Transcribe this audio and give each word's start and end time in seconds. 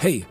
Hey, 0.00 0.24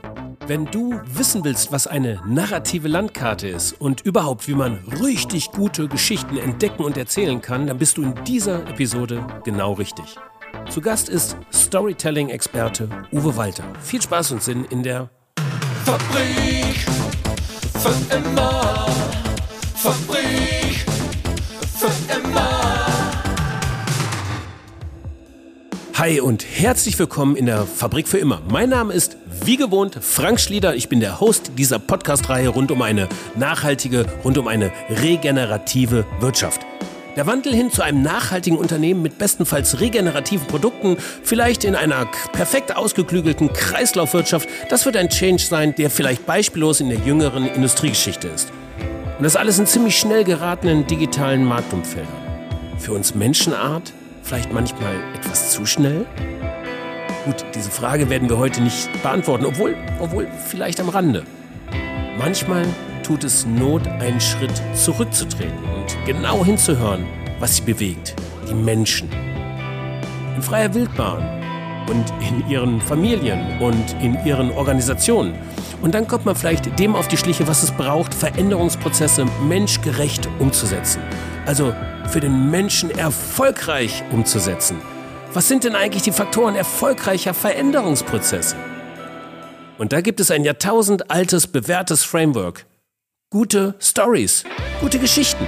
wenn 0.47 0.63
du 0.67 1.01
wissen 1.13 1.43
willst, 1.43 1.73
was 1.73 1.87
eine 1.87 2.21
narrative 2.25 2.87
Landkarte 2.87 3.49
ist 3.49 3.73
und 3.73 3.99
überhaupt, 3.99 4.47
wie 4.47 4.53
man 4.53 4.77
richtig 5.01 5.51
gute 5.51 5.89
Geschichten 5.89 6.37
entdecken 6.37 6.85
und 6.85 6.95
erzählen 6.95 7.41
kann, 7.41 7.67
dann 7.67 7.77
bist 7.77 7.97
du 7.97 8.03
in 8.03 8.15
dieser 8.23 8.65
Episode 8.69 9.27
genau 9.43 9.73
richtig. 9.73 10.05
Zu 10.69 10.79
Gast 10.79 11.09
ist 11.09 11.35
Storytelling-Experte 11.53 12.87
Uwe 13.11 13.35
Walter. 13.35 13.65
Viel 13.81 14.01
Spaß 14.01 14.31
und 14.31 14.41
Sinn 14.41 14.63
in 14.69 14.83
der 14.83 15.09
Fabrik 15.83 16.85
für 17.73 18.15
immer. 18.15 18.87
Fabrik 19.75 20.85
für 21.77 22.15
immer. 22.17 22.87
Hi 25.95 26.21
und 26.21 26.45
herzlich 26.45 26.97
willkommen 26.99 27.35
in 27.35 27.47
der 27.47 27.65
Fabrik 27.65 28.07
für 28.07 28.19
immer. 28.19 28.41
Mein 28.49 28.69
Name 28.69 28.93
ist 28.93 29.17
wie 29.47 29.55
gewohnt 29.55 29.97
Frank 30.01 30.41
Schlieder. 30.41 30.75
Ich 30.75 30.89
bin 30.89 30.99
der 30.99 31.21
Host 31.21 31.53
dieser 31.57 31.79
Podcast-Reihe 31.79 32.49
rund 32.49 32.69
um 32.69 32.81
eine 32.81 33.07
nachhaltige, 33.35 34.05
rund 34.25 34.37
um 34.37 34.45
eine 34.49 34.73
regenerative 34.89 36.05
Wirtschaft. 36.19 36.59
Der 37.15 37.27
Wandel 37.27 37.53
hin 37.53 37.71
zu 37.71 37.81
einem 37.81 38.01
nachhaltigen 38.01 38.57
Unternehmen 38.57 39.01
mit 39.01 39.17
bestenfalls 39.17 39.79
regenerativen 39.79 40.45
Produkten, 40.47 40.97
vielleicht 41.23 41.63
in 41.63 41.75
einer 41.75 42.07
perfekt 42.33 42.75
ausgeklügelten 42.75 43.53
Kreislaufwirtschaft, 43.53 44.49
das 44.69 44.85
wird 44.85 44.97
ein 44.97 45.07
Change 45.07 45.41
sein, 45.41 45.73
der 45.75 45.89
vielleicht 45.89 46.25
beispiellos 46.25 46.81
in 46.81 46.89
der 46.89 46.99
jüngeren 46.99 47.47
Industriegeschichte 47.47 48.27
ist. 48.27 48.51
Und 49.17 49.23
das 49.23 49.37
alles 49.37 49.59
in 49.59 49.65
ziemlich 49.65 49.97
schnell 49.97 50.25
geratenen 50.25 50.85
digitalen 50.87 51.45
Marktumfeldern. 51.45 52.11
Für 52.79 52.91
uns 52.91 53.15
Menschenart 53.15 53.93
vielleicht 54.23 54.51
manchmal 54.51 54.97
etwas 55.15 55.51
zu 55.51 55.65
schnell? 55.65 56.05
Gut, 57.27 57.43
diese 57.53 57.69
Frage 57.69 58.09
werden 58.09 58.29
wir 58.29 58.37
heute 58.37 58.61
nicht 58.61 58.89
beantworten, 59.03 59.45
obwohl, 59.45 59.75
obwohl 59.99 60.29
vielleicht 60.47 60.79
am 60.79 60.87
Rande. 60.87 61.23
Manchmal 62.17 62.65
tut 63.03 63.25
es 63.25 63.45
Not, 63.45 63.85
einen 63.85 64.21
Schritt 64.21 64.53
zurückzutreten 64.73 65.57
und 65.75 66.05
genau 66.05 66.45
hinzuhören, 66.45 67.05
was 67.39 67.57
sie 67.57 67.63
bewegt, 67.63 68.15
die 68.49 68.53
Menschen. 68.53 69.09
In 70.37 70.41
freier 70.41 70.73
Wildbahn 70.73 71.21
und 71.89 72.05
in 72.21 72.49
ihren 72.49 72.79
Familien 72.79 73.59
und 73.59 74.01
in 74.01 74.17
ihren 74.25 74.49
Organisationen. 74.51 75.33
Und 75.81 75.95
dann 75.95 76.07
kommt 76.07 76.23
man 76.23 76.37
vielleicht 76.37 76.79
dem 76.79 76.95
auf 76.95 77.09
die 77.09 77.17
Schliche, 77.17 77.45
was 77.45 77.61
es 77.61 77.71
braucht, 77.71 78.13
Veränderungsprozesse 78.13 79.25
menschgerecht 79.49 80.29
umzusetzen. 80.39 81.01
Also 81.45 81.75
für 82.07 82.21
den 82.21 82.49
Menschen 82.49 82.89
erfolgreich 82.89 84.01
umzusetzen. 84.13 84.77
Was 85.37 85.47
sind 85.47 85.65
denn 85.65 85.75
eigentlich 85.75 86.01
die 86.01 86.11
Faktoren 86.11 86.55
erfolgreicher 86.55 87.31
Veränderungsprozesse? 87.31 88.55
Und 89.77 89.93
da 89.93 90.01
gibt 90.01 90.19
es 90.19 90.31
ein 90.31 90.43
jahrtausendaltes, 90.43 91.45
bewährtes 91.45 92.03
Framework. 92.03 92.65
Gute 93.29 93.75
Stories, 93.79 94.45
gute 94.81 94.97
Geschichten. 94.97 95.45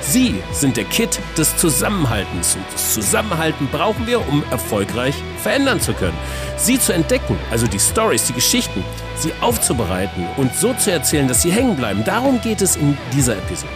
Sie 0.00 0.42
sind 0.50 0.76
der 0.76 0.86
Kit 0.86 1.20
des 1.38 1.56
Zusammenhaltens 1.56 2.56
und 2.56 2.64
das 2.72 2.94
Zusammenhalten 2.94 3.68
brauchen 3.70 4.08
wir, 4.08 4.26
um 4.26 4.42
erfolgreich 4.50 5.14
verändern 5.40 5.80
zu 5.80 5.92
können. 5.92 6.18
Sie 6.56 6.80
zu 6.80 6.92
entdecken, 6.92 7.38
also 7.52 7.68
die 7.68 7.78
Stories, 7.78 8.26
die 8.26 8.32
Geschichten, 8.32 8.82
sie 9.14 9.32
aufzubereiten 9.40 10.26
und 10.36 10.52
so 10.56 10.74
zu 10.74 10.90
erzählen, 10.90 11.28
dass 11.28 11.42
sie 11.42 11.52
hängen 11.52 11.76
bleiben. 11.76 12.02
Darum 12.04 12.40
geht 12.40 12.60
es 12.60 12.74
in 12.74 12.98
dieser 13.14 13.36
Episode. 13.36 13.72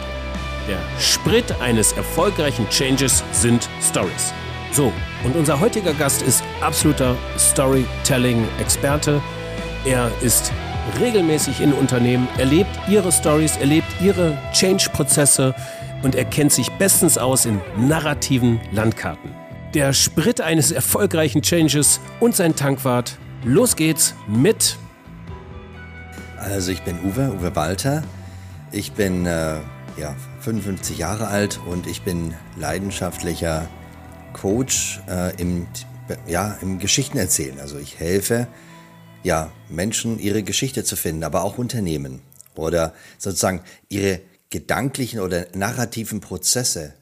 Der 0.67 1.01
Sprit 1.01 1.55
eines 1.61 1.93
erfolgreichen 1.93 2.69
Changes 2.69 3.23
sind 3.31 3.69
Stories. 3.81 4.33
So, 4.73 4.93
und 5.25 5.37
unser 5.37 5.61
heutiger 5.61 5.95
Gast 5.95 6.23
ist 6.23 6.43
absoluter 6.61 7.17
Storytelling-Experte. 7.39 9.23
Er 9.85 10.11
ist 10.21 10.53
regelmäßig 11.01 11.61
in 11.61 11.73
Unternehmen, 11.73 12.29
erlebt 12.39 12.71
ihre 12.89 13.11
Stories, 13.11 13.57
erlebt 13.57 13.89
ihre 14.01 14.37
Change-Prozesse 14.53 15.55
und 16.03 16.15
er 16.15 16.25
kennt 16.25 16.53
sich 16.53 16.71
bestens 16.73 17.19
aus 17.19 17.47
in 17.47 17.61
narrativen 17.77 18.61
Landkarten. 18.73 19.31
Der 19.75 19.93
Sprit 19.93 20.41
eines 20.41 20.73
erfolgreichen 20.73 21.43
Changes 21.43 22.01
und 22.21 22.37
sein 22.37 22.55
Tankwart. 22.55 23.19
Los 23.45 23.77
geht's 23.77 24.15
mit. 24.27 24.77
Also 26.39 26.73
ich 26.73 26.83
bin 26.83 26.99
Uwe, 27.05 27.33
Uwe 27.39 27.55
Walter. 27.57 28.03
Ich 28.73 28.93
bin 28.93 29.27
äh, 29.27 29.57
ja, 29.97 30.15
55 30.41 30.99
Jahre 30.99 31.29
alt 31.29 31.61
und 31.67 31.87
ich 31.87 32.03
bin 32.03 32.35
leidenschaftlicher 32.57 33.69
Coach 34.37 35.01
äh, 35.09 35.35
im, 35.41 35.67
ja, 36.27 36.59
im 36.61 36.79
Geschichtenerzählen. 36.79 37.59
Also 37.59 37.79
ich 37.79 37.99
helfe 37.99 38.47
ja, 39.23 39.51
Menschen 39.69 40.19
ihre 40.19 40.43
Geschichte 40.43 40.85
zu 40.85 40.95
finden, 40.95 41.25
aber 41.25 41.43
auch 41.43 41.59
Unternehmen 41.59 42.21
oder 42.55 42.95
sozusagen 43.19 43.63
ihre 43.89 44.21
gedanklichen 44.51 45.21
oder 45.21 45.47
narrativen 45.55 46.21
Prozesse 46.21 46.95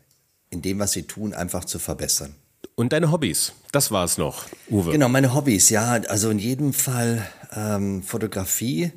in 0.51 0.63
dem, 0.63 0.79
was 0.79 0.93
sie 0.93 1.03
tun, 1.03 1.35
einfach 1.35 1.65
zu 1.65 1.79
verbessern. 1.79 2.35
Und 2.77 2.93
deine 2.93 3.13
Hobbys, 3.13 3.53
das 3.73 3.91
war 3.91 4.05
es 4.05 4.17
noch, 4.17 4.47
Uwe. 4.71 4.93
Genau, 4.93 5.09
meine 5.09 5.35
Hobbys, 5.35 5.71
ja, 5.71 6.01
also 6.09 6.31
in 6.31 6.39
jedem 6.39 6.73
Fall 6.73 7.27
ähm, 7.55 8.03
Fotografie, 8.03 8.93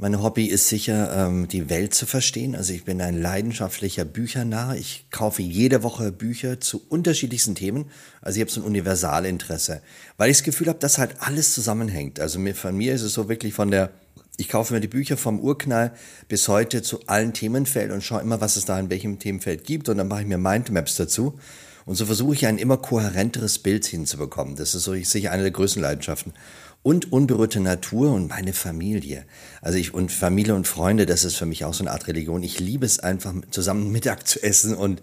mein 0.00 0.22
Hobby 0.22 0.46
ist 0.46 0.68
sicher, 0.68 1.26
ähm, 1.26 1.48
die 1.48 1.68
Welt 1.68 1.92
zu 1.92 2.06
verstehen. 2.06 2.54
Also 2.54 2.72
ich 2.72 2.84
bin 2.84 3.00
ein 3.00 3.20
leidenschaftlicher 3.20 4.04
Büchernarr. 4.04 4.76
Ich 4.76 5.06
kaufe 5.10 5.42
jede 5.42 5.82
Woche 5.82 6.12
Bücher 6.12 6.60
zu 6.60 6.80
unterschiedlichsten 6.88 7.56
Themen. 7.56 7.86
Also 8.22 8.36
ich 8.36 8.42
habe 8.42 8.50
so 8.50 8.60
ein 8.60 8.66
Universalinteresse, 8.66 9.82
weil 10.16 10.30
ich 10.30 10.36
das 10.36 10.44
Gefühl 10.44 10.68
habe, 10.68 10.78
dass 10.78 10.98
halt 10.98 11.16
alles 11.18 11.52
zusammenhängt. 11.52 12.20
Also 12.20 12.38
mir, 12.38 12.54
von 12.54 12.76
mir 12.76 12.94
ist 12.94 13.02
es 13.02 13.12
so 13.12 13.28
wirklich 13.28 13.54
von 13.54 13.72
der, 13.72 13.90
ich 14.36 14.48
kaufe 14.48 14.72
mir 14.72 14.80
die 14.80 14.86
Bücher 14.86 15.16
vom 15.16 15.40
Urknall 15.40 15.92
bis 16.28 16.46
heute 16.46 16.80
zu 16.82 17.00
allen 17.08 17.32
Themenfeldern 17.32 17.96
und 17.96 18.02
schaue 18.02 18.20
immer, 18.20 18.40
was 18.40 18.56
es 18.56 18.66
da 18.66 18.78
in 18.78 18.90
welchem 18.90 19.18
Themenfeld 19.18 19.64
gibt 19.64 19.88
und 19.88 19.98
dann 19.98 20.06
mache 20.06 20.20
ich 20.20 20.28
mir 20.28 20.38
Mindmaps 20.38 20.94
dazu. 20.94 21.40
Und 21.86 21.96
so 21.96 22.06
versuche 22.06 22.34
ich 22.34 22.46
ein 22.46 22.58
immer 22.58 22.76
kohärenteres 22.76 23.58
Bild 23.58 23.86
hinzubekommen. 23.86 24.54
Das 24.54 24.74
ist 24.74 24.84
so 24.84 24.94
sicher 24.94 25.32
eine 25.32 25.42
der 25.42 25.50
größten 25.50 25.82
Leidenschaften 25.82 26.34
und 26.82 27.12
unberührte 27.12 27.60
Natur 27.60 28.12
und 28.12 28.28
meine 28.28 28.52
Familie. 28.52 29.24
Also 29.60 29.78
ich 29.78 29.94
und 29.94 30.12
Familie 30.12 30.54
und 30.54 30.66
Freunde, 30.66 31.06
das 31.06 31.24
ist 31.24 31.36
für 31.36 31.46
mich 31.46 31.64
auch 31.64 31.74
so 31.74 31.82
eine 31.82 31.90
Art 31.90 32.06
Religion. 32.06 32.42
Ich 32.42 32.60
liebe 32.60 32.86
es 32.86 32.98
einfach 32.98 33.34
zusammen 33.50 33.90
Mittag 33.92 34.26
zu 34.26 34.42
essen 34.42 34.74
und 34.74 35.02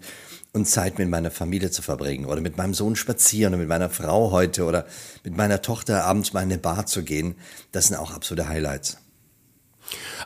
und 0.52 0.66
Zeit 0.66 0.98
mit 0.98 1.10
meiner 1.10 1.30
Familie 1.30 1.70
zu 1.70 1.82
verbringen 1.82 2.24
oder 2.24 2.40
mit 2.40 2.56
meinem 2.56 2.72
Sohn 2.72 2.96
spazieren 2.96 3.52
oder 3.52 3.58
mit 3.58 3.68
meiner 3.68 3.90
Frau 3.90 4.30
heute 4.30 4.64
oder 4.64 4.86
mit 5.22 5.36
meiner 5.36 5.60
Tochter 5.60 6.04
abends 6.04 6.32
mal 6.32 6.40
in 6.40 6.50
eine 6.50 6.58
Bar 6.58 6.86
zu 6.86 7.04
gehen. 7.04 7.34
Das 7.72 7.88
sind 7.88 7.96
auch 7.96 8.10
absolute 8.10 8.48
Highlights. 8.48 8.96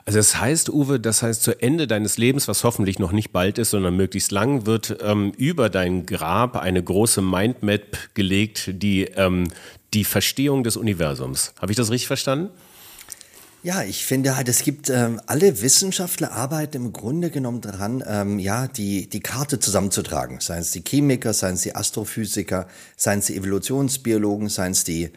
Also 0.05 0.19
das 0.19 0.41
heißt, 0.41 0.71
Uwe, 0.71 1.00
das 1.00 1.22
heißt, 1.22 1.43
zu 1.43 1.61
Ende 1.61 1.87
deines 1.87 2.17
Lebens, 2.17 2.49
was 2.49 2.65
hoffentlich 2.65 2.99
noch 2.99 3.12
nicht 3.12 3.32
bald 3.32 3.59
ist, 3.59 3.71
sondern 3.71 3.97
möglichst 3.97 4.31
lang, 4.31 4.67
wird 4.67 4.99
ähm, 5.03 5.32
über 5.37 5.69
dein 5.69 6.06
Grab 6.06 6.56
eine 6.56 6.82
große 6.82 7.21
Mindmap 7.21 8.15
gelegt, 8.15 8.71
die 8.72 9.05
ähm, 9.05 9.49
die 9.95 10.05
Verstehung 10.05 10.65
des 10.65 10.77
Universums. 10.77 11.53
Habe 11.61 11.73
ich 11.73 11.77
das 11.77 11.91
richtig 11.91 12.06
verstanden? 12.06 12.51
Ja, 13.62 13.83
ich 13.83 14.06
finde 14.06 14.37
halt, 14.37 14.49
es 14.49 14.62
gibt 14.62 14.89
ähm, 14.89 15.21
alle 15.27 15.61
Wissenschaftler 15.61 16.33
arbeiten 16.33 16.78
im 16.78 16.93
Grunde 16.95 17.31
genommen 17.31 17.61
daran, 17.61 18.03
ähm, 18.06 18.39
ja, 18.39 18.67
die, 18.67 19.06
die 19.06 19.21
Karte 19.21 19.61
zusammenzutragen. 19.61 20.41
Seien 20.41 20.62
es 20.62 20.71
die 20.71 20.83
Chemiker, 20.83 21.34
seien 21.34 21.55
es 21.55 21.62
die 21.62 21.75
Astrophysiker, 21.75 22.69
seien 22.97 23.19
es 23.19 23.27
die 23.27 23.37
Evolutionsbiologen, 23.37 24.49
seien 24.49 24.73
es 24.73 24.84
die, 24.84 25.11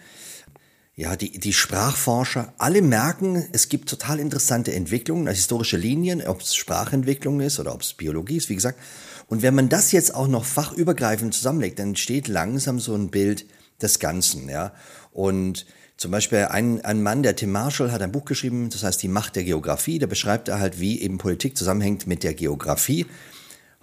ja, 0.98 1.16
die, 1.16 1.40
die 1.40 1.54
Sprachforscher. 1.54 2.54
Alle 2.58 2.82
merken, 2.82 3.48
es 3.54 3.70
gibt 3.70 3.88
total 3.88 4.20
interessante 4.20 4.74
Entwicklungen, 4.74 5.28
historische 5.28 5.78
Linien, 5.78 6.22
ob 6.28 6.42
es 6.42 6.54
Sprachentwicklung 6.54 7.40
ist 7.40 7.62
oder 7.62 7.74
ob 7.74 7.82
es 7.82 7.94
Biologie 7.94 8.38
ist, 8.38 8.50
wie 8.50 8.56
gesagt. 8.56 8.78
Und 9.28 9.42
wenn 9.42 9.56
man 9.56 9.70
das 9.70 9.94
jetzt 9.94 10.14
auch 10.14 10.28
noch 10.28 10.44
fachübergreifend 10.44 11.34
zusammenlegt, 11.34 11.80
dann 11.80 11.90
entsteht 11.90 12.28
langsam 12.28 12.82
so 12.82 12.94
ein 12.94 13.10
Bild, 13.10 13.46
des 13.82 14.00
Ganzen, 14.00 14.50
ja. 14.50 14.74
Und 15.12 15.66
zum 15.98 16.12
Beispiel 16.12 16.48
ein, 16.50 16.84
ein 16.84 17.02
Mann, 17.02 17.24
der 17.24 17.36
Tim 17.36 17.52
Marshall, 17.52 17.92
hat 17.92 18.02
ein 18.02 18.12
Buch 18.12 18.26
geschrieben, 18.26 18.70
das 18.70 18.84
heißt 18.84 19.02
Die 19.02 19.08
Macht 19.08 19.36
der 19.36 19.44
Geografie. 19.44 20.00
Da 20.00 20.08
beschreibt 20.08 20.48
er 20.48 20.60
halt, 20.60 20.80
wie 20.80 21.02
eben 21.02 21.18
Politik 21.18 21.56
zusammenhängt 21.56 22.08
mit 22.08 22.24
der 22.24 22.34
Geografie. 22.34 23.06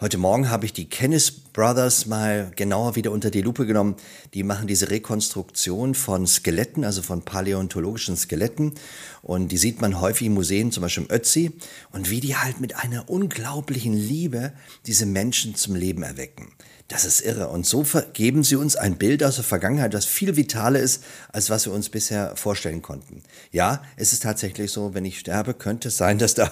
Heute 0.03 0.17
Morgen 0.17 0.49
habe 0.49 0.65
ich 0.65 0.73
die 0.73 0.89
Kenneth 0.89 1.53
Brothers 1.53 2.07
mal 2.07 2.53
genauer 2.57 2.97
wieder 2.97 3.13
unter 3.13 3.31
die 3.31 3.43
Lupe 3.43 3.67
genommen. 3.67 3.97
Die 4.33 4.43
machen 4.43 4.67
diese 4.67 4.89
Rekonstruktion 4.89 5.95
von 5.95 6.27
Skeletten, 6.27 6.87
also 6.87 7.03
von 7.03 7.21
paläontologischen 7.21 8.17
Skeletten. 8.17 8.73
Und 9.21 9.53
die 9.53 9.59
sieht 9.59 9.83
man 9.83 10.01
häufig 10.01 10.29
in 10.29 10.33
Museen, 10.33 10.73
zum 10.73 10.81
Beispiel 10.81 11.05
im 11.05 11.15
Ötzi. 11.15 11.53
Und 11.93 12.09
wie 12.09 12.21
die 12.21 12.35
halt 12.35 12.61
mit 12.61 12.77
einer 12.77 13.11
unglaublichen 13.11 13.93
Liebe 13.93 14.55
diese 14.87 15.05
Menschen 15.05 15.55
zum 15.55 15.75
Leben 15.75 16.03
erwecken. 16.03 16.51
Das 16.89 17.05
ist 17.05 17.21
irre. 17.21 17.49
Und 17.49 17.67
so 17.67 17.85
geben 18.15 18.43
sie 18.43 18.57
uns 18.57 18.77
ein 18.77 18.97
Bild 18.97 19.23
aus 19.23 19.35
der 19.35 19.45
Vergangenheit, 19.45 19.93
das 19.93 20.07
viel 20.07 20.35
vitaler 20.35 20.81
ist, 20.81 21.05
als 21.31 21.51
was 21.51 21.67
wir 21.67 21.75
uns 21.75 21.91
bisher 21.91 22.37
vorstellen 22.37 22.81
konnten. 22.81 23.23
Ja, 23.53 23.83
es 23.97 24.15
ist 24.15 24.23
tatsächlich 24.23 24.73
so, 24.73 24.95
wenn 24.95 25.05
ich 25.05 25.19
sterbe, 25.19 25.53
könnte 25.53 25.89
es 25.89 25.99
sein, 25.99 26.17
dass 26.17 26.33
da 26.33 26.51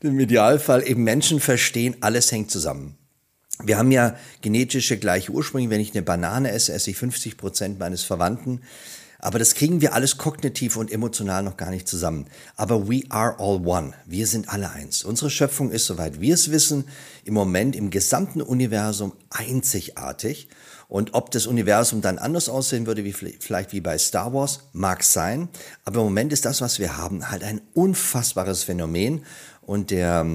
im 0.00 0.18
Idealfall 0.18 0.86
eben 0.86 1.04
Menschen 1.04 1.40
verstehen, 1.40 1.96
alles 2.00 2.32
hängt 2.32 2.50
zusammen. 2.50 2.96
Wir 3.62 3.76
haben 3.76 3.92
ja 3.92 4.16
genetische 4.40 4.96
gleiche 4.96 5.32
Ursprünge. 5.32 5.70
Wenn 5.70 5.80
ich 5.80 5.94
eine 5.94 6.02
Banane 6.02 6.50
esse, 6.50 6.72
esse 6.72 6.90
ich 6.90 6.96
50 6.96 7.36
Prozent 7.36 7.78
meines 7.78 8.02
Verwandten. 8.02 8.62
Aber 9.18 9.38
das 9.38 9.54
kriegen 9.54 9.82
wir 9.82 9.92
alles 9.92 10.16
kognitiv 10.16 10.76
und 10.76 10.90
emotional 10.90 11.42
noch 11.42 11.58
gar 11.58 11.70
nicht 11.70 11.86
zusammen. 11.86 12.26
Aber 12.56 12.88
we 12.88 13.02
are 13.10 13.38
all 13.38 13.66
one. 13.66 13.92
Wir 14.06 14.26
sind 14.26 14.48
alle 14.48 14.70
eins. 14.70 15.04
Unsere 15.04 15.28
Schöpfung 15.28 15.70
ist, 15.70 15.84
soweit 15.84 16.22
wir 16.22 16.32
es 16.32 16.50
wissen, 16.50 16.84
im 17.24 17.34
Moment 17.34 17.76
im 17.76 17.90
gesamten 17.90 18.40
Universum 18.40 19.12
einzigartig. 19.28 20.48
Und 20.88 21.14
ob 21.14 21.30
das 21.30 21.46
Universum 21.46 22.00
dann 22.00 22.18
anders 22.18 22.48
aussehen 22.48 22.86
würde, 22.86 23.04
wie 23.04 23.12
vielleicht 23.12 23.72
wie 23.72 23.80
bei 23.80 23.98
Star 23.98 24.32
Wars, 24.32 24.70
mag 24.72 25.04
sein. 25.04 25.48
Aber 25.84 26.00
im 26.00 26.06
Moment 26.06 26.32
ist 26.32 26.46
das, 26.46 26.62
was 26.62 26.78
wir 26.78 26.96
haben, 26.96 27.30
halt 27.30 27.44
ein 27.44 27.60
unfassbares 27.74 28.64
Phänomen. 28.64 29.22
Und 29.70 29.92
der, 29.92 30.26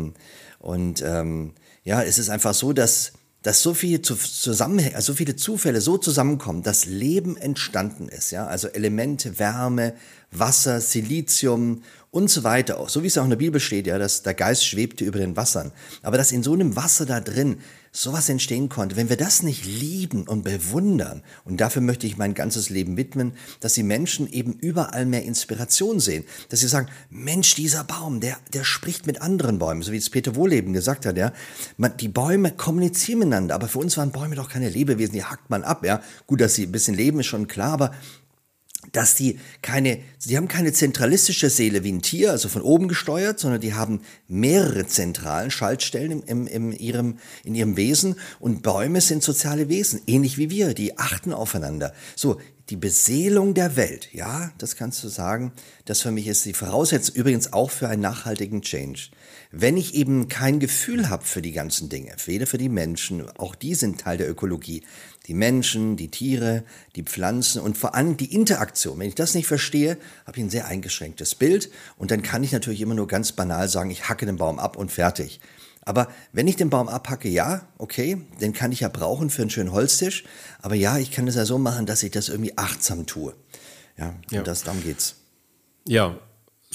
und, 0.59 1.01
ähm, 1.01 1.51
ja, 1.83 2.01
es 2.01 2.19
ist 2.19 2.29
einfach 2.29 2.53
so, 2.53 2.71
dass 2.71 3.11
dass 3.43 3.61
so 3.61 3.75
viele 3.75 4.01
Zusammenhänge, 4.01 4.95
also 4.95 5.11
so 5.11 5.17
viele 5.17 5.35
Zufälle 5.35 5.79
so 5.79 5.99
zusammenkommen, 5.99 6.63
dass 6.63 6.87
Leben 6.87 7.37
entstanden 7.37 8.09
ist, 8.09 8.31
ja, 8.31 8.47
also 8.47 8.69
Elemente, 8.69 9.37
Wärme, 9.37 9.93
Wasser, 10.31 10.81
Silizium 10.81 11.83
und 12.09 12.31
so 12.31 12.43
weiter. 12.43 12.83
So 12.87 13.03
wie 13.03 13.07
es 13.07 13.19
auch 13.19 13.23
in 13.23 13.29
der 13.29 13.37
Bibel 13.37 13.59
steht, 13.59 13.85
ja, 13.85 13.99
dass 13.99 14.23
der 14.23 14.33
Geist 14.33 14.65
schwebte 14.65 15.05
über 15.05 15.19
den 15.19 15.35
Wassern, 15.35 15.71
aber 16.01 16.17
dass 16.17 16.31
in 16.31 16.41
so 16.41 16.53
einem 16.53 16.75
Wasser 16.75 17.05
da 17.05 17.19
drin 17.19 17.57
sowas 17.95 18.27
entstehen 18.27 18.67
konnte, 18.67 18.97
wenn 18.97 19.09
wir 19.09 19.15
das 19.15 19.41
nicht 19.41 19.65
lieben 19.65 20.27
und 20.27 20.43
bewundern, 20.43 21.23
und 21.45 21.61
dafür 21.61 21.81
möchte 21.81 22.05
ich 22.05 22.17
mein 22.17 22.33
ganzes 22.33 22.69
Leben 22.69 22.97
widmen, 22.97 23.33
dass 23.61 23.73
die 23.73 23.83
Menschen 23.83 24.31
eben 24.31 24.53
überall 24.53 25.05
mehr 25.05 25.23
Inspiration 25.23 26.01
sehen, 26.01 26.25
dass 26.49 26.59
sie 26.59 26.67
sagen, 26.67 26.89
Mensch, 27.09 27.55
dieser 27.55 27.85
Baum, 27.85 28.19
der, 28.19 28.37
der 28.53 28.65
spricht 28.65 29.07
mit 29.07 29.21
anderen 29.21 29.59
Bäumen, 29.59 29.81
so 29.81 29.93
wie 29.93 29.97
es 29.97 30.09
Peter 30.09 30.35
Wohleben 30.35 30.73
gesagt 30.73 31.05
hat, 31.05 31.17
ja. 31.17 31.31
Man, 31.77 31.95
die 31.95 32.09
Bäume 32.09 32.51
kommunizieren 32.51 33.19
miteinander, 33.19 33.55
aber 33.55 33.69
für 33.69 33.79
uns 33.79 33.95
waren 33.95 34.11
Bäume 34.11 34.35
doch 34.35 34.49
keine 34.49 34.69
Lebewesen, 34.69 35.13
die 35.13 35.23
hackt 35.23 35.49
man 35.49 35.63
ab, 35.63 35.85
ja. 35.85 36.01
Gut, 36.27 36.41
dass 36.41 36.55
sie 36.55 36.63
ein 36.63 36.71
bisschen 36.73 36.95
leben, 36.95 37.21
ist 37.21 37.27
schon 37.27 37.47
klar, 37.47 37.71
aber 37.71 37.91
dass 38.91 39.15
die 39.15 39.39
keine, 39.61 39.99
die 40.25 40.37
haben 40.37 40.47
keine 40.47 40.73
zentralistische 40.73 41.49
Seele 41.49 41.83
wie 41.83 41.91
ein 41.91 42.01
Tier, 42.01 42.31
also 42.31 42.49
von 42.49 42.61
oben 42.61 42.87
gesteuert, 42.87 43.39
sondern 43.39 43.61
die 43.61 43.73
haben 43.73 44.01
mehrere 44.27 44.87
zentralen 44.87 45.51
Schaltstellen 45.51 46.23
im, 46.23 46.47
im, 46.47 46.47
im 46.47 46.71
ihrem, 46.71 47.17
in 47.43 47.55
ihrem 47.55 47.77
Wesen 47.77 48.15
und 48.39 48.63
Bäume 48.63 49.01
sind 49.01 49.23
soziale 49.23 49.69
Wesen, 49.69 50.01
ähnlich 50.07 50.37
wie 50.37 50.49
wir, 50.49 50.73
die 50.73 50.97
achten 50.97 51.33
aufeinander. 51.33 51.93
So, 52.15 52.39
die 52.69 52.77
Beseelung 52.77 53.53
der 53.53 53.75
Welt, 53.75 54.09
ja, 54.11 54.51
das 54.57 54.75
kannst 54.75 55.03
du 55.03 55.07
sagen, 55.07 55.51
das 55.85 56.01
für 56.01 56.09
mich 56.09 56.25
ist 56.25 56.45
die 56.45 56.53
Voraussetzung 56.53 57.15
übrigens 57.15 57.53
auch 57.53 57.69
für 57.69 57.87
einen 57.87 58.01
nachhaltigen 58.01 58.63
Change. 58.63 59.09
Wenn 59.51 59.77
ich 59.77 59.93
eben 59.93 60.29
kein 60.29 60.59
Gefühl 60.59 61.09
habe 61.09 61.23
für 61.23 61.43
die 61.43 61.51
ganzen 61.51 61.89
Dinge, 61.89 62.15
weder 62.25 62.47
für 62.47 62.57
die 62.57 62.69
Menschen, 62.69 63.29
auch 63.37 63.53
die 63.53 63.75
sind 63.75 64.01
Teil 64.01 64.17
der 64.17 64.29
Ökologie, 64.29 64.81
die 65.27 65.33
Menschen, 65.33 65.95
die 65.95 66.09
Tiere, 66.09 66.63
die 66.95 67.03
Pflanzen 67.03 67.61
und 67.61 67.77
vor 67.77 67.95
allem 67.95 68.17
die 68.17 68.33
Interaktion. 68.33 68.99
Wenn 68.99 69.07
ich 69.07 69.15
das 69.15 69.33
nicht 69.33 69.47
verstehe, 69.47 69.97
habe 70.25 70.37
ich 70.37 70.43
ein 70.43 70.49
sehr 70.49 70.67
eingeschränktes 70.67 71.35
Bild 71.35 71.69
und 71.97 72.11
dann 72.11 72.21
kann 72.21 72.43
ich 72.43 72.51
natürlich 72.51 72.81
immer 72.81 72.95
nur 72.95 73.07
ganz 73.07 73.31
banal 73.31 73.67
sagen, 73.69 73.91
ich 73.91 74.07
hacke 74.07 74.25
den 74.25 74.37
Baum 74.37 74.59
ab 74.59 74.77
und 74.77 74.91
fertig. 74.91 75.39
Aber 75.85 76.07
wenn 76.33 76.47
ich 76.47 76.55
den 76.55 76.71
Baum 76.71 76.89
abhacke, 76.89 77.29
ja, 77.29 77.67
okay, 77.77 78.17
den 78.41 78.53
kann 78.53 78.71
ich 78.71 78.79
ja 78.79 78.89
brauchen 78.89 79.29
für 79.29 79.43
einen 79.43 79.51
schönen 79.51 79.71
Holztisch. 79.71 80.23
Aber 80.61 80.73
ja, 80.73 80.97
ich 80.97 81.11
kann 81.11 81.27
es 81.27 81.35
ja 81.35 81.45
so 81.45 81.59
machen, 81.59 81.85
dass 81.85 82.01
ich 82.01 82.09
das 82.11 82.27
irgendwie 82.27 82.57
achtsam 82.57 83.05
tue. 83.05 83.35
Ja, 83.97 84.15
ja. 84.31 84.39
und 84.39 84.47
das, 84.47 84.63
darum 84.63 84.83
geht's. 84.83 85.17
Ja, 85.87 86.19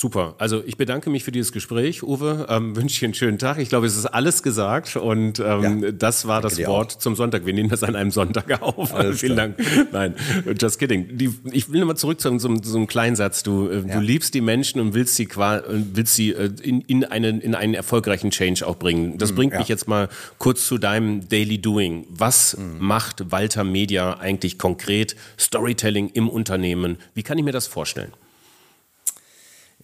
Super. 0.00 0.34
Also 0.38 0.62
ich 0.64 0.78
bedanke 0.78 1.10
mich 1.10 1.24
für 1.24 1.30
dieses 1.30 1.52
Gespräch, 1.52 2.02
Uwe. 2.02 2.46
Ähm, 2.48 2.74
wünsche 2.76 3.00
dir 3.00 3.08
einen 3.08 3.14
schönen 3.14 3.36
Tag. 3.36 3.58
Ich 3.58 3.68
glaube, 3.68 3.86
es 3.86 3.98
ist 3.98 4.06
alles 4.06 4.42
gesagt 4.42 4.96
und 4.96 5.40
ähm, 5.40 5.82
ja, 5.82 5.92
das 5.92 6.26
war 6.26 6.40
das 6.40 6.56
Wort 6.64 6.94
auch. 6.94 6.98
zum 6.98 7.16
Sonntag. 7.16 7.44
Wir 7.44 7.52
nehmen 7.52 7.68
das 7.68 7.82
an 7.82 7.94
einem 7.96 8.10
Sonntag 8.10 8.62
auf. 8.62 8.94
Alles 8.94 9.20
Vielen 9.20 9.34
klar. 9.34 9.48
Dank. 9.48 9.92
Nein, 9.92 10.14
just 10.58 10.78
kidding. 10.78 11.18
Die, 11.18 11.28
ich 11.52 11.70
will 11.70 11.80
nochmal 11.80 11.98
zurück 11.98 12.18
zu 12.18 12.38
so, 12.38 12.56
so, 12.62 12.78
einem 12.78 12.86
kleinen 12.86 13.14
Satz. 13.14 13.42
Du, 13.42 13.68
äh, 13.68 13.86
ja. 13.86 13.96
du 13.96 14.00
liebst 14.00 14.32
die 14.32 14.40
Menschen 14.40 14.80
und 14.80 14.94
willst 14.94 15.16
sie, 15.16 15.28
willst 15.28 16.14
sie 16.14 16.30
äh, 16.30 16.50
in, 16.62 16.80
in, 16.80 17.04
einen, 17.04 17.42
in 17.42 17.54
einen 17.54 17.74
erfolgreichen 17.74 18.30
Change 18.30 18.66
auch 18.66 18.76
bringen. 18.76 19.18
Das 19.18 19.32
mhm, 19.32 19.36
bringt 19.36 19.52
ja. 19.52 19.58
mich 19.58 19.68
jetzt 19.68 19.86
mal 19.86 20.08
kurz 20.38 20.66
zu 20.66 20.78
deinem 20.78 21.28
Daily 21.28 21.58
Doing. 21.58 22.06
Was 22.08 22.56
mhm. 22.56 22.78
macht 22.78 23.30
Walter 23.30 23.64
Media 23.64 24.14
eigentlich 24.18 24.56
konkret? 24.56 25.14
Storytelling 25.38 26.08
im 26.14 26.30
Unternehmen. 26.30 26.96
Wie 27.12 27.22
kann 27.22 27.36
ich 27.36 27.44
mir 27.44 27.52
das 27.52 27.66
vorstellen? 27.66 28.12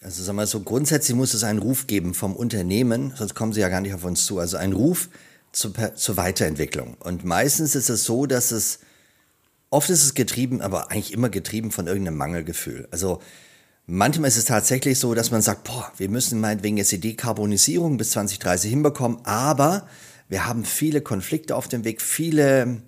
Also 0.06 0.23
sagen 0.23 0.38
wir 0.38 0.47
so, 0.47 0.61
grundsätzlich 0.61 1.17
muss 1.17 1.35
es 1.35 1.43
einen 1.43 1.58
Ruf 1.58 1.88
geben 1.88 2.14
vom 2.14 2.37
Unternehmen, 2.37 3.12
sonst 3.17 3.35
kommen 3.35 3.53
sie 3.53 3.61
ja 3.61 3.69
gar 3.69 3.81
nicht 3.81 3.93
auf 3.93 4.05
uns 4.05 4.25
zu. 4.25 4.38
Also 4.38 4.56
ein 4.56 4.73
Ruf 4.73 5.08
zur, 5.50 5.73
zur 5.97 6.17
Weiterentwicklung. 6.17 6.97
Und 7.00 7.25
meistens 7.25 7.75
ist 7.75 7.91
es 7.91 8.05
so, 8.05 8.25
dass 8.26 8.53
es, 8.53 8.79
oft 9.69 9.91
ist 9.91 10.05
es 10.05 10.14
getrieben, 10.14 10.62
aber 10.62 10.93
eigentlich 10.93 11.12
immer 11.12 11.29
getrieben 11.29 11.73
von 11.73 11.88
irgendeinem 11.88 12.19
Mangelgefühl. 12.19 12.87
Also 12.93 13.20
manchmal 13.88 14.29
ist 14.29 14.37
es 14.37 14.44
tatsächlich 14.44 15.00
so, 15.00 15.12
dass 15.12 15.32
man 15.32 15.43
sagt, 15.43 15.64
boah, 15.64 15.91
wir 15.97 16.09
müssen 16.09 16.38
meinetwegen 16.38 16.76
jetzt 16.76 16.93
die 16.93 17.00
Dekarbonisierung 17.00 17.97
bis 17.97 18.11
2030 18.11 18.70
hinbekommen, 18.70 19.19
aber 19.25 19.88
wir 20.29 20.47
haben 20.47 20.64
viele 20.64 21.00
Konflikte 21.00 21.56
auf 21.56 21.67
dem 21.67 21.82
Weg, 21.82 22.00
viele 22.00 22.81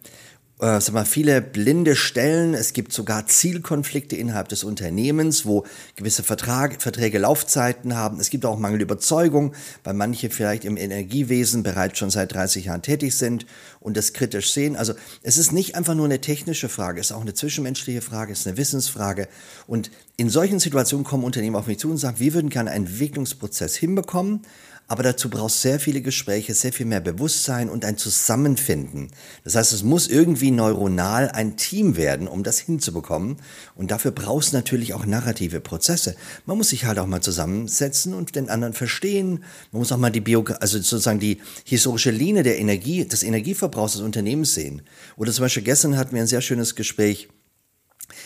äh, 0.60 0.80
sag 0.80 0.92
mal, 0.92 1.04
viele 1.04 1.40
blinde 1.40 1.94
Stellen. 1.94 2.54
Es 2.54 2.72
gibt 2.72 2.92
sogar 2.92 3.26
Zielkonflikte 3.26 4.16
innerhalb 4.16 4.48
des 4.48 4.64
Unternehmens, 4.64 5.46
wo 5.46 5.64
gewisse 5.94 6.22
Vertrag, 6.22 6.82
Verträge 6.82 7.18
Laufzeiten 7.18 7.94
haben. 7.94 8.18
Es 8.18 8.30
gibt 8.30 8.44
auch 8.44 8.58
Mangel 8.58 8.80
Überzeugung, 8.80 9.54
weil 9.84 9.94
manche 9.94 10.30
vielleicht 10.30 10.64
im 10.64 10.76
Energiewesen 10.76 11.62
bereits 11.62 11.98
schon 11.98 12.10
seit 12.10 12.32
30 12.32 12.66
Jahren 12.66 12.82
tätig 12.82 13.16
sind 13.16 13.46
und 13.80 13.96
das 13.96 14.12
kritisch 14.12 14.50
sehen. 14.50 14.74
Also 14.74 14.94
es 15.22 15.38
ist 15.38 15.52
nicht 15.52 15.76
einfach 15.76 15.94
nur 15.94 16.06
eine 16.06 16.20
technische 16.20 16.68
Frage, 16.68 17.00
es 17.00 17.10
ist 17.10 17.16
auch 17.16 17.22
eine 17.22 17.34
zwischenmenschliche 17.34 18.02
Frage, 18.02 18.32
es 18.32 18.40
ist 18.40 18.46
eine 18.48 18.56
Wissensfrage. 18.56 19.28
Und 19.66 19.90
in 20.16 20.28
solchen 20.28 20.58
Situationen 20.58 21.04
kommen 21.04 21.22
Unternehmen 21.22 21.54
auf 21.54 21.68
mich 21.68 21.78
zu 21.78 21.88
und 21.88 21.98
sagen, 21.98 22.18
wir 22.18 22.34
würden 22.34 22.50
gerne 22.50 22.72
einen 22.72 22.86
Entwicklungsprozess 22.86 23.76
hinbekommen, 23.76 24.42
aber 24.88 25.02
dazu 25.02 25.28
brauchst 25.28 25.60
sehr 25.60 25.78
viele 25.78 26.00
Gespräche, 26.00 26.54
sehr 26.54 26.72
viel 26.72 26.86
mehr 26.86 27.00
Bewusstsein 27.00 27.68
und 27.68 27.84
ein 27.84 27.98
Zusammenfinden. 27.98 29.10
Das 29.44 29.54
heißt, 29.54 29.74
es 29.74 29.82
muss 29.82 30.08
irgendwie 30.08 30.50
neuronal 30.50 31.30
ein 31.30 31.58
Team 31.58 31.96
werden, 31.96 32.26
um 32.26 32.42
das 32.42 32.58
hinzubekommen. 32.58 33.36
Und 33.74 33.90
dafür 33.90 34.12
brauchst 34.12 34.52
du 34.52 34.56
natürlich 34.56 34.94
auch 34.94 35.04
narrative 35.04 35.60
Prozesse. 35.60 36.16
Man 36.46 36.56
muss 36.56 36.70
sich 36.70 36.86
halt 36.86 36.98
auch 36.98 37.06
mal 37.06 37.20
zusammensetzen 37.20 38.14
und 38.14 38.34
den 38.34 38.48
anderen 38.48 38.72
verstehen. 38.72 39.44
Man 39.72 39.80
muss 39.80 39.92
auch 39.92 39.98
mal 39.98 40.10
die 40.10 40.22
Bio, 40.22 40.42
also 40.60 40.78
sozusagen 40.78 41.20
die 41.20 41.42
historische 41.64 42.10
Linie 42.10 42.42
der 42.42 42.58
Energie, 42.58 43.04
des 43.04 43.22
Energieverbrauchs 43.22 43.92
des 43.92 44.00
Unternehmens 44.00 44.54
sehen. 44.54 44.82
Oder 45.16 45.32
zum 45.32 45.44
Beispiel 45.44 45.64
gestern 45.64 45.98
hatten 45.98 46.14
wir 46.14 46.22
ein 46.22 46.26
sehr 46.26 46.40
schönes 46.40 46.74
Gespräch 46.74 47.28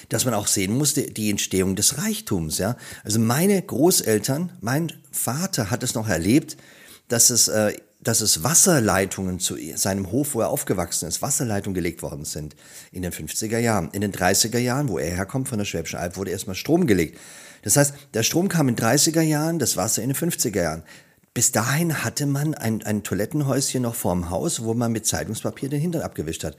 dass 0.08 0.24
man 0.24 0.34
auch 0.34 0.46
sehen 0.46 0.76
musste, 0.76 1.02
die 1.02 1.30
Entstehung 1.30 1.76
des 1.76 1.98
Reichtums. 1.98 2.58
Ja? 2.58 2.76
Also 3.04 3.18
meine 3.18 3.60
Großeltern, 3.60 4.52
mein 4.60 4.92
Vater 5.10 5.70
hat 5.70 5.82
es 5.82 5.94
noch 5.94 6.08
erlebt, 6.08 6.56
dass 7.08 7.30
es, 7.30 7.48
äh, 7.48 7.74
dass 8.00 8.20
es 8.20 8.42
Wasserleitungen 8.42 9.38
zu 9.38 9.56
seinem 9.76 10.10
Hof, 10.10 10.34
wo 10.34 10.40
er 10.40 10.48
aufgewachsen 10.48 11.08
ist, 11.08 11.22
Wasserleitungen 11.22 11.74
gelegt 11.74 12.02
worden 12.02 12.24
sind 12.24 12.56
in 12.90 13.02
den 13.02 13.12
50er 13.12 13.58
Jahren. 13.58 13.90
In 13.92 14.00
den 14.00 14.12
30er 14.12 14.58
Jahren, 14.58 14.88
wo 14.88 14.98
er 14.98 15.14
herkommt 15.14 15.48
von 15.48 15.58
der 15.58 15.64
Schwäbischen 15.64 15.98
Alb, 15.98 16.16
wurde 16.16 16.32
erstmal 16.32 16.56
Strom 16.56 16.86
gelegt. 16.86 17.18
Das 17.62 17.76
heißt, 17.76 17.94
der 18.14 18.24
Strom 18.24 18.48
kam 18.48 18.68
in 18.68 18.74
den 18.74 18.84
30er 18.84 19.20
Jahren, 19.20 19.60
das 19.60 19.76
Wasser 19.76 20.02
in 20.02 20.08
den 20.08 20.16
50er 20.16 20.60
Jahren. 20.60 20.82
Bis 21.34 21.52
dahin 21.52 22.04
hatte 22.04 22.26
man 22.26 22.54
ein, 22.54 22.82
ein 22.82 23.04
Toilettenhäuschen 23.04 23.82
noch 23.82 23.94
vorm 23.94 24.28
Haus, 24.28 24.64
wo 24.64 24.74
man 24.74 24.92
mit 24.92 25.06
Zeitungspapier 25.06 25.70
den 25.70 25.80
Hintern 25.80 26.02
abgewischt 26.02 26.44
hat. 26.44 26.56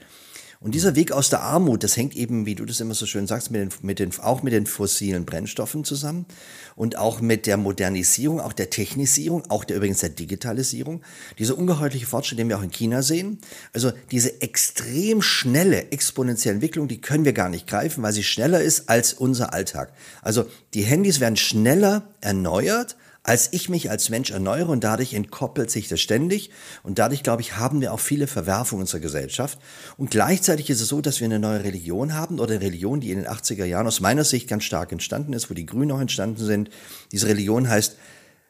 Und 0.64 0.74
dieser 0.74 0.96
Weg 0.96 1.12
aus 1.12 1.28
der 1.28 1.42
Armut, 1.42 1.84
das 1.84 1.98
hängt 1.98 2.16
eben, 2.16 2.46
wie 2.46 2.54
du 2.54 2.64
das 2.64 2.80
immer 2.80 2.94
so 2.94 3.04
schön 3.04 3.26
sagst, 3.26 3.50
mit 3.50 3.60
den, 3.60 3.68
mit 3.82 3.98
den, 3.98 4.18
auch 4.20 4.42
mit 4.42 4.54
den 4.54 4.64
fossilen 4.64 5.26
Brennstoffen 5.26 5.84
zusammen 5.84 6.24
und 6.74 6.96
auch 6.96 7.20
mit 7.20 7.44
der 7.44 7.58
Modernisierung, 7.58 8.40
auch 8.40 8.54
der 8.54 8.70
Technisierung, 8.70 9.50
auch 9.50 9.64
der 9.64 9.76
übrigens 9.76 9.98
der 9.98 10.08
Digitalisierung. 10.08 11.02
Diese 11.38 11.54
ungeheuerliche 11.54 12.06
Fortschritt, 12.06 12.38
den 12.38 12.48
wir 12.48 12.56
auch 12.56 12.62
in 12.62 12.70
China 12.70 13.02
sehen. 13.02 13.40
Also 13.74 13.92
diese 14.10 14.40
extrem 14.40 15.20
schnelle 15.20 15.92
exponentielle 15.92 16.54
Entwicklung, 16.54 16.88
die 16.88 17.02
können 17.02 17.26
wir 17.26 17.34
gar 17.34 17.50
nicht 17.50 17.66
greifen, 17.66 18.02
weil 18.02 18.14
sie 18.14 18.24
schneller 18.24 18.62
ist 18.62 18.88
als 18.88 19.12
unser 19.12 19.52
Alltag. 19.52 19.92
Also 20.22 20.46
die 20.72 20.84
Handys 20.84 21.20
werden 21.20 21.36
schneller 21.36 22.08
erneuert, 22.22 22.96
als 23.24 23.48
ich 23.52 23.68
mich 23.70 23.90
als 23.90 24.10
Mensch 24.10 24.30
erneuere 24.30 24.68
und 24.68 24.84
dadurch 24.84 25.14
entkoppelt 25.14 25.70
sich 25.70 25.88
das 25.88 26.00
ständig 26.00 26.50
und 26.82 26.98
dadurch, 26.98 27.22
glaube 27.22 27.42
ich, 27.42 27.56
haben 27.56 27.80
wir 27.80 27.92
auch 27.92 28.00
viele 28.00 28.26
Verwerfungen 28.26 28.82
unserer 28.82 29.00
Gesellschaft 29.00 29.58
und 29.96 30.10
gleichzeitig 30.10 30.70
ist 30.70 30.80
es 30.80 30.88
so, 30.88 31.00
dass 31.00 31.20
wir 31.20 31.24
eine 31.24 31.38
neue 31.38 31.64
Religion 31.64 32.14
haben 32.14 32.38
oder 32.38 32.54
eine 32.54 32.64
Religion, 32.64 33.00
die 33.00 33.10
in 33.10 33.18
den 33.18 33.26
80er 33.26 33.64
Jahren 33.64 33.86
aus 33.86 34.00
meiner 34.00 34.24
Sicht 34.24 34.46
ganz 34.46 34.64
stark 34.64 34.92
entstanden 34.92 35.32
ist, 35.32 35.50
wo 35.50 35.54
die 35.54 35.66
Grünen 35.66 35.90
auch 35.90 36.00
entstanden 36.00 36.44
sind. 36.44 36.68
Diese 37.12 37.26
Religion 37.26 37.68
heißt 37.68 37.96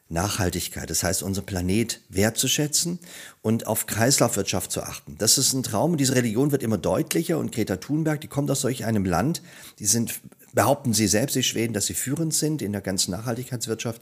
Nachhaltigkeit, 0.07 0.89
das 0.89 1.03
heißt, 1.03 1.23
unseren 1.23 1.45
Planet 1.45 2.01
wertzuschätzen 2.09 2.99
und 3.41 3.65
auf 3.65 3.87
Kreislaufwirtschaft 3.87 4.71
zu 4.71 4.83
achten. 4.83 5.15
Das 5.17 5.39
ist 5.39 5.53
ein 5.53 5.63
Traum. 5.63 5.97
Diese 5.97 6.13
Religion 6.13 6.51
wird 6.51 6.61
immer 6.61 6.77
deutlicher 6.77 7.39
und 7.39 7.51
Greta 7.51 7.77
Thunberg, 7.77 8.21
die 8.21 8.27
kommt 8.27 8.51
aus 8.51 8.61
solch 8.61 8.85
einem 8.85 9.05
Land, 9.05 9.41
die 9.79 9.87
sind, 9.87 10.19
behaupten 10.53 10.93
sie 10.93 11.07
selbst, 11.07 11.35
die 11.35 11.43
Schweden, 11.43 11.73
dass 11.73 11.87
sie 11.87 11.95
führend 11.95 12.35
sind 12.35 12.61
in 12.61 12.71
der 12.71 12.81
ganzen 12.81 13.11
Nachhaltigkeitswirtschaft. 13.11 14.01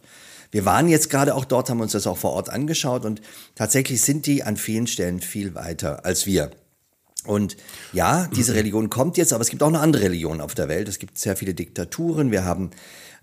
Wir 0.53 0.65
waren 0.65 0.87
jetzt 0.87 1.09
gerade 1.09 1.33
auch 1.33 1.45
dort, 1.45 1.71
haben 1.71 1.81
uns 1.81 1.93
das 1.93 2.05
auch 2.05 2.17
vor 2.17 2.33
Ort 2.33 2.49
angeschaut 2.49 3.05
und 3.05 3.21
tatsächlich 3.55 4.01
sind 4.01 4.27
die 4.27 4.43
an 4.43 4.55
vielen 4.55 4.85
Stellen 4.85 5.19
viel 5.19 5.55
weiter 5.55 6.05
als 6.05 6.27
wir. 6.27 6.51
Und 7.25 7.57
ja, 7.91 8.27
diese 8.35 8.53
Religion 8.55 8.91
kommt 8.91 9.17
jetzt, 9.17 9.33
aber 9.33 9.41
es 9.41 9.49
gibt 9.49 9.63
auch 9.63 9.71
noch 9.71 9.81
andere 9.81 10.03
Religionen 10.03 10.41
auf 10.41 10.53
der 10.53 10.69
Welt. 10.69 10.87
Es 10.87 10.99
gibt 10.99 11.17
sehr 11.17 11.35
viele 11.35 11.55
Diktaturen. 11.55 12.29
Wir 12.29 12.45
haben 12.45 12.69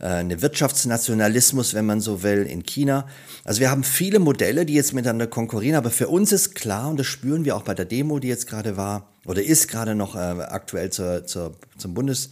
äh, 0.00 0.06
eine 0.06 0.42
Wirtschaftsnationalismus, 0.42 1.72
wenn 1.72 1.86
man 1.86 2.00
so 2.00 2.24
will, 2.24 2.46
in 2.46 2.64
China. 2.64 3.06
Also 3.44 3.60
wir 3.60 3.70
haben 3.70 3.84
viele 3.84 4.18
Modelle, 4.18 4.66
die 4.66 4.74
jetzt 4.74 4.92
miteinander 4.92 5.28
konkurrieren, 5.28 5.76
aber 5.76 5.90
für 5.90 6.08
uns 6.08 6.32
ist 6.32 6.56
klar, 6.56 6.90
und 6.90 6.98
das 6.98 7.06
spüren 7.06 7.44
wir 7.44 7.54
auch 7.54 7.62
bei 7.62 7.74
der 7.74 7.84
Demo, 7.84 8.18
die 8.18 8.28
jetzt 8.28 8.48
gerade 8.48 8.76
war, 8.76 9.06
oder 9.24 9.40
ist 9.40 9.68
gerade 9.68 9.94
noch 9.94 10.16
äh, 10.16 10.18
aktuell 10.18 10.90
zur, 10.90 11.26
zur, 11.26 11.54
zum 11.78 11.94
Bundes, 11.94 12.30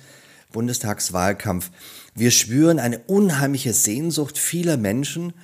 Bundestagswahlkampf, 0.52 1.70
wir 2.14 2.30
spüren 2.30 2.78
eine 2.78 3.00
unheimliche 3.00 3.72
Sehnsucht 3.72 4.38
vieler 4.38 4.76
Menschen, 4.76 5.34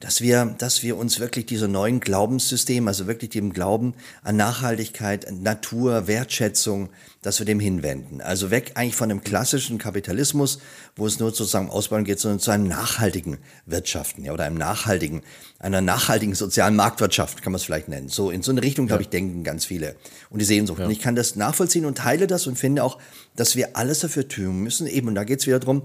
dass 0.00 0.20
wir, 0.20 0.54
dass 0.58 0.84
wir 0.84 0.96
uns 0.96 1.18
wirklich 1.18 1.46
dieser 1.46 1.66
neuen 1.66 1.98
Glaubenssystem, 1.98 2.86
also 2.86 3.08
wirklich 3.08 3.30
dem 3.30 3.52
Glauben 3.52 3.94
an 4.22 4.36
Nachhaltigkeit, 4.36 5.26
Natur, 5.32 6.06
Wertschätzung, 6.06 6.90
dass 7.20 7.40
wir 7.40 7.46
dem 7.46 7.58
hinwenden. 7.58 8.20
Also 8.20 8.52
weg 8.52 8.72
eigentlich 8.76 8.94
von 8.94 9.08
dem 9.08 9.24
klassischen 9.24 9.78
Kapitalismus, 9.78 10.60
wo 10.94 11.06
es 11.06 11.18
nur 11.18 11.30
sozusagen 11.30 11.68
Ausbauen 11.68 12.04
geht, 12.04 12.20
sondern 12.20 12.38
zu 12.38 12.52
einem 12.52 12.68
nachhaltigen 12.68 13.38
Wirtschaften, 13.66 14.24
ja, 14.24 14.32
oder 14.32 14.44
einem 14.44 14.56
nachhaltigen, 14.56 15.22
einer 15.58 15.80
nachhaltigen 15.80 16.36
sozialen 16.36 16.76
Marktwirtschaft, 16.76 17.42
kann 17.42 17.52
man 17.52 17.58
es 17.58 17.64
vielleicht 17.64 17.88
nennen. 17.88 18.08
So, 18.08 18.30
in 18.30 18.42
so 18.42 18.52
eine 18.52 18.62
Richtung, 18.62 18.86
glaube 18.86 19.02
ich, 19.02 19.08
denken 19.08 19.42
ganz 19.42 19.64
viele. 19.64 19.96
Und 20.30 20.38
die 20.38 20.44
Sehnsucht. 20.44 20.78
Ja. 20.78 20.84
Und 20.84 20.92
ich 20.92 21.00
kann 21.00 21.16
das 21.16 21.34
nachvollziehen 21.34 21.86
und 21.86 21.98
teile 21.98 22.28
das 22.28 22.46
und 22.46 22.56
finde 22.56 22.84
auch, 22.84 22.98
dass 23.34 23.56
wir 23.56 23.76
alles 23.76 24.00
dafür 24.00 24.28
tun 24.28 24.60
müssen. 24.60 24.86
Eben, 24.86 25.08
und 25.08 25.16
da 25.16 25.24
geht 25.24 25.40
es 25.40 25.46
wieder 25.48 25.58
drum 25.58 25.82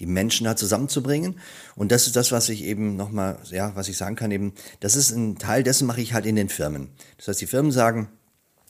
die 0.00 0.06
Menschen 0.06 0.44
da 0.44 0.56
zusammenzubringen. 0.56 1.38
Und 1.76 1.92
das 1.92 2.06
ist 2.06 2.16
das, 2.16 2.32
was 2.32 2.48
ich 2.48 2.64
eben 2.64 2.96
nochmal, 2.96 3.38
ja, 3.50 3.76
was 3.76 3.88
ich 3.88 3.96
sagen 3.96 4.16
kann 4.16 4.30
eben, 4.30 4.54
das 4.80 4.96
ist 4.96 5.12
ein 5.12 5.38
Teil 5.38 5.62
dessen 5.62 5.86
mache 5.86 6.00
ich 6.00 6.14
halt 6.14 6.26
in 6.26 6.36
den 6.36 6.48
Firmen. 6.48 6.88
Das 7.18 7.28
heißt, 7.28 7.40
die 7.40 7.46
Firmen 7.46 7.70
sagen, 7.70 8.08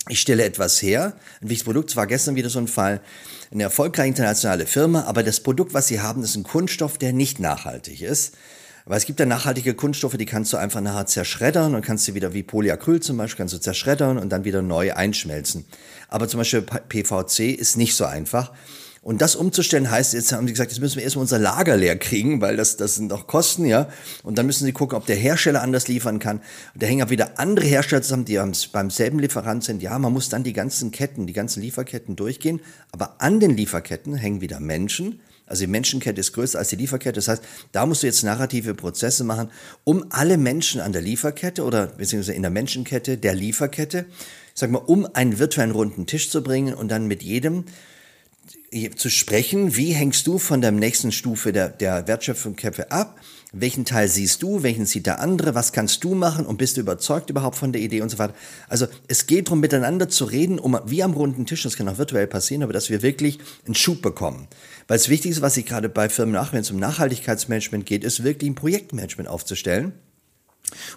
ich 0.09 0.21
stelle 0.21 0.45
etwas 0.45 0.83
her, 0.83 1.15
ein 1.41 1.49
wichtiges 1.49 1.65
Produkt, 1.65 1.91
es 1.91 1.97
war 1.97 2.07
gestern 2.07 2.35
wieder 2.35 2.51
so 2.51 2.59
ein 2.59 2.69
Fall, 2.69 3.01
eine 3.53 3.63
erfolgreiche 3.63 4.09
internationale 4.09 4.67
Firma, 4.67 5.05
aber 5.05 5.23
das 5.23 5.41
Produkt, 5.41 5.73
was 5.73 5.87
sie 5.87 6.01
haben, 6.01 6.23
ist 6.23 6.37
ein 6.37 6.43
Kunststoff, 6.43 6.99
der 6.99 7.13
nicht 7.13 7.39
nachhaltig 7.39 8.03
ist. 8.03 8.35
Weil 8.87 8.97
es 8.97 9.05
gibt 9.05 9.21
ja 9.21 9.27
nachhaltige 9.27 9.75
Kunststoffe, 9.75 10.17
die 10.17 10.27
kannst 10.27 10.53
du 10.53 10.57
einfach 10.57 10.81
nachher 10.81 11.07
zerschreddern 11.07 11.75
und 11.75 11.85
kannst 11.85 12.07
sie 12.07 12.15
wieder 12.15 12.33
wie 12.33 12.43
Polyacryl 12.43 13.01
zum 13.01 13.19
Beispiel, 13.19 13.39
kannst 13.39 13.55
du 13.55 13.59
zerschreddern 13.59 14.19
und 14.19 14.31
dann 14.31 14.45
wieder 14.45 14.63
neu 14.63 14.95
einschmelzen. 14.95 15.67
Aber 16.09 16.27
zum 16.27 16.39
Beispiel 16.39 16.63
PVC 16.63 17.57
ist 17.57 17.77
nicht 17.77 17.95
so 17.95 18.05
einfach. 18.05 18.53
Und 19.03 19.23
das 19.23 19.35
umzustellen 19.35 19.91
heißt, 19.91 20.13
jetzt 20.13 20.31
haben 20.33 20.47
sie 20.47 20.53
gesagt, 20.53 20.73
jetzt 20.73 20.81
müssen 20.81 20.97
wir 20.97 21.05
erstmal 21.05 21.23
unser 21.23 21.39
Lager 21.39 21.77
leer 21.77 21.97
kriegen, 21.97 22.43
weil 22.43 22.57
das, 22.57 22.77
das 22.77 22.97
sind 22.97 23.11
auch 23.15 23.27
Kosten, 23.27 23.65
ja. 23.65 23.89
Und 24.23 24.37
dann 24.37 24.45
müssen 24.45 24.67
sie 24.67 24.73
gucken, 24.73 24.97
ob 24.99 25.07
der 25.07 25.17
Hersteller 25.17 25.63
anders 25.63 25.89
liefern 25.89 26.19
kann. 26.19 26.39
Und 26.75 26.83
da 26.83 26.87
hängen 26.87 27.07
auch 27.07 27.11
wieder 27.11 27.39
andere 27.39 27.65
Hersteller 27.67 28.03
zusammen, 28.03 28.27
die 28.27 28.39
beim 28.73 28.91
selben 28.91 29.19
Lieferant 29.19 29.65
sind. 29.65 29.83
Ja, 29.83 29.99
man 29.99 30.13
muss 30.13 30.29
dann 30.29 30.45
die 30.45 30.53
ganzen 30.53 30.91
Ketten, 30.91 31.27
die 31.27 31.33
ganzen 31.33 31.63
Lieferketten 31.63 32.15
durchgehen. 32.15 32.61
Aber 32.93 33.23
an 33.23 33.41
den 33.41 33.57
Lieferketten 33.57 34.15
hängen 34.17 34.43
wieder 34.43 34.61
Menschen. 34.61 35.21
Also 35.47 35.65
die 35.65 35.71
Menschenkette 35.71 36.21
ist 36.21 36.35
größer 36.35 36.59
als 36.59 36.69
die 36.69 36.77
Lieferkette. 36.77 37.15
Das 37.15 37.27
heißt, 37.27 37.43
da 37.73 37.87
musst 37.87 38.03
du 38.03 38.07
jetzt 38.07 38.23
narrative 38.23 38.75
Prozesse 38.75 39.25
machen, 39.25 39.51
um 39.83 40.05
alle 40.11 40.37
Menschen 40.37 40.81
an 40.81 40.93
der 40.93 41.03
Lieferkette 41.03 41.65
oder 41.65 41.87
beziehungsweise 41.87 42.35
in 42.35 42.43
der 42.43 42.53
Menschenkette 42.53 43.17
der 43.17 43.35
Lieferkette, 43.35 44.05
sag 44.55 44.71
mal, 44.71 44.79
um 44.79 45.09
einen 45.13 45.39
virtuellen 45.39 45.73
runden 45.73 46.07
Tisch 46.07 46.31
zu 46.31 46.43
bringen 46.43 46.75
und 46.75 46.89
dann 46.89 47.09
mit 47.09 47.23
jedem 47.23 47.65
zu 48.97 49.11
sprechen, 49.11 49.75
wie 49.75 49.93
hängst 49.93 50.27
du 50.29 50.39
von 50.39 50.61
der 50.61 50.71
nächsten 50.71 51.11
Stufe 51.11 51.53
der, 51.53 51.69
der 51.71 52.07
Wertschöpfungskette 52.07 52.93
ab? 52.93 53.19
Welchen 53.53 53.85
Teil 53.85 54.07
siehst 54.07 54.45
du? 54.45 54.63
Welchen 54.63 54.87
sieht 54.87 55.07
der 55.07 55.19
andere? 55.19 55.57
Was 55.57 55.73
kannst 55.73 56.05
du 56.05 56.15
machen? 56.15 56.47
Und 56.47 56.59
bist 56.59 56.77
du 56.77 56.83
überzeugt 56.83 57.31
überhaupt 57.31 57.57
von 57.57 57.73
der 57.73 57.83
Idee 57.83 58.01
und 58.01 58.09
so 58.11 58.19
weiter? 58.19 58.35
Also 58.69 58.87
es 59.09 59.27
geht 59.27 59.49
darum, 59.49 59.59
miteinander 59.59 60.09
zu 60.09 60.25
reden, 60.25 60.61
um 60.61 60.79
wie 60.87 61.03
am 61.03 61.15
runden 61.15 61.47
Tisch, 61.47 61.65
das 61.65 61.77
kann 61.77 61.89
auch 61.89 61.99
virtuell 61.99 62.29
passieren, 62.29 62.63
aber 62.63 62.73
dass 62.73 62.91
wir 62.91 63.03
wirklich 63.03 63.41
einen 63.67 63.75
Schub 63.75 64.03
bekommen. 64.03 64.47
Weil 64.87 64.99
das 64.99 65.09
Wichtigste, 65.09 65.43
was 65.43 65.57
ich 65.57 65.67
gerade 65.67 65.89
bei 65.89 66.09
Firmen 66.09 66.37
mache, 66.37 66.53
wenn 66.53 66.61
es 66.61 66.71
um 66.71 66.79
Nachhaltigkeitsmanagement 66.79 67.87
geht, 67.87 68.05
ist 68.05 68.23
wirklich 68.23 68.51
ein 68.51 68.55
Projektmanagement 68.55 69.29
aufzustellen 69.29 69.95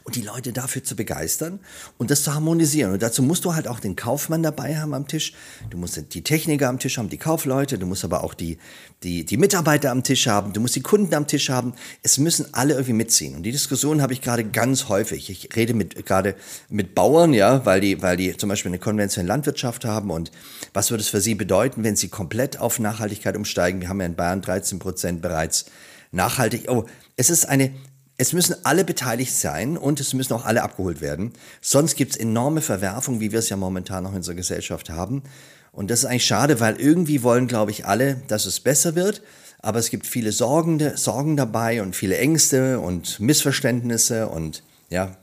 und 0.03 0.15
die 0.15 0.21
Leute 0.21 0.53
dafür 0.53 0.83
zu 0.83 0.95
begeistern 0.95 1.59
und 1.97 2.11
das 2.11 2.23
zu 2.23 2.33
harmonisieren. 2.33 2.93
Und 2.93 3.01
dazu 3.01 3.23
musst 3.23 3.45
du 3.45 3.55
halt 3.55 3.67
auch 3.67 3.79
den 3.79 3.95
Kaufmann 3.95 4.43
dabei 4.43 4.77
haben 4.77 4.93
am 4.93 5.07
Tisch. 5.07 5.33
Du 5.69 5.77
musst 5.77 5.99
die 6.13 6.23
Techniker 6.23 6.69
am 6.69 6.79
Tisch 6.79 6.97
haben, 6.97 7.09
die 7.09 7.17
Kaufleute. 7.17 7.77
Du 7.77 7.85
musst 7.85 8.03
aber 8.03 8.23
auch 8.23 8.33
die, 8.33 8.57
die, 9.03 9.25
die 9.25 9.37
Mitarbeiter 9.37 9.91
am 9.91 10.03
Tisch 10.03 10.27
haben. 10.27 10.53
Du 10.53 10.61
musst 10.61 10.75
die 10.75 10.81
Kunden 10.81 11.13
am 11.13 11.27
Tisch 11.27 11.49
haben. 11.49 11.73
Es 12.01 12.17
müssen 12.17 12.53
alle 12.53 12.73
irgendwie 12.73 12.93
mitziehen. 12.93 13.35
Und 13.35 13.43
die 13.43 13.51
Diskussion 13.51 14.01
habe 14.01 14.13
ich 14.13 14.21
gerade 14.21 14.43
ganz 14.43 14.89
häufig. 14.89 15.29
Ich 15.29 15.55
rede 15.55 15.73
mit, 15.73 16.05
gerade 16.05 16.35
mit 16.69 16.95
Bauern, 16.95 17.33
ja, 17.33 17.65
weil 17.65 17.81
die, 17.81 18.01
weil 18.01 18.17
die 18.17 18.35
zum 18.37 18.49
Beispiel 18.49 18.69
eine 18.69 18.79
konventionelle 18.79 19.29
Landwirtschaft 19.29 19.85
haben. 19.85 20.11
Und 20.11 20.31
was 20.73 20.91
würde 20.91 21.01
es 21.01 21.09
für 21.09 21.21
sie 21.21 21.35
bedeuten, 21.35 21.83
wenn 21.83 21.95
sie 21.95 22.09
komplett 22.09 22.59
auf 22.59 22.79
Nachhaltigkeit 22.79 23.35
umsteigen? 23.35 23.81
Wir 23.81 23.89
haben 23.89 23.99
ja 23.99 24.05
in 24.05 24.15
Bayern 24.15 24.41
13 24.41 24.79
Prozent 24.79 25.21
bereits 25.21 25.65
nachhaltig. 26.11 26.65
Oh, 26.69 26.85
es 27.15 27.29
ist 27.29 27.45
eine 27.45 27.73
es 28.17 28.33
müssen 28.33 28.55
alle 28.63 28.85
beteiligt 28.85 29.35
sein 29.35 29.77
und 29.77 29.99
es 29.99 30.13
müssen 30.13 30.33
auch 30.33 30.45
alle 30.45 30.63
abgeholt 30.63 31.01
werden. 31.01 31.33
Sonst 31.61 31.95
gibt 31.95 32.11
es 32.11 32.17
enorme 32.17 32.61
Verwerfungen, 32.61 33.19
wie 33.19 33.31
wir 33.31 33.39
es 33.39 33.49
ja 33.49 33.57
momentan 33.57 34.03
noch 34.03 34.11
in 34.11 34.17
unserer 34.17 34.35
Gesellschaft 34.35 34.89
haben. 34.89 35.23
Und 35.71 35.89
das 35.89 35.99
ist 35.99 36.05
eigentlich 36.05 36.25
schade, 36.25 36.59
weil 36.59 36.79
irgendwie 36.79 37.23
wollen, 37.23 37.47
glaube 37.47 37.71
ich, 37.71 37.85
alle, 37.85 38.21
dass 38.27 38.45
es 38.45 38.59
besser 38.59 38.95
wird. 38.95 39.23
Aber 39.59 39.79
es 39.79 39.89
gibt 39.89 40.05
viele 40.05 40.31
Sorgen, 40.31 40.95
Sorgen 40.95 41.37
dabei 41.37 41.81
und 41.81 41.95
viele 41.95 42.17
Ängste 42.17 42.79
und 42.79 43.19
Missverständnisse 43.19 44.27
und 44.27 44.61
ja. 44.89 45.17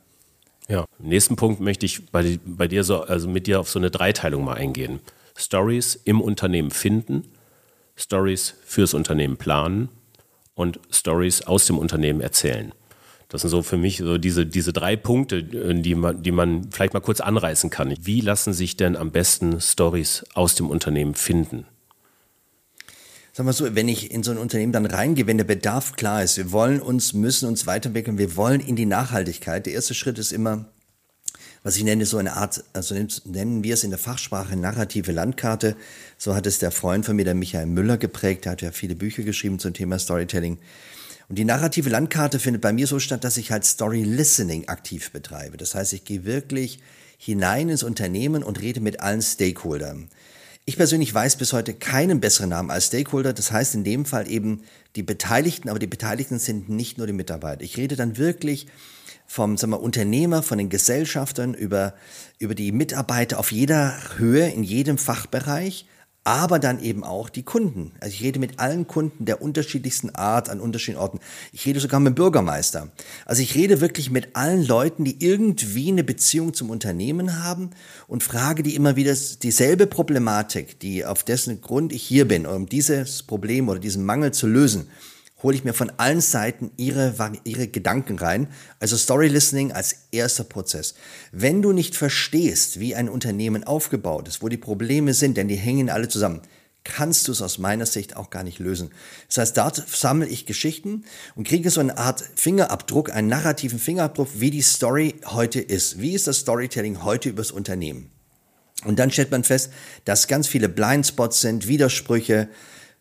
Ja, 0.66 0.86
im 0.98 1.08
nächsten 1.08 1.36
Punkt 1.36 1.60
möchte 1.60 1.86
ich 1.86 2.10
bei, 2.10 2.38
bei 2.44 2.66
dir 2.66 2.82
so, 2.82 3.02
also 3.02 3.28
mit 3.28 3.46
dir 3.46 3.60
auf 3.60 3.68
so 3.68 3.78
eine 3.78 3.90
Dreiteilung 3.90 4.44
mal 4.44 4.54
eingehen. 4.56 5.00
Stories 5.36 6.00
im 6.04 6.20
Unternehmen 6.20 6.70
finden, 6.70 7.28
Stories 7.96 8.54
fürs 8.64 8.94
Unternehmen 8.94 9.36
planen 9.36 9.88
und 10.54 10.80
Stories 10.90 11.42
aus 11.42 11.66
dem 11.66 11.78
Unternehmen 11.78 12.20
erzählen. 12.20 12.72
Das 13.30 13.42
sind 13.42 13.50
so 13.50 13.62
für 13.62 13.76
mich 13.76 13.98
so 13.98 14.18
diese, 14.18 14.44
diese 14.44 14.72
drei 14.72 14.96
Punkte, 14.96 15.38
äh, 15.38 15.80
die 15.80 15.94
man, 15.94 16.22
die 16.22 16.32
man 16.32 16.70
vielleicht 16.70 16.92
mal 16.92 17.00
kurz 17.00 17.20
anreißen 17.20 17.70
kann. 17.70 17.94
Wie 18.02 18.20
lassen 18.20 18.52
sich 18.52 18.76
denn 18.76 18.96
am 18.96 19.12
besten 19.12 19.60
Stories 19.60 20.26
aus 20.34 20.56
dem 20.56 20.68
Unternehmen 20.68 21.14
finden? 21.14 21.64
Sagen 23.32 23.48
wir 23.48 23.52
so, 23.52 23.74
wenn 23.76 23.88
ich 23.88 24.10
in 24.10 24.24
so 24.24 24.32
ein 24.32 24.38
Unternehmen 24.38 24.72
dann 24.72 24.84
reingehe, 24.84 25.28
wenn 25.28 25.38
der 25.38 25.44
Bedarf 25.44 25.94
klar 25.94 26.24
ist, 26.24 26.36
wir 26.36 26.50
wollen 26.50 26.82
uns, 26.82 27.14
müssen 27.14 27.48
uns 27.48 27.66
weiterentwickeln, 27.66 28.18
wir 28.18 28.34
wollen 28.34 28.60
in 28.60 28.74
die 28.74 28.86
Nachhaltigkeit. 28.86 29.64
Der 29.64 29.74
erste 29.74 29.94
Schritt 29.94 30.18
ist 30.18 30.32
immer, 30.32 30.66
was 31.62 31.76
ich 31.76 31.84
nenne, 31.84 32.06
so 32.06 32.16
eine 32.18 32.34
Art, 32.34 32.64
also 32.72 32.96
nennen 33.24 33.62
wir 33.62 33.74
es 33.74 33.84
in 33.84 33.90
der 33.90 33.98
Fachsprache 33.98 34.56
narrative 34.56 35.12
Landkarte. 35.12 35.76
So 36.18 36.34
hat 36.34 36.46
es 36.46 36.58
der 36.58 36.72
Freund 36.72 37.06
von 37.06 37.14
mir, 37.14 37.24
der 37.24 37.34
Michael 37.34 37.66
Müller, 37.66 37.98
geprägt. 37.98 38.46
Der 38.46 38.52
hat 38.52 38.62
ja 38.62 38.72
viele 38.72 38.96
Bücher 38.96 39.22
geschrieben 39.22 39.60
zum 39.60 39.74
Thema 39.74 40.00
Storytelling. 40.00 40.58
Und 41.30 41.36
die 41.36 41.44
narrative 41.44 41.88
Landkarte 41.90 42.40
findet 42.40 42.60
bei 42.60 42.72
mir 42.72 42.88
so 42.88 42.98
statt, 42.98 43.22
dass 43.22 43.36
ich 43.36 43.52
halt 43.52 43.64
Story 43.64 44.02
Listening 44.02 44.66
aktiv 44.66 45.12
betreibe. 45.12 45.56
Das 45.56 45.76
heißt, 45.76 45.92
ich 45.92 46.04
gehe 46.04 46.24
wirklich 46.24 46.80
hinein 47.18 47.68
ins 47.68 47.84
Unternehmen 47.84 48.42
und 48.42 48.60
rede 48.60 48.80
mit 48.80 48.98
allen 48.98 49.22
Stakeholdern. 49.22 50.08
Ich 50.64 50.76
persönlich 50.76 51.14
weiß 51.14 51.36
bis 51.36 51.52
heute 51.52 51.72
keinen 51.72 52.20
besseren 52.20 52.50
Namen 52.50 52.72
als 52.72 52.86
Stakeholder. 52.86 53.32
Das 53.32 53.52
heißt 53.52 53.76
in 53.76 53.84
dem 53.84 54.06
Fall 54.06 54.28
eben 54.28 54.64
die 54.96 55.04
Beteiligten, 55.04 55.68
aber 55.68 55.78
die 55.78 55.86
Beteiligten 55.86 56.40
sind 56.40 56.68
nicht 56.68 56.98
nur 56.98 57.06
die 57.06 57.12
Mitarbeiter. 57.12 57.62
Ich 57.62 57.76
rede 57.76 57.94
dann 57.94 58.18
wirklich 58.18 58.66
vom 59.28 59.56
sagen 59.56 59.70
wir, 59.70 59.80
Unternehmer, 59.80 60.42
von 60.42 60.58
den 60.58 60.68
Gesellschaftern 60.68 61.54
über, 61.54 61.94
über 62.40 62.56
die 62.56 62.72
Mitarbeiter 62.72 63.38
auf 63.38 63.52
jeder 63.52 63.96
Höhe, 64.16 64.48
in 64.48 64.64
jedem 64.64 64.98
Fachbereich 64.98 65.86
aber 66.24 66.58
dann 66.58 66.82
eben 66.82 67.02
auch 67.02 67.30
die 67.30 67.42
Kunden. 67.42 67.92
Also 68.00 68.14
ich 68.14 68.22
rede 68.22 68.38
mit 68.38 68.58
allen 68.58 68.86
Kunden 68.86 69.24
der 69.24 69.40
unterschiedlichsten 69.40 70.10
Art 70.10 70.50
an 70.50 70.60
unterschiedlichen 70.60 71.00
Orten. 71.00 71.20
Ich 71.52 71.64
rede 71.64 71.80
sogar 71.80 71.98
mit 71.98 72.12
dem 72.12 72.14
Bürgermeister. 72.14 72.88
Also 73.24 73.42
ich 73.42 73.54
rede 73.54 73.80
wirklich 73.80 74.10
mit 74.10 74.36
allen 74.36 74.66
Leuten, 74.66 75.04
die 75.04 75.24
irgendwie 75.24 75.88
eine 75.88 76.04
Beziehung 76.04 76.52
zum 76.52 76.70
Unternehmen 76.70 77.42
haben 77.42 77.70
und 78.06 78.22
frage 78.22 78.62
die 78.62 78.74
immer 78.74 78.96
wieder 78.96 79.14
dieselbe 79.42 79.86
Problematik, 79.86 80.78
die 80.80 81.04
auf 81.04 81.22
dessen 81.22 81.60
Grund 81.60 81.92
ich 81.92 82.02
hier 82.02 82.28
bin, 82.28 82.46
um 82.46 82.66
dieses 82.66 83.22
Problem 83.22 83.68
oder 83.68 83.80
diesen 83.80 84.04
Mangel 84.04 84.32
zu 84.32 84.46
lösen 84.46 84.88
hole 85.42 85.56
ich 85.56 85.64
mir 85.64 85.72
von 85.72 85.90
allen 85.96 86.20
Seiten 86.20 86.70
ihre, 86.76 87.14
ihre 87.44 87.68
Gedanken 87.68 88.18
rein. 88.18 88.48
Also 88.78 88.96
Story 88.96 89.28
Listening 89.28 89.72
als 89.72 90.06
erster 90.12 90.44
Prozess. 90.44 90.94
Wenn 91.32 91.62
du 91.62 91.72
nicht 91.72 91.96
verstehst, 91.96 92.80
wie 92.80 92.94
ein 92.94 93.08
Unternehmen 93.08 93.64
aufgebaut 93.64 94.28
ist, 94.28 94.42
wo 94.42 94.48
die 94.48 94.56
Probleme 94.56 95.14
sind, 95.14 95.36
denn 95.36 95.48
die 95.48 95.56
hängen 95.56 95.90
alle 95.90 96.08
zusammen, 96.08 96.42
kannst 96.84 97.28
du 97.28 97.32
es 97.32 97.42
aus 97.42 97.58
meiner 97.58 97.86
Sicht 97.86 98.16
auch 98.16 98.30
gar 98.30 98.42
nicht 98.42 98.58
lösen. 98.58 98.90
Das 99.28 99.38
heißt, 99.38 99.56
dort 99.56 99.88
sammle 99.88 100.26
ich 100.26 100.46
Geschichten 100.46 101.04
und 101.34 101.46
kriege 101.46 101.70
so 101.70 101.80
eine 101.80 101.98
Art 101.98 102.24
Fingerabdruck, 102.36 103.14
einen 103.14 103.28
narrativen 103.28 103.78
Fingerabdruck, 103.78 104.28
wie 104.34 104.50
die 104.50 104.62
Story 104.62 105.16
heute 105.26 105.60
ist. 105.60 106.00
Wie 106.00 106.14
ist 106.14 106.26
das 106.26 106.38
Storytelling 106.38 107.04
heute 107.04 107.28
übers 107.28 107.50
Unternehmen? 107.50 108.10
Und 108.84 108.98
dann 108.98 109.10
stellt 109.10 109.30
man 109.30 109.44
fest, 109.44 109.70
dass 110.06 110.26
ganz 110.26 110.48
viele 110.48 110.68
Blindspots 110.68 111.42
sind, 111.42 111.68
Widersprüche, 111.68 112.48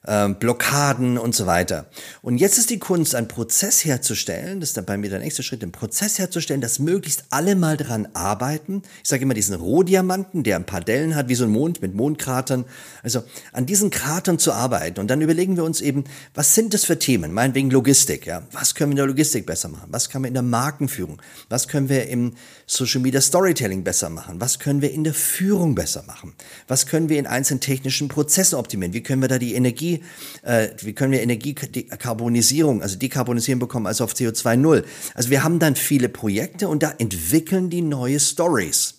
ähm, 0.07 0.35
Blockaden 0.39 1.17
und 1.17 1.35
so 1.35 1.45
weiter. 1.45 1.87
Und 2.21 2.37
jetzt 2.37 2.57
ist 2.57 2.69
die 2.69 2.79
Kunst, 2.79 3.15
einen 3.15 3.27
Prozess 3.27 3.83
herzustellen, 3.83 4.61
das 4.61 4.69
ist 4.69 4.77
dann 4.77 4.85
bei 4.85 4.97
mir 4.97 5.09
der 5.09 5.19
nächste 5.19 5.43
Schritt, 5.43 5.61
einen 5.61 5.73
Prozess 5.73 6.19
herzustellen, 6.19 6.61
dass 6.61 6.79
möglichst 6.79 7.25
alle 7.31 7.55
mal 7.55 7.75
dran 7.75 8.07
arbeiten. 8.13 8.83
Ich 9.03 9.09
sage 9.09 9.23
immer 9.23 9.33
diesen 9.33 9.55
Rohdiamanten, 9.55 10.43
der 10.43 10.55
ein 10.55 10.65
paar 10.65 10.79
Dellen 10.81 11.15
hat, 11.15 11.27
wie 11.27 11.35
so 11.35 11.43
ein 11.43 11.49
Mond 11.49 11.81
mit 11.81 11.95
Mondkratern. 11.95 12.63
Also 13.03 13.23
an 13.51 13.65
diesen 13.65 13.89
Kratern 13.89 14.39
zu 14.39 14.53
arbeiten. 14.53 15.01
Und 15.01 15.09
dann 15.09 15.19
überlegen 15.21 15.57
wir 15.57 15.65
uns 15.65 15.81
eben, 15.81 16.05
was 16.33 16.55
sind 16.55 16.73
das 16.73 16.85
für 16.85 16.97
Themen? 16.97 17.33
Meinetwegen 17.33 17.69
Logistik, 17.69 18.25
ja. 18.25 18.43
Was 18.53 18.75
können 18.75 18.91
wir 18.91 18.93
in 18.93 18.97
der 18.97 19.07
Logistik 19.07 19.45
besser 19.45 19.67
machen? 19.67 19.89
Was 19.91 20.09
können 20.09 20.23
wir 20.23 20.29
in 20.29 20.33
der 20.33 20.43
Markenführung? 20.43 21.21
Was 21.49 21.67
können 21.67 21.89
wir 21.89 22.07
im 22.07 22.35
Social 22.67 23.01
Media 23.01 23.19
Storytelling 23.19 23.83
besser 23.83 24.09
machen? 24.09 24.39
Was 24.39 24.59
können 24.59 24.81
wir 24.81 24.91
in 24.91 25.03
der 25.03 25.13
Führung 25.13 25.75
besser 25.75 26.03
machen? 26.03 26.35
Was 26.69 26.85
können 26.85 27.09
wir 27.09 27.19
in 27.19 27.27
einzelnen 27.27 27.59
technischen 27.59 28.07
Prozessen 28.07 28.55
optimieren? 28.55 28.93
Wie 28.93 29.03
können 29.03 29.21
wir 29.21 29.27
da 29.27 29.37
die 29.37 29.55
Energie 29.55 29.88
Energie, 29.89 30.03
äh, 30.43 30.69
wie 30.81 30.93
können 30.93 31.11
wir 31.11 31.21
Energiekarbonisierung, 31.21 32.81
also 32.81 32.97
Dekarbonisieren 32.97 33.59
bekommen, 33.59 33.87
also 33.87 34.03
auf 34.03 34.13
CO2 34.13 34.55
Null. 34.57 34.85
Also 35.15 35.29
wir 35.29 35.43
haben 35.43 35.59
dann 35.59 35.75
viele 35.75 36.09
Projekte 36.09 36.67
und 36.67 36.83
da 36.83 36.93
entwickeln 36.97 37.69
die 37.69 37.81
neue 37.81 38.19
Stories. 38.19 38.95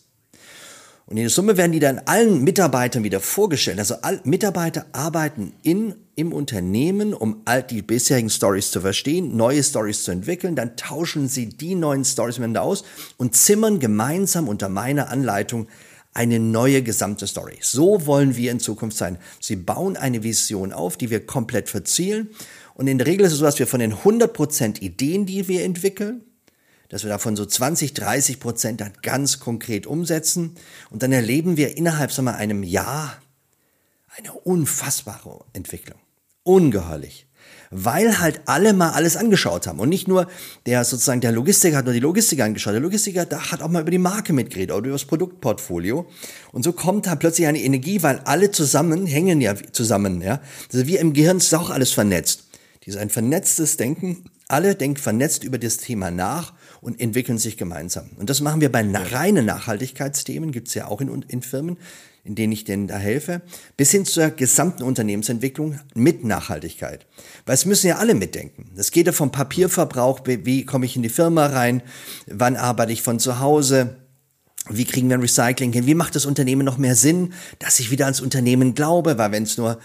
Und 1.06 1.16
in 1.16 1.24
der 1.24 1.30
Summe 1.30 1.56
werden 1.56 1.72
die 1.72 1.80
dann 1.80 2.02
allen 2.04 2.44
Mitarbeitern 2.44 3.02
wieder 3.02 3.18
vorgestellt. 3.18 3.80
Also 3.80 3.96
Mitarbeiter 4.22 4.86
arbeiten 4.92 5.52
in, 5.64 5.96
im 6.14 6.32
Unternehmen, 6.32 7.14
um 7.14 7.42
all 7.46 7.64
die 7.64 7.82
bisherigen 7.82 8.30
Stories 8.30 8.70
zu 8.70 8.80
verstehen, 8.80 9.36
neue 9.36 9.64
Stories 9.64 10.04
zu 10.04 10.12
entwickeln. 10.12 10.54
Dann 10.54 10.76
tauschen 10.76 11.26
sie 11.26 11.48
die 11.48 11.74
neuen 11.74 12.04
Stories 12.04 12.38
miteinander 12.38 12.62
aus 12.62 12.84
und 13.16 13.34
zimmern 13.34 13.80
gemeinsam 13.80 14.46
unter 14.46 14.68
meiner 14.68 15.08
Anleitung 15.08 15.66
eine 16.12 16.40
neue 16.40 16.82
gesamte 16.82 17.26
Story. 17.26 17.58
So 17.60 18.06
wollen 18.06 18.36
wir 18.36 18.50
in 18.50 18.60
Zukunft 18.60 18.96
sein. 18.96 19.18
Sie 19.40 19.56
bauen 19.56 19.96
eine 19.96 20.22
Vision 20.22 20.72
auf, 20.72 20.96
die 20.96 21.10
wir 21.10 21.24
komplett 21.24 21.68
verzielen. 21.68 22.30
Und 22.74 22.88
in 22.88 22.98
der 22.98 23.06
Regel 23.06 23.26
ist 23.26 23.32
es 23.32 23.38
so, 23.38 23.44
dass 23.44 23.58
wir 23.58 23.66
von 23.66 23.80
den 23.80 23.94
100% 23.94 24.80
Ideen, 24.80 25.26
die 25.26 25.46
wir 25.46 25.64
entwickeln, 25.64 26.22
dass 26.88 27.04
wir 27.04 27.10
davon 27.10 27.36
so 27.36 27.46
20, 27.46 27.94
30 27.94 28.40
Prozent 28.40 28.80
dann 28.80 28.92
ganz 29.02 29.38
konkret 29.38 29.86
umsetzen. 29.86 30.56
Und 30.90 31.02
dann 31.02 31.12
erleben 31.12 31.56
wir 31.56 31.76
innerhalb 31.76 32.10
sagen 32.10 32.26
wir, 32.26 32.34
einem 32.34 32.64
Jahr 32.64 33.16
eine 34.16 34.32
unfassbare 34.32 35.44
Entwicklung. 35.52 35.98
Ungeheuerlich 36.42 37.26
weil 37.70 38.18
halt 38.18 38.40
alle 38.46 38.72
mal 38.72 38.90
alles 38.90 39.16
angeschaut 39.16 39.66
haben. 39.66 39.78
Und 39.78 39.88
nicht 39.88 40.08
nur 40.08 40.26
der 40.66 40.84
sozusagen 40.84 41.20
der 41.20 41.32
Logistiker 41.32 41.76
hat 41.76 41.84
nur 41.84 41.94
die 41.94 42.00
Logistiker 42.00 42.44
angeschaut. 42.44 42.74
Der 42.74 42.80
Logistiker 42.80 43.26
da 43.26 43.52
hat 43.52 43.62
auch 43.62 43.68
mal 43.68 43.82
über 43.82 43.92
die 43.92 43.98
Marke 43.98 44.32
mitgeredet 44.32 44.74
oder 44.74 44.86
über 44.86 44.96
das 44.96 45.04
Produktportfolio. 45.04 46.06
Und 46.52 46.64
so 46.64 46.72
kommt 46.72 47.06
da 47.06 47.14
plötzlich 47.14 47.46
eine 47.46 47.62
Energie, 47.62 48.02
weil 48.02 48.20
alle 48.24 48.50
zusammen 48.50 49.06
hängen 49.06 49.40
ja 49.40 49.54
zusammen. 49.72 50.20
Ja? 50.20 50.40
Also 50.72 50.86
wie 50.86 50.96
im 50.96 51.12
Gehirn 51.12 51.36
ist 51.36 51.54
auch 51.54 51.70
alles 51.70 51.92
vernetzt. 51.92 52.44
Dieses 52.84 53.00
ein 53.00 53.10
vernetztes 53.10 53.76
Denken. 53.76 54.24
Alle 54.48 54.74
denken 54.74 54.96
vernetzt 54.96 55.44
über 55.44 55.58
das 55.58 55.76
Thema 55.76 56.10
nach 56.10 56.54
und 56.80 57.00
entwickeln 57.00 57.38
sich 57.38 57.56
gemeinsam. 57.56 58.10
Und 58.18 58.30
das 58.30 58.40
machen 58.40 58.60
wir 58.60 58.72
bei 58.72 58.82
reinen 58.82 59.46
Nachhaltigkeitsthemen, 59.46 60.50
gibt's 60.50 60.74
ja 60.74 60.88
auch 60.88 61.00
in, 61.00 61.24
in 61.28 61.42
Firmen 61.42 61.76
in 62.24 62.34
denen 62.34 62.52
ich 62.52 62.64
denen 62.64 62.86
da 62.86 62.96
helfe, 62.96 63.42
bis 63.76 63.90
hin 63.90 64.04
zur 64.04 64.30
gesamten 64.30 64.82
Unternehmensentwicklung 64.82 65.80
mit 65.94 66.24
Nachhaltigkeit. 66.24 67.06
Weil 67.46 67.54
es 67.54 67.66
müssen 67.66 67.88
ja 67.88 67.96
alle 67.96 68.14
mitdenken. 68.14 68.70
Das 68.76 68.90
geht 68.90 69.06
ja 69.06 69.12
vom 69.12 69.32
Papierverbrauch, 69.32 70.20
wie 70.24 70.64
komme 70.64 70.86
ich 70.86 70.96
in 70.96 71.02
die 71.02 71.08
Firma 71.08 71.46
rein, 71.46 71.82
wann 72.26 72.56
arbeite 72.56 72.92
ich 72.92 73.02
von 73.02 73.18
zu 73.18 73.40
Hause, 73.40 73.96
wie 74.68 74.84
kriegen 74.84 75.08
wir 75.08 75.16
ein 75.16 75.22
Recycling 75.22 75.72
hin, 75.72 75.86
wie 75.86 75.94
macht 75.94 76.14
das 76.14 76.26
Unternehmen 76.26 76.64
noch 76.64 76.78
mehr 76.78 76.94
Sinn, 76.94 77.32
dass 77.58 77.80
ich 77.80 77.90
wieder 77.90 78.04
ans 78.04 78.20
Unternehmen 78.20 78.74
glaube, 78.74 79.18
weil 79.18 79.32
wenn 79.32 79.44
es 79.44 79.56
nur 79.56 79.78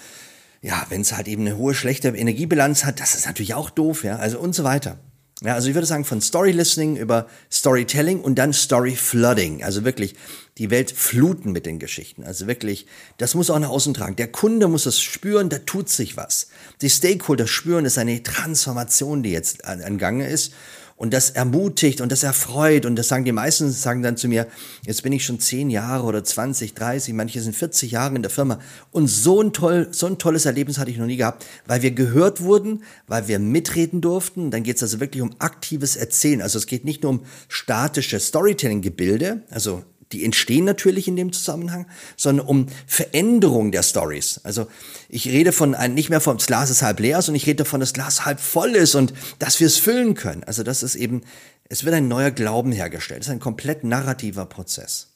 ja, 0.62 0.84
wenn 0.90 1.02
es 1.02 1.14
halt 1.14 1.28
eben 1.28 1.44
eine 1.44 1.58
hohe 1.58 1.76
schlechte 1.76 2.08
Energiebilanz 2.08 2.86
hat, 2.86 3.00
das 3.00 3.14
ist 3.14 3.28
natürlich 3.28 3.54
auch 3.54 3.70
doof, 3.70 4.04
ja, 4.04 4.16
also 4.16 4.40
und 4.40 4.56
so 4.56 4.64
weiter. 4.64 4.98
Ja, 5.42 5.54
also 5.54 5.68
ich 5.68 5.76
würde 5.76 5.86
sagen, 5.86 6.06
von 6.06 6.22
Story 6.22 6.52
Listening 6.52 6.96
über 6.96 7.28
Storytelling 7.52 8.22
und 8.22 8.36
dann 8.36 8.54
Story 8.54 8.96
Flooding. 8.96 9.64
Also 9.64 9.84
wirklich 9.84 10.16
die 10.58 10.70
Welt 10.70 10.92
fluten 10.92 11.52
mit 11.52 11.66
den 11.66 11.78
Geschichten. 11.78 12.24
Also 12.24 12.48
wirklich, 12.48 12.88
das 13.18 13.36
muss 13.36 13.50
auch 13.50 13.60
nach 13.60 13.70
außen 13.70 13.94
tragen. 13.94 14.16
Der 14.16 14.32
Kunde 14.32 14.70
muss 14.70 14.86
es 14.86 15.02
spüren, 15.02 15.50
da 15.50 15.58
tut 15.60 15.90
sich 15.90 16.16
was. 16.16 16.48
Die 16.82 16.90
Stakeholder 16.90 17.48
spüren, 17.48 17.86
es 17.86 17.94
ist 17.94 17.98
eine 17.98 18.24
Transformation, 18.24 19.24
die 19.24 19.32
jetzt 19.32 19.66
an, 19.66 19.82
an 19.82 20.22
ist. 20.22 20.54
Und 20.98 21.14
das 21.14 21.30
ermutigt 21.30 22.00
und 22.00 22.10
das 22.12 22.24
erfreut. 22.24 22.86
Und 22.86 22.96
das 22.96 23.10
sagen 23.10 23.26
die 23.26 23.34
meisten, 23.34 23.70
sagen 23.70 24.02
dann 24.02 24.16
zu 24.16 24.30
mir, 24.30 24.48
jetzt 24.86 25.04
bin 25.04 25.12
ich 25.12 25.26
schon 25.26 25.42
zehn 25.42 25.70
Jahre 25.70 26.06
oder 26.06 26.24
20, 26.24 26.74
30, 26.74 27.14
manche 27.14 27.42
sind 27.42 27.56
40 27.56 27.92
Jahre 27.92 28.16
in 28.16 28.22
der 28.22 28.32
Firma. 28.32 28.60
Und 28.92 29.08
so 29.08 29.42
ein, 29.42 29.52
toll, 29.52 29.90
so 29.92 30.08
ein 30.08 30.18
tolles 30.18 30.46
Erlebnis 30.46 30.78
hatte 30.78 30.92
ich 30.92 30.98
noch 30.98 31.06
nie 31.06 31.18
gehabt, 31.18 31.46
weil 31.66 31.82
wir 31.82 31.92
gehört 31.92 32.42
wurden, 32.42 32.84
weil 33.08 33.28
wir 33.28 33.40
mitreden 33.40 34.00
durften. 34.00 34.52
Dann 34.52 34.64
geht 34.64 34.78
es 34.78 34.84
also 34.84 35.02
wirklich 35.02 35.22
um 35.22 35.36
aktives 35.40 35.98
Erzählen. 35.98 36.42
Also 36.42 36.58
es 36.60 36.66
geht 36.66 36.86
nicht 36.86 37.04
nur 37.04 37.12
um 37.12 37.26
statische 37.50 38.20
Storytelling-Gebilde, 38.20 39.44
also 39.50 39.84
die 40.16 40.24
entstehen 40.24 40.64
natürlich 40.64 41.10
in 41.10 41.18
dem 41.18 41.34
Zusammenhang, 41.34 41.88
sondern 42.16 42.48
um 42.48 42.68
Veränderung 42.88 43.72
der 43.74 43.84
Stories. 43.84 44.40
Also 44.44 44.68
ich 45.10 45.28
rede 45.28 45.52
von 45.52 45.76
ein, 45.76 45.94
nicht 45.94 46.10
mehr 46.10 46.22
vom 46.22 46.38
Glas 46.38 46.70
ist 46.70 46.82
halb 46.82 47.02
leer, 47.02 47.22
sondern 47.22 47.38
ich 47.38 47.48
rede 47.48 47.64
davon, 47.64 47.82
dass 47.82 47.92
das 47.92 47.94
Glas 47.94 48.26
halb 48.26 48.40
voll 48.40 48.72
ist 48.76 48.96
und 48.96 49.14
dass 49.40 49.60
wir 49.60 49.68
es 49.68 49.78
füllen 49.78 50.16
können. 50.16 50.46
Also 50.46 50.64
das 50.64 50.84
ist 50.84 50.96
eben, 50.96 51.24
es 51.68 51.84
wird 51.84 51.96
ein 51.96 52.08
neuer 52.08 52.32
Glauben 52.32 52.72
hergestellt. 52.72 53.22
Es 53.22 53.28
ist 53.28 53.34
ein 53.34 53.40
komplett 53.40 53.84
narrativer 53.84 54.46
Prozess. 54.46 55.10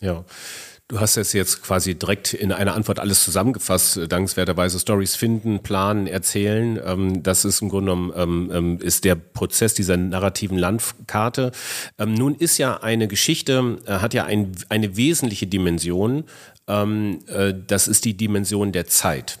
Ja. 0.00 0.24
Du 0.90 0.98
hast 0.98 1.16
es 1.16 1.32
jetzt 1.32 1.62
quasi 1.62 1.94
direkt 1.94 2.34
in 2.34 2.50
einer 2.50 2.74
Antwort 2.74 2.98
alles 2.98 3.22
zusammengefasst, 3.22 4.00
dankenswerterweise 4.08 4.80
Stories 4.80 5.14
finden, 5.14 5.60
planen, 5.60 6.08
erzählen. 6.08 6.80
Ähm, 6.84 7.22
das 7.22 7.44
ist 7.44 7.62
im 7.62 7.68
Grunde 7.68 7.92
genommen 7.92 8.12
ähm, 8.16 8.50
ähm, 8.52 8.78
ist 8.80 9.04
der 9.04 9.14
Prozess 9.14 9.72
dieser 9.74 9.96
narrativen 9.96 10.58
Landkarte. 10.58 11.52
nun 12.04 12.34
ist 12.34 12.58
ja 12.58 12.82
eine 12.82 13.06
Geschichte, 13.06 13.78
äh, 13.86 13.92
hat 13.92 14.14
ja 14.14 14.24
ein, 14.24 14.50
eine 14.68 14.96
wesentliche 14.96 15.46
Dimension. 15.46 16.24
Äh, 16.66 17.54
das 17.68 17.86
ist 17.86 18.04
die 18.04 18.16
Dimension 18.16 18.72
der 18.72 18.88
Zeit 18.88 19.38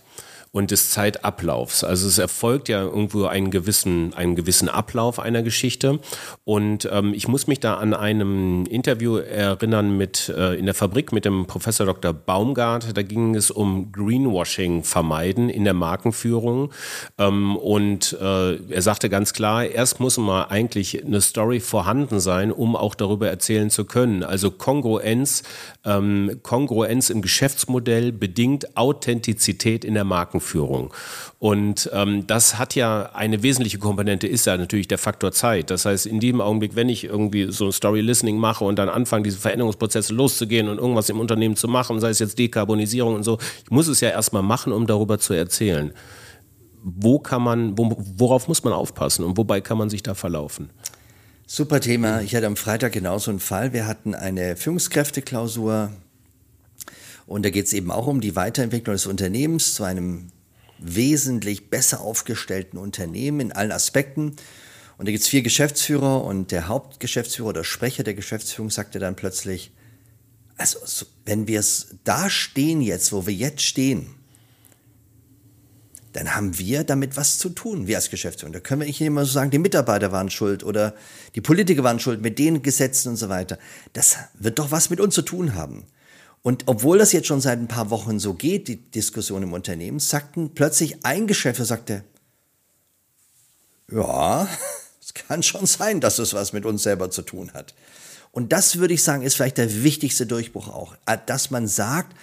und 0.52 0.72
des 0.72 0.90
Zeitablaufs. 0.90 1.84
Also 1.84 2.08
es 2.08 2.18
erfolgt 2.18 2.68
ja 2.68 2.82
irgendwo 2.82 3.26
einen 3.26 3.52
gewissen, 3.52 4.14
einen 4.14 4.34
gewissen 4.34 4.68
Ablauf 4.68 5.20
einer 5.20 5.42
Geschichte. 5.42 6.00
Und 6.44 6.88
ähm, 6.90 7.14
ich 7.14 7.28
muss 7.28 7.46
mich 7.46 7.60
da 7.60 7.74
an 7.74 7.94
einem 7.94 8.66
Interview 8.66 9.16
erinnern 9.18 9.96
mit 9.96 10.28
äh, 10.28 10.58
in 10.58 10.66
der 10.66 10.74
Fabrik 10.74 11.12
mit 11.12 11.24
dem 11.24 11.46
Professor 11.46 11.86
Dr. 11.86 12.12
Baumgart. 12.12 12.96
Da 12.96 13.02
ging 13.02 13.36
es 13.36 13.52
um 13.52 13.92
Greenwashing 13.92 14.82
vermeiden 14.82 15.50
in 15.50 15.62
der 15.62 15.74
Markenführung. 15.74 16.72
Ähm, 17.16 17.56
und 17.56 18.18
äh, 18.20 18.56
er 18.56 18.82
sagte 18.82 19.08
ganz 19.08 19.32
klar, 19.32 19.64
erst 19.64 20.00
muss 20.00 20.18
mal 20.18 20.46
eigentlich 20.46 21.04
eine 21.04 21.20
Story 21.20 21.60
vorhanden 21.60 22.18
sein, 22.18 22.50
um 22.50 22.74
auch 22.74 22.96
darüber 22.96 23.28
erzählen 23.28 23.70
zu 23.70 23.84
können. 23.84 24.24
Also 24.24 24.50
Kongruenz, 24.50 25.44
ähm, 25.84 26.40
Kongruenz 26.42 27.08
im 27.08 27.22
Geschäftsmodell 27.22 28.10
bedingt 28.10 28.76
Authentizität 28.76 29.84
in 29.84 29.94
der 29.94 30.02
Markenführung. 30.02 30.39
Markenführung. 30.40 30.92
Und 31.38 31.88
ähm, 31.92 32.26
das 32.26 32.58
hat 32.58 32.74
ja 32.74 33.10
eine 33.14 33.42
wesentliche 33.42 33.78
Komponente, 33.78 34.26
ist 34.26 34.46
ja 34.46 34.56
natürlich 34.56 34.88
der 34.88 34.98
Faktor 34.98 35.32
Zeit. 35.32 35.70
Das 35.70 35.84
heißt, 35.84 36.06
in 36.06 36.20
dem 36.20 36.40
Augenblick, 36.40 36.74
wenn 36.74 36.88
ich 36.88 37.04
irgendwie 37.04 37.50
so 37.50 37.66
ein 37.66 37.72
Story 37.72 38.00
Listening 38.00 38.38
mache 38.38 38.64
und 38.64 38.78
dann 38.78 38.88
anfange, 38.88 39.22
diese 39.22 39.38
Veränderungsprozesse 39.38 40.12
loszugehen 40.12 40.68
und 40.68 40.78
irgendwas 40.78 41.08
im 41.08 41.20
Unternehmen 41.20 41.56
zu 41.56 41.68
machen, 41.68 42.00
sei 42.00 42.10
es 42.10 42.18
jetzt 42.18 42.38
Dekarbonisierung 42.38 43.14
und 43.14 43.22
so, 43.22 43.38
ich 43.64 43.70
muss 43.70 43.88
es 43.88 44.00
ja 44.00 44.10
erstmal 44.10 44.42
machen, 44.42 44.72
um 44.72 44.86
darüber 44.86 45.18
zu 45.18 45.32
erzählen. 45.32 45.92
Wo 46.82 47.18
kann 47.18 47.42
man, 47.42 47.76
wo, 47.76 47.96
worauf 48.16 48.48
muss 48.48 48.64
man 48.64 48.72
aufpassen 48.72 49.24
und 49.24 49.36
wobei 49.36 49.60
kann 49.60 49.76
man 49.76 49.90
sich 49.90 50.02
da 50.02 50.14
verlaufen? 50.14 50.70
Super 51.46 51.80
Thema. 51.80 52.22
Ich 52.22 52.34
hatte 52.34 52.46
am 52.46 52.56
Freitag 52.56 52.92
genauso 52.92 53.30
einen 53.30 53.40
Fall. 53.40 53.72
Wir 53.72 53.86
hatten 53.86 54.14
eine 54.14 54.56
Führungskräfteklausur 54.56 55.90
und 57.30 57.44
da 57.44 57.50
geht 57.50 57.66
es 57.66 57.72
eben 57.74 57.92
auch 57.92 58.08
um 58.08 58.20
die 58.20 58.34
Weiterentwicklung 58.34 58.92
des 58.92 59.06
Unternehmens 59.06 59.74
zu 59.74 59.84
einem 59.84 60.32
wesentlich 60.80 61.70
besser 61.70 62.00
aufgestellten 62.00 62.76
Unternehmen 62.76 63.38
in 63.38 63.52
allen 63.52 63.70
Aspekten. 63.70 64.34
Und 64.98 65.06
da 65.06 65.12
gibt 65.12 65.22
es 65.22 65.28
vier 65.28 65.42
Geschäftsführer 65.42 66.24
und 66.24 66.50
der 66.50 66.66
Hauptgeschäftsführer 66.66 67.50
oder 67.50 67.62
Sprecher 67.62 68.02
der 68.02 68.14
Geschäftsführung 68.14 68.68
sagte 68.68 68.98
dann 68.98 69.14
plötzlich, 69.14 69.70
also 70.56 71.06
wenn 71.24 71.46
wir 71.46 71.60
es 71.60 71.94
da 72.02 72.28
stehen 72.28 72.80
jetzt, 72.80 73.12
wo 73.12 73.28
wir 73.28 73.32
jetzt 73.32 73.62
stehen, 73.62 74.08
dann 76.14 76.34
haben 76.34 76.58
wir 76.58 76.82
damit 76.82 77.16
was 77.16 77.38
zu 77.38 77.50
tun, 77.50 77.86
wir 77.86 77.94
als 77.94 78.10
Geschäftsführer. 78.10 78.54
Da 78.54 78.58
können 78.58 78.80
wir 78.80 78.88
nicht 78.88 79.00
immer 79.00 79.24
so 79.24 79.30
sagen, 79.30 79.52
die 79.52 79.60
Mitarbeiter 79.60 80.10
waren 80.10 80.30
schuld 80.30 80.64
oder 80.64 80.96
die 81.36 81.40
Politiker 81.40 81.84
waren 81.84 82.00
schuld 82.00 82.22
mit 82.22 82.40
den 82.40 82.62
Gesetzen 82.62 83.10
und 83.10 83.16
so 83.16 83.28
weiter. 83.28 83.56
Das 83.92 84.16
wird 84.34 84.58
doch 84.58 84.72
was 84.72 84.90
mit 84.90 84.98
uns 84.98 85.14
zu 85.14 85.22
tun 85.22 85.54
haben. 85.54 85.84
Und 86.42 86.64
obwohl 86.66 86.98
das 86.98 87.12
jetzt 87.12 87.26
schon 87.26 87.40
seit 87.40 87.58
ein 87.58 87.68
paar 87.68 87.90
Wochen 87.90 88.18
so 88.18 88.34
geht, 88.34 88.68
die 88.68 88.76
Diskussion 88.76 89.42
im 89.42 89.52
Unternehmen, 89.52 89.98
sagten 89.98 90.54
plötzlich 90.54 91.04
ein 91.04 91.26
Geschäftsführer 91.26 91.66
sagte, 91.66 92.04
ja, 93.92 94.48
es 95.02 95.12
kann 95.12 95.42
schon 95.42 95.66
sein, 95.66 96.00
dass 96.00 96.18
es 96.18 96.32
was 96.32 96.52
mit 96.52 96.64
uns 96.64 96.82
selber 96.82 97.10
zu 97.10 97.22
tun 97.22 97.52
hat. 97.52 97.74
Und 98.32 98.52
das 98.52 98.78
würde 98.78 98.94
ich 98.94 99.02
sagen, 99.02 99.22
ist 99.22 99.34
vielleicht 99.34 99.58
der 99.58 99.82
wichtigste 99.82 100.24
Durchbruch 100.24 100.68
auch, 100.68 100.94
äh, 101.06 101.18
dass 101.26 101.50
man 101.50 101.66
sagt, 101.66 102.16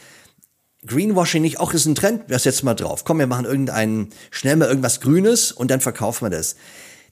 Greenwashing 0.86 1.42
nicht, 1.42 1.60
auch 1.60 1.74
ist 1.74 1.86
ein 1.86 1.96
Trend, 1.96 2.24
das 2.30 2.46
jetzt 2.46 2.64
mal 2.64 2.74
drauf. 2.74 3.04
Komm, 3.04 3.20
wir 3.20 3.28
machen 3.28 3.46
irgendeinen, 3.46 4.10
schnell 4.32 4.56
mal 4.56 4.70
irgendwas 4.70 5.02
Grünes 5.02 5.52
und 5.52 5.70
dann 5.70 5.82
verkaufen 5.82 6.26
wir 6.26 6.30
das. 6.30 6.56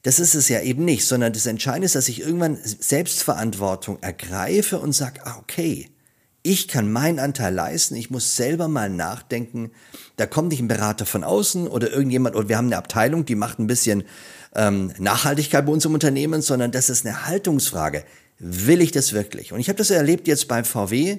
Das 0.02 0.18
ist 0.18 0.34
es 0.34 0.48
ja 0.48 0.60
eben 0.60 0.84
nicht, 0.84 1.06
sondern 1.06 1.32
das 1.32 1.46
Entscheidende 1.46 1.86
ist, 1.86 1.94
dass 1.94 2.08
ich 2.08 2.20
irgendwann 2.20 2.58
Selbstverantwortung 2.62 3.98
ergreife 4.02 4.78
und 4.78 4.92
sage, 4.92 5.20
ah, 5.24 5.36
okay, 5.40 5.90
ich 6.46 6.68
kann 6.68 6.92
meinen 6.92 7.18
Anteil 7.18 7.52
leisten, 7.52 7.96
ich 7.96 8.08
muss 8.10 8.36
selber 8.36 8.68
mal 8.68 8.88
nachdenken. 8.88 9.72
Da 10.16 10.26
kommt 10.26 10.50
nicht 10.50 10.60
ein 10.60 10.68
Berater 10.68 11.04
von 11.04 11.24
außen 11.24 11.66
oder 11.66 11.90
irgendjemand, 11.90 12.36
oder 12.36 12.48
wir 12.48 12.56
haben 12.56 12.66
eine 12.66 12.76
Abteilung, 12.76 13.24
die 13.24 13.34
macht 13.34 13.58
ein 13.58 13.66
bisschen 13.66 14.04
ähm, 14.54 14.92
Nachhaltigkeit 14.98 15.66
bei 15.66 15.72
uns 15.72 15.84
im 15.84 15.94
Unternehmen, 15.94 16.42
sondern 16.42 16.70
das 16.70 16.88
ist 16.88 17.04
eine 17.04 17.26
Haltungsfrage. 17.26 18.04
Will 18.38 18.80
ich 18.80 18.92
das 18.92 19.12
wirklich? 19.12 19.52
Und 19.52 19.58
ich 19.58 19.68
habe 19.68 19.78
das 19.78 19.90
erlebt 19.90 20.28
jetzt 20.28 20.46
bei 20.46 20.62
VW. 20.62 21.18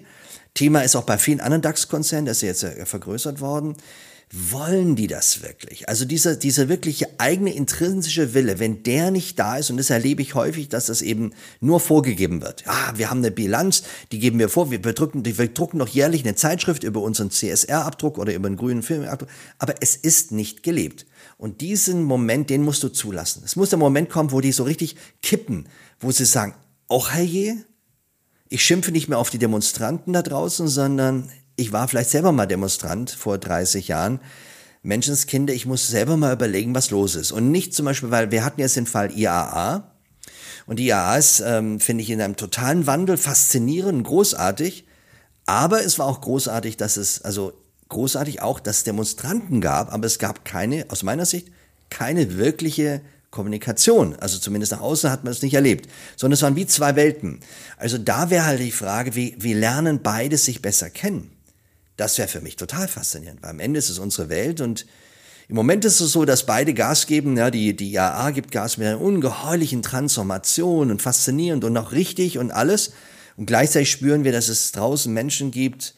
Thema 0.53 0.81
ist 0.81 0.95
auch 0.95 1.03
bei 1.03 1.17
vielen 1.17 1.41
anderen 1.41 1.61
DAX-Konzernen, 1.61 2.25
das 2.25 2.37
ist 2.37 2.43
jetzt 2.43 2.63
äh, 2.63 2.85
vergrößert 2.85 3.41
worden. 3.41 3.75
Wollen 4.33 4.97
die 4.97 5.07
das 5.07 5.41
wirklich? 5.41 5.87
Also 5.87 6.03
dieser, 6.03 6.35
dieser 6.35 6.67
wirkliche 6.67 7.07
eigene 7.17 7.53
intrinsische 7.53 8.33
Wille, 8.33 8.59
wenn 8.59 8.83
der 8.83 9.09
nicht 9.09 9.39
da 9.39 9.55
ist, 9.55 9.69
und 9.69 9.77
das 9.77 9.89
erlebe 9.89 10.21
ich 10.21 10.35
häufig, 10.35 10.67
dass 10.67 10.87
das 10.87 11.01
eben 11.01 11.31
nur 11.61 11.79
vorgegeben 11.79 12.41
wird. 12.41 12.65
Ah, 12.67 12.91
wir 12.97 13.09
haben 13.09 13.19
eine 13.19 13.31
Bilanz, 13.31 13.83
die 14.11 14.19
geben 14.19 14.37
wir 14.37 14.49
vor, 14.49 14.69
wir 14.69 14.79
drucken, 14.79 15.23
wir 15.23 15.47
drucken 15.53 15.77
noch 15.77 15.87
jährlich 15.87 16.25
eine 16.25 16.35
Zeitschrift 16.35 16.83
über 16.83 17.01
unseren 17.01 17.31
CSR-Abdruck 17.31 18.17
oder 18.17 18.33
über 18.33 18.47
einen 18.47 18.57
grünen 18.57 18.83
Filmabdruck, 18.83 19.29
aber 19.59 19.75
es 19.79 19.95
ist 19.95 20.33
nicht 20.33 20.61
gelebt. 20.61 21.05
Und 21.37 21.61
diesen 21.61 22.03
Moment, 22.03 22.49
den 22.49 22.63
musst 22.63 22.83
du 22.83 22.89
zulassen. 22.89 23.43
Es 23.45 23.55
muss 23.55 23.69
der 23.69 23.79
Moment 23.79 24.09
kommen, 24.09 24.33
wo 24.33 24.41
die 24.41 24.51
so 24.51 24.63
richtig 24.63 24.97
kippen, 25.21 25.69
wo 26.01 26.11
sie 26.11 26.25
sagen, 26.25 26.53
oh 26.89 27.07
herrje, 27.07 27.63
ich 28.49 28.63
schimpfe 28.63 28.91
nicht 28.91 29.07
mehr 29.07 29.19
auf 29.19 29.29
die 29.29 29.39
Demonstranten 29.39 30.11
da 30.11 30.21
draußen, 30.21 30.67
sondern 30.67 31.29
ich 31.57 31.71
war 31.73 31.87
vielleicht 31.87 32.11
selber 32.11 32.31
mal 32.31 32.45
Demonstrant 32.45 33.09
vor 33.09 33.37
30 33.37 33.89
Jahren. 33.89 34.19
Menschenskinder, 34.83 35.53
ich 35.53 35.65
muss 35.65 35.87
selber 35.87 36.15
mal 36.15 36.31
überlegen, 36.31 36.73
was 36.75 36.91
los 36.91 37.15
ist. 37.15 37.31
Und 37.31 37.51
nicht 37.51 37.73
zum 37.73 37.85
Beispiel, 37.85 38.11
weil 38.11 38.31
wir 38.31 38.45
hatten 38.45 38.61
jetzt 38.61 38.77
den 38.77 38.85
Fall 38.85 39.11
IAA. 39.11 39.91
Und 40.67 40.79
IAA 40.79 41.17
ist, 41.17 41.41
ähm, 41.45 41.79
finde 41.79 42.03
ich, 42.03 42.11
in 42.11 42.21
einem 42.21 42.35
totalen 42.35 42.85
Wandel 42.85 43.17
faszinierend, 43.17 44.05
großartig. 44.05 44.85
Aber 45.45 45.83
es 45.83 45.97
war 45.97 46.05
auch 46.05 46.21
großartig, 46.21 46.77
dass 46.77 46.95
es, 46.95 47.23
also 47.23 47.53
großartig 47.89 48.41
auch, 48.41 48.59
dass 48.59 48.77
es 48.77 48.83
Demonstranten 48.83 49.59
gab, 49.59 49.91
aber 49.91 50.05
es 50.05 50.19
gab 50.19 50.45
keine, 50.45 50.85
aus 50.89 51.03
meiner 51.03 51.25
Sicht, 51.25 51.49
keine 51.89 52.37
wirkliche 52.37 53.01
Kommunikation. 53.31 54.15
Also 54.19 54.37
zumindest 54.37 54.73
nach 54.73 54.81
außen 54.81 55.09
hat 55.09 55.23
man 55.23 55.31
es 55.31 55.41
nicht 55.41 55.55
erlebt. 55.55 55.89
Sondern 56.17 56.35
es 56.35 56.41
waren 56.43 56.55
wie 56.55 56.67
zwei 56.67 56.95
Welten. 56.95 57.39
Also 57.77 57.97
da 57.97 58.29
wäre 58.29 58.45
halt 58.45 58.59
die 58.59 58.71
Frage, 58.71 59.15
wie, 59.15 59.35
wie 59.39 59.53
lernen 59.53 60.03
beides 60.03 60.45
sich 60.45 60.61
besser 60.61 60.89
kennen? 60.89 61.36
Das 61.97 62.17
wäre 62.17 62.27
für 62.27 62.41
mich 62.41 62.55
total 62.55 62.87
faszinierend, 62.87 63.41
weil 63.41 63.49
am 63.49 63.59
Ende 63.59 63.79
ist 63.79 63.89
es 63.89 63.99
unsere 63.99 64.29
Welt 64.29 64.61
und 64.61 64.85
im 65.49 65.55
Moment 65.55 65.85
ist 65.85 66.01
es 66.01 66.11
so, 66.11 66.25
dass 66.25 66.45
beide 66.45 66.73
Gas 66.73 67.07
geben. 67.07 67.37
Ja, 67.37 67.49
die, 67.49 67.75
die 67.75 67.93
IAA 67.93 68.31
gibt 68.31 68.51
Gas 68.51 68.77
mit 68.77 68.87
einer 68.87 68.99
ungeheuerlichen 68.99 69.81
Transformation 69.81 70.91
und 70.91 71.01
faszinierend 71.01 71.63
und 71.63 71.75
auch 71.77 71.93
richtig 71.93 72.37
und 72.37 72.51
alles. 72.51 72.91
Und 73.37 73.45
gleichzeitig 73.45 73.89
spüren 73.89 74.25
wir, 74.25 74.33
dass 74.33 74.49
es 74.49 74.73
draußen 74.73 75.13
Menschen 75.13 75.51
gibt, 75.51 75.95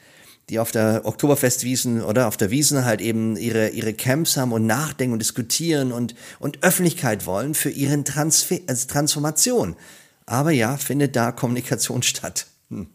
die 0.49 0.59
auf 0.59 0.71
der 0.71 1.01
Oktoberfestwiesen 1.05 2.03
oder 2.03 2.27
auf 2.27 2.37
der 2.37 2.51
Wiesen 2.51 2.85
halt 2.85 3.01
eben 3.01 3.37
ihre, 3.37 3.69
ihre 3.69 3.93
Camps 3.93 4.37
haben 4.37 4.51
und 4.51 4.67
nachdenken 4.67 5.13
und 5.13 5.19
diskutieren 5.19 5.91
und, 5.91 6.13
und 6.39 6.63
Öffentlichkeit 6.63 7.25
wollen 7.25 7.55
für 7.55 7.69
ihren 7.69 8.05
Transfer, 8.05 8.59
also 8.67 8.87
Transformation. 8.87 9.75
Aber 10.27 10.51
ja, 10.51 10.77
findet 10.77 11.15
da 11.15 11.31
Kommunikation 11.31 12.03
statt. 12.03 12.45
Hm. 12.69 12.87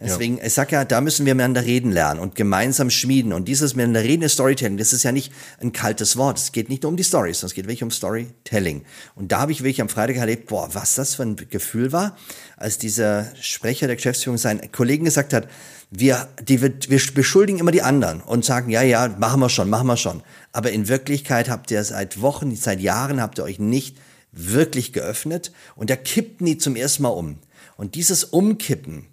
Deswegen, 0.00 0.38
ja. 0.38 0.44
ich 0.44 0.54
sag 0.54 0.72
ja, 0.72 0.84
da 0.84 1.00
müssen 1.00 1.24
wir 1.24 1.36
miteinander 1.36 1.64
reden 1.64 1.92
lernen 1.92 2.18
und 2.18 2.34
gemeinsam 2.34 2.90
schmieden. 2.90 3.32
Und 3.32 3.46
dieses 3.46 3.76
miteinander 3.76 4.02
reden 4.02 4.22
ist 4.22 4.32
Storytelling. 4.32 4.76
Das 4.76 4.92
ist 4.92 5.04
ja 5.04 5.12
nicht 5.12 5.32
ein 5.60 5.72
kaltes 5.72 6.16
Wort. 6.16 6.36
Es 6.36 6.50
geht 6.50 6.68
nicht 6.68 6.82
nur 6.82 6.90
um 6.90 6.96
die 6.96 7.04
Stories, 7.04 7.38
sondern 7.38 7.52
es 7.52 7.54
geht 7.54 7.66
wirklich 7.66 7.84
um 7.84 7.92
Storytelling. 7.92 8.84
Und 9.14 9.30
da 9.30 9.38
habe 9.38 9.52
ich 9.52 9.60
wirklich 9.60 9.80
am 9.80 9.88
Freitag 9.88 10.16
erlebt, 10.16 10.48
boah, 10.48 10.68
was 10.72 10.96
das 10.96 11.14
für 11.14 11.22
ein 11.22 11.36
Gefühl 11.36 11.92
war, 11.92 12.16
als 12.56 12.78
dieser 12.78 13.30
Sprecher 13.40 13.86
der 13.86 13.94
Geschäftsführung 13.94 14.36
seinen 14.36 14.72
Kollegen 14.72 15.04
gesagt 15.04 15.32
hat, 15.32 15.46
wir, 15.92 16.28
die, 16.42 16.60
wir, 16.60 16.72
beschuldigen 17.14 17.60
immer 17.60 17.70
die 17.70 17.82
anderen 17.82 18.20
und 18.20 18.44
sagen, 18.44 18.70
ja, 18.70 18.82
ja, 18.82 19.06
machen 19.06 19.38
wir 19.38 19.48
schon, 19.48 19.70
machen 19.70 19.86
wir 19.86 19.96
schon. 19.96 20.24
Aber 20.50 20.72
in 20.72 20.88
Wirklichkeit 20.88 21.48
habt 21.48 21.70
ihr 21.70 21.84
seit 21.84 22.20
Wochen, 22.20 22.56
seit 22.56 22.80
Jahren 22.80 23.20
habt 23.20 23.38
ihr 23.38 23.44
euch 23.44 23.60
nicht 23.60 23.96
wirklich 24.32 24.92
geöffnet 24.92 25.52
und 25.76 25.88
er 25.90 25.96
kippt 25.96 26.40
nie 26.40 26.58
zum 26.58 26.74
ersten 26.74 27.04
Mal 27.04 27.10
um. 27.10 27.38
Und 27.76 27.94
dieses 27.94 28.24
Umkippen, 28.24 29.06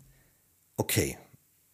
okay, 0.81 1.15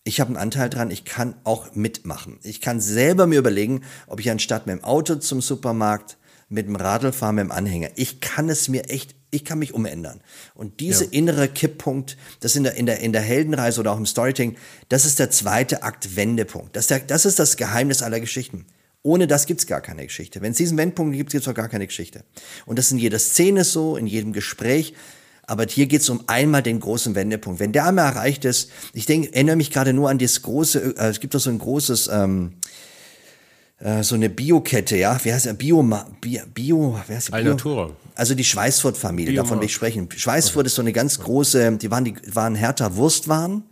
ich 0.03 0.19
habe 0.19 0.29
einen 0.29 0.37
Anteil 0.37 0.69
dran, 0.69 0.91
ich 0.91 1.05
kann 1.05 1.35
auch 1.45 1.73
mitmachen. 1.75 2.39
Ich 2.43 2.59
kann 2.59 2.81
selber 2.81 3.25
mir 3.25 3.39
überlegen, 3.39 3.83
ob 4.07 4.19
ich 4.19 4.29
anstatt 4.29 4.67
mit 4.67 4.75
dem 4.75 4.83
Auto 4.83 5.15
zum 5.15 5.41
Supermarkt, 5.41 6.17
mit 6.49 6.67
dem 6.67 6.75
Radl 6.75 7.13
fahre, 7.13 7.33
mit 7.33 7.45
dem 7.45 7.51
Anhänger. 7.51 7.89
Ich 7.95 8.19
kann 8.19 8.49
es 8.49 8.67
mir 8.67 8.89
echt, 8.89 9.15
ich 9.31 9.45
kann 9.45 9.59
mich 9.59 9.73
umändern. 9.73 10.19
Und 10.55 10.81
diese 10.81 11.05
ja. 11.05 11.11
innere 11.11 11.47
Kipppunkt, 11.47 12.17
das 12.41 12.57
in 12.57 12.63
der, 12.63 12.75
in, 12.75 12.85
der, 12.85 12.99
in 12.99 13.13
der 13.13 13.21
Heldenreise 13.21 13.79
oder 13.79 13.93
auch 13.93 13.97
im 13.97 14.05
Storytelling, 14.05 14.57
das 14.89 15.05
ist 15.05 15.19
der 15.19 15.31
zweite 15.31 15.83
Akt 15.83 16.17
Wendepunkt. 16.17 16.75
Das 16.75 16.83
ist, 16.83 16.89
der, 16.89 16.99
das 16.99 17.25
ist 17.25 17.39
das 17.39 17.55
Geheimnis 17.55 18.01
aller 18.01 18.19
Geschichten. 18.19 18.65
Ohne 19.03 19.25
das 19.25 19.45
gibt's 19.45 19.67
gar 19.67 19.79
keine 19.79 20.03
Geschichte. 20.03 20.41
Wenn 20.41 20.51
es 20.51 20.57
diesen 20.57 20.77
Wendpunkt 20.77 21.15
gibt, 21.15 21.31
gibt's 21.31 21.47
auch 21.47 21.53
gar 21.53 21.69
keine 21.69 21.87
Geschichte. 21.87 22.25
Und 22.65 22.77
das 22.77 22.91
in 22.91 22.97
jeder 22.97 23.19
Szene 23.19 23.63
so, 23.63 23.95
in 23.95 24.05
jedem 24.05 24.33
Gespräch. 24.33 24.95
Aber 25.47 25.65
hier 25.65 25.87
geht 25.87 26.01
es 26.01 26.09
um 26.09 26.21
einmal 26.27 26.61
den 26.61 26.81
großen 26.81 27.15
Wendepunkt. 27.15 27.61
Wenn 27.61 27.71
der 27.71 27.85
einmal 27.85 28.05
erreicht 28.05 28.43
ist, 28.43 28.69
ich 28.93 29.05
denke, 29.05 29.33
erinnere 29.33 29.55
mich 29.55 29.71
gerade 29.71 29.93
nur 29.93 30.09
an 30.09 30.17
das 30.17 30.41
große, 30.41 30.95
äh, 30.97 31.07
es 31.07 31.21
gibt 31.21 31.33
doch 31.33 31.39
so 31.39 31.49
ein 31.49 31.57
großes, 31.57 32.09
ähm, 32.11 32.53
äh, 33.79 34.03
so 34.03 34.15
eine 34.15 34.29
Biokette, 34.29 34.97
ja, 34.97 35.17
wie 35.23 35.31
heißt 35.31 35.45
der? 35.45 35.53
Bio, 35.53 35.81
Bio, 36.19 36.41
Bio 36.53 36.99
wer 37.07 37.15
heißt 37.15 37.29
die? 37.29 37.31
Bio? 37.31 37.37
Alnatura. 37.39 37.91
Also 38.15 38.35
die 38.35 38.43
Schweißfurt-Familie, 38.43 39.35
davon 39.35 39.59
will 39.59 39.67
ich 39.67 39.73
sprechen. 39.73 40.09
Schweißfurt 40.13 40.61
okay. 40.61 40.67
ist 40.67 40.75
so 40.75 40.81
eine 40.81 40.91
ganz 40.91 41.19
große, 41.19 41.77
die 41.77 41.89
waren, 41.91 42.03
die 42.03 42.15
waren 42.33 42.55
härter 42.55 42.97
Wurstwaren 42.97 43.63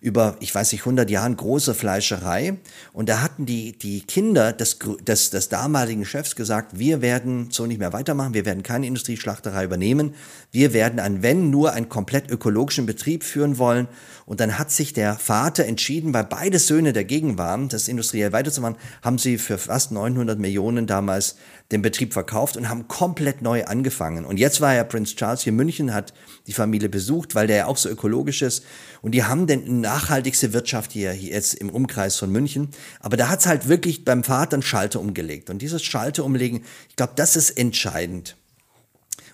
über, 0.00 0.36
ich 0.38 0.54
weiß 0.54 0.72
nicht, 0.72 0.82
100 0.82 1.10
Jahren 1.10 1.36
große 1.36 1.74
Fleischerei. 1.74 2.58
Und 2.92 3.08
da 3.08 3.20
hatten 3.20 3.46
die, 3.46 3.76
die 3.76 4.02
Kinder 4.02 4.52
des, 4.52 4.78
des, 5.02 5.30
des 5.30 5.48
damaligen 5.48 6.04
Chefs 6.04 6.36
gesagt, 6.36 6.78
wir 6.78 7.02
werden 7.02 7.48
so 7.50 7.66
nicht 7.66 7.78
mehr 7.78 7.92
weitermachen, 7.92 8.32
wir 8.32 8.46
werden 8.46 8.62
keine 8.62 8.86
Industrieschlachterei 8.86 9.64
übernehmen, 9.64 10.14
wir 10.52 10.72
werden 10.72 11.00
ein, 11.00 11.22
wenn 11.22 11.50
nur, 11.50 11.72
einen 11.72 11.88
komplett 11.88 12.30
ökologischen 12.30 12.86
Betrieb 12.86 13.24
führen 13.24 13.58
wollen. 13.58 13.88
Und 14.28 14.40
dann 14.40 14.58
hat 14.58 14.70
sich 14.70 14.92
der 14.92 15.14
Vater 15.14 15.64
entschieden, 15.64 16.12
weil 16.12 16.24
beide 16.24 16.58
Söhne 16.58 16.92
dagegen 16.92 17.38
waren, 17.38 17.70
das 17.70 17.88
industriell 17.88 18.30
weiterzumachen, 18.30 18.76
haben 19.00 19.16
sie 19.16 19.38
für 19.38 19.56
fast 19.56 19.90
900 19.90 20.38
Millionen 20.38 20.86
damals 20.86 21.36
den 21.72 21.80
Betrieb 21.80 22.12
verkauft 22.12 22.58
und 22.58 22.68
haben 22.68 22.88
komplett 22.88 23.40
neu 23.40 23.64
angefangen. 23.64 24.26
Und 24.26 24.38
jetzt 24.38 24.60
war 24.60 24.74
ja 24.74 24.84
Prinz 24.84 25.16
Charles 25.16 25.44
hier 25.44 25.52
in 25.52 25.56
München, 25.56 25.94
hat 25.94 26.12
die 26.46 26.52
Familie 26.52 26.90
besucht, 26.90 27.34
weil 27.34 27.46
der 27.46 27.56
ja 27.56 27.66
auch 27.66 27.78
so 27.78 27.88
ökologisch 27.88 28.42
ist. 28.42 28.66
Und 29.00 29.12
die 29.12 29.24
haben 29.24 29.46
den 29.46 29.80
nachhaltigste 29.80 30.52
Wirtschaft 30.52 30.92
hier, 30.92 31.10
hier 31.12 31.32
jetzt 31.32 31.54
im 31.54 31.70
Umkreis 31.70 32.16
von 32.16 32.30
München. 32.30 32.68
Aber 33.00 33.16
da 33.16 33.30
hat's 33.30 33.46
halt 33.46 33.66
wirklich 33.66 34.04
beim 34.04 34.24
Vater 34.24 34.56
einen 34.56 34.62
Schalter 34.62 35.00
umgelegt. 35.00 35.48
Und 35.48 35.62
dieses 35.62 35.82
Schalter 35.82 36.26
umlegen, 36.26 36.64
ich 36.90 36.96
glaube, 36.96 37.14
das 37.16 37.34
ist 37.34 37.56
entscheidend. 37.56 38.36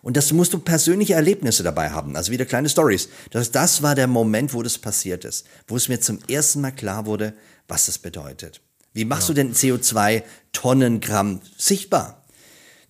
Und 0.04 0.18
das 0.18 0.32
musst 0.32 0.52
du 0.52 0.58
persönliche 0.58 1.14
Erlebnisse 1.14 1.62
dabei 1.62 1.88
haben, 1.88 2.14
also 2.14 2.30
wieder 2.30 2.44
kleine 2.44 2.68
Stories. 2.68 3.08
Das, 3.30 3.50
das 3.50 3.80
war 3.80 3.94
der 3.94 4.06
Moment, 4.06 4.52
wo 4.52 4.62
das 4.62 4.76
passiert 4.76 5.24
ist, 5.24 5.46
wo 5.66 5.76
es 5.76 5.88
mir 5.88 5.98
zum 5.98 6.18
ersten 6.28 6.60
Mal 6.60 6.72
klar 6.72 7.06
wurde, 7.06 7.32
was 7.68 7.86
das 7.86 7.96
bedeutet. 7.96 8.60
Wie 8.92 9.06
machst 9.06 9.30
ja. 9.30 9.34
du 9.34 9.42
denn 9.42 9.54
CO2 9.54 10.22
Tonnengramm 10.52 11.40
sichtbar? 11.56 12.22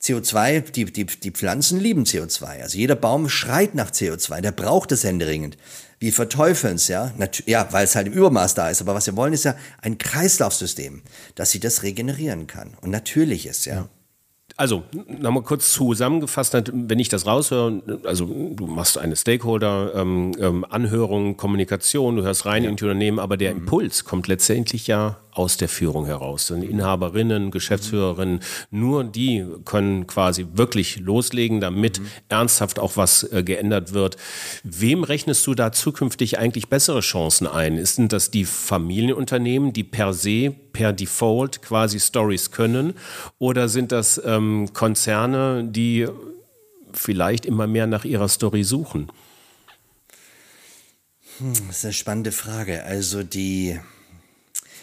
CO2, 0.02 0.72
die, 0.72 0.86
die, 0.86 1.06
die 1.06 1.30
Pflanzen 1.30 1.78
lieben 1.78 2.02
CO2. 2.02 2.60
Also 2.60 2.78
jeder 2.78 2.96
Baum 2.96 3.28
schreit 3.28 3.76
nach 3.76 3.92
CO2, 3.92 4.40
der 4.40 4.50
braucht 4.50 4.90
es 4.90 5.04
händeringend. 5.04 5.56
Wir 6.00 6.12
verteufeln 6.12 6.74
es, 6.74 6.88
ja, 6.88 7.14
ja, 7.46 7.68
weil 7.70 7.84
es 7.84 7.94
halt 7.94 8.08
im 8.08 8.12
Übermaß 8.12 8.54
da 8.54 8.70
ist. 8.70 8.80
Aber 8.80 8.96
was 8.96 9.06
wir 9.06 9.14
wollen, 9.14 9.32
ist 9.32 9.44
ja 9.44 9.54
ein 9.80 9.98
Kreislaufsystem, 9.98 11.02
dass 11.36 11.52
sie 11.52 11.60
das 11.60 11.84
regenerieren 11.84 12.48
kann. 12.48 12.76
Und 12.80 12.90
natürlich 12.90 13.46
ist, 13.46 13.66
ja. 13.66 13.74
ja 13.74 13.88
also 14.56 14.84
nochmal 15.06 15.42
kurz 15.42 15.72
zusammengefasst, 15.72 16.54
wenn 16.72 16.98
ich 16.98 17.08
das 17.08 17.26
raushöre, 17.26 17.82
also 18.04 18.26
du 18.26 18.66
machst 18.66 18.98
eine 18.98 19.16
Stakeholder-Anhörung, 19.16 21.22
ähm, 21.22 21.30
ähm, 21.30 21.36
Kommunikation, 21.36 22.16
du 22.16 22.22
hörst 22.22 22.46
rein 22.46 22.64
ja. 22.64 22.70
in 22.70 22.76
die 22.76 22.84
Unternehmen, 22.84 23.18
aber 23.18 23.36
der 23.36 23.52
mhm. 23.52 23.62
Impuls 23.62 24.04
kommt 24.04 24.28
letztendlich 24.28 24.86
ja 24.86 25.18
aus 25.34 25.56
der 25.56 25.68
Führung 25.68 26.06
heraus. 26.06 26.46
Denn 26.46 26.62
Inhaberinnen, 26.62 27.50
Geschäftsführerinnen, 27.50 28.40
nur 28.70 29.04
die 29.04 29.44
können 29.64 30.06
quasi 30.06 30.46
wirklich 30.54 31.00
loslegen, 31.00 31.60
damit 31.60 32.00
mhm. 32.00 32.06
ernsthaft 32.28 32.78
auch 32.78 32.96
was 32.96 33.24
äh, 33.24 33.42
geändert 33.42 33.92
wird. 33.92 34.16
Wem 34.62 35.04
rechnest 35.04 35.46
du 35.46 35.54
da 35.54 35.72
zukünftig 35.72 36.38
eigentlich 36.38 36.68
bessere 36.68 37.00
Chancen 37.00 37.46
ein? 37.46 37.84
Sind 37.84 38.12
das 38.12 38.30
die 38.30 38.44
Familienunternehmen, 38.44 39.72
die 39.72 39.84
per 39.84 40.12
se, 40.12 40.54
per 40.72 40.92
Default 40.92 41.62
quasi 41.62 42.00
Stories 42.00 42.50
können? 42.50 42.94
Oder 43.38 43.68
sind 43.68 43.92
das 43.92 44.20
ähm, 44.24 44.72
Konzerne, 44.72 45.64
die 45.64 46.06
vielleicht 46.92 47.44
immer 47.44 47.66
mehr 47.66 47.86
nach 47.86 48.04
ihrer 48.04 48.28
Story 48.28 48.62
suchen? 48.62 49.08
Hm, 51.38 51.54
das 51.66 51.78
ist 51.78 51.84
eine 51.84 51.92
spannende 51.92 52.32
Frage. 52.32 52.84
Also 52.84 53.22
die 53.22 53.80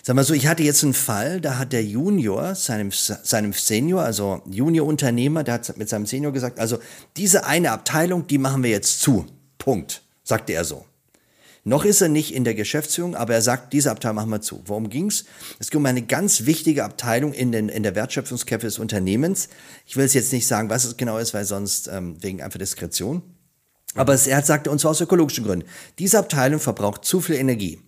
Sag 0.04 0.16
mal 0.16 0.24
so, 0.24 0.34
ich 0.34 0.48
hatte 0.48 0.64
jetzt 0.64 0.84
einen 0.84 0.96
Fall, 0.96 1.42
da 1.42 1.60
hat 1.60 1.74
der 1.74 1.84
Junior 1.84 2.56
seinem, 2.56 2.92
seinem 2.92 3.54
Senior, 3.54 4.02
also 4.02 4.42
Junior-Unternehmer, 4.50 5.44
der 5.44 5.56
hat 5.56 5.78
mit 5.78 5.90
seinem 5.90 6.08
Senior 6.08 6.34
gesagt, 6.34 6.60
also 6.60 6.80
diese 7.18 7.46
eine 7.46 7.72
Abteilung, 7.72 8.26
die 8.26 8.40
machen 8.40 8.64
wir 8.64 8.72
jetzt 8.72 9.02
zu. 9.02 9.28
Punkt, 9.60 10.02
sagte 10.24 10.54
er 10.54 10.66
so. 10.66 10.86
Noch 11.64 11.86
ist 11.86 12.02
er 12.02 12.10
nicht 12.10 12.34
in 12.34 12.44
der 12.44 12.56
Geschäftsführung, 12.56 13.16
aber 13.16 13.36
er 13.36 13.44
sagt, 13.44 13.72
diese 13.74 13.92
Abteilung 13.92 14.16
machen 14.16 14.32
wir 14.32 14.42
zu. 14.42 14.64
Worum 14.66 14.90
ging's? 14.90 15.26
Es 15.60 15.70
ging 15.70 15.80
um 15.80 15.86
eine 15.86 16.02
ganz 16.02 16.48
wichtige 16.48 16.84
Abteilung 16.84 17.34
in, 17.34 17.52
den, 17.52 17.70
in 17.70 17.84
der 17.84 17.94
Wertschöpfungskette 17.94 18.66
des 18.66 18.80
Unternehmens. 18.80 19.50
Ich 19.86 19.96
will 19.96 20.06
es 20.06 20.16
jetzt 20.16 20.34
nicht 20.34 20.48
sagen, 20.48 20.72
was 20.72 20.86
es 20.86 20.98
genau 20.98 21.20
ist, 21.20 21.36
weil 21.36 21.46
sonst 21.46 21.88
ähm, 21.88 22.16
wegen 22.20 22.42
einfach 22.42 22.58
Diskretion. 22.58 23.22
Aber 23.94 24.16
es, 24.16 24.26
er 24.26 24.42
sagte, 24.42 24.72
und 24.72 24.80
zwar 24.80 24.92
aus 24.92 25.02
ökologischen 25.02 25.46
Gründen, 25.46 25.68
diese 26.00 26.18
Abteilung 26.18 26.60
verbraucht 26.60 27.06
zu 27.06 27.22
viel 27.22 27.36
Energie. 27.36 27.80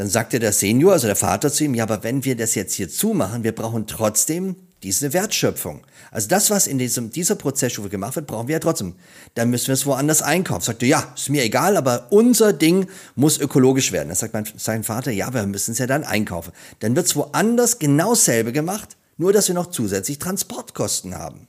Dann 0.00 0.08
sagte 0.08 0.38
der 0.38 0.54
Senior, 0.54 0.94
also 0.94 1.08
der 1.08 1.14
Vater 1.14 1.52
zu 1.52 1.62
ihm, 1.62 1.74
ja, 1.74 1.82
aber 1.82 2.02
wenn 2.02 2.24
wir 2.24 2.34
das 2.34 2.54
jetzt 2.54 2.72
hier 2.72 2.88
zumachen, 2.88 3.44
wir 3.44 3.54
brauchen 3.54 3.86
trotzdem 3.86 4.56
diese 4.82 5.12
Wertschöpfung. 5.12 5.82
Also 6.10 6.26
das, 6.26 6.48
was 6.48 6.66
in 6.66 6.78
diesem, 6.78 7.10
dieser 7.10 7.34
Prozessstufe 7.34 7.90
gemacht 7.90 8.16
wird, 8.16 8.26
brauchen 8.26 8.48
wir 8.48 8.54
ja 8.54 8.60
trotzdem. 8.60 8.94
Dann 9.34 9.50
müssen 9.50 9.66
wir 9.66 9.74
es 9.74 9.84
woanders 9.84 10.22
einkaufen. 10.22 10.62
Sagte, 10.62 10.86
ja, 10.86 11.12
ist 11.14 11.28
mir 11.28 11.44
egal, 11.44 11.76
aber 11.76 12.06
unser 12.08 12.54
Ding 12.54 12.88
muss 13.14 13.38
ökologisch 13.38 13.92
werden. 13.92 14.08
Dann 14.08 14.16
sagt 14.16 14.32
mein, 14.32 14.46
sein 14.56 14.84
Vater, 14.84 15.10
ja, 15.10 15.34
wir 15.34 15.44
müssen 15.44 15.72
es 15.72 15.78
ja 15.78 15.86
dann 15.86 16.04
einkaufen. 16.04 16.52
Dann 16.78 16.96
wird 16.96 17.04
es 17.04 17.14
woanders 17.14 17.78
genau 17.78 18.12
dasselbe 18.12 18.52
gemacht, 18.52 18.96
nur 19.18 19.34
dass 19.34 19.48
wir 19.48 19.54
noch 19.54 19.66
zusätzlich 19.66 20.18
Transportkosten 20.18 21.14
haben. 21.14 21.46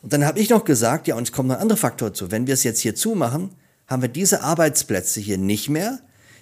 Und 0.00 0.14
dann 0.14 0.24
habe 0.24 0.40
ich 0.40 0.48
noch 0.48 0.64
gesagt, 0.64 1.08
ja, 1.08 1.14
und 1.14 1.24
es 1.24 1.32
kommt 1.32 1.50
noch 1.50 1.56
ein 1.56 1.60
anderer 1.60 1.76
Faktor 1.76 2.14
zu. 2.14 2.30
Wenn 2.30 2.46
wir 2.46 2.54
es 2.54 2.64
jetzt 2.64 2.80
hier 2.80 2.94
zumachen, 2.94 3.50
haben 3.86 4.00
wir 4.00 4.08
diese 4.08 4.40
Arbeitsplätze 4.40 5.20
hier 5.20 5.36
nicht 5.36 5.68
mehr, 5.68 5.98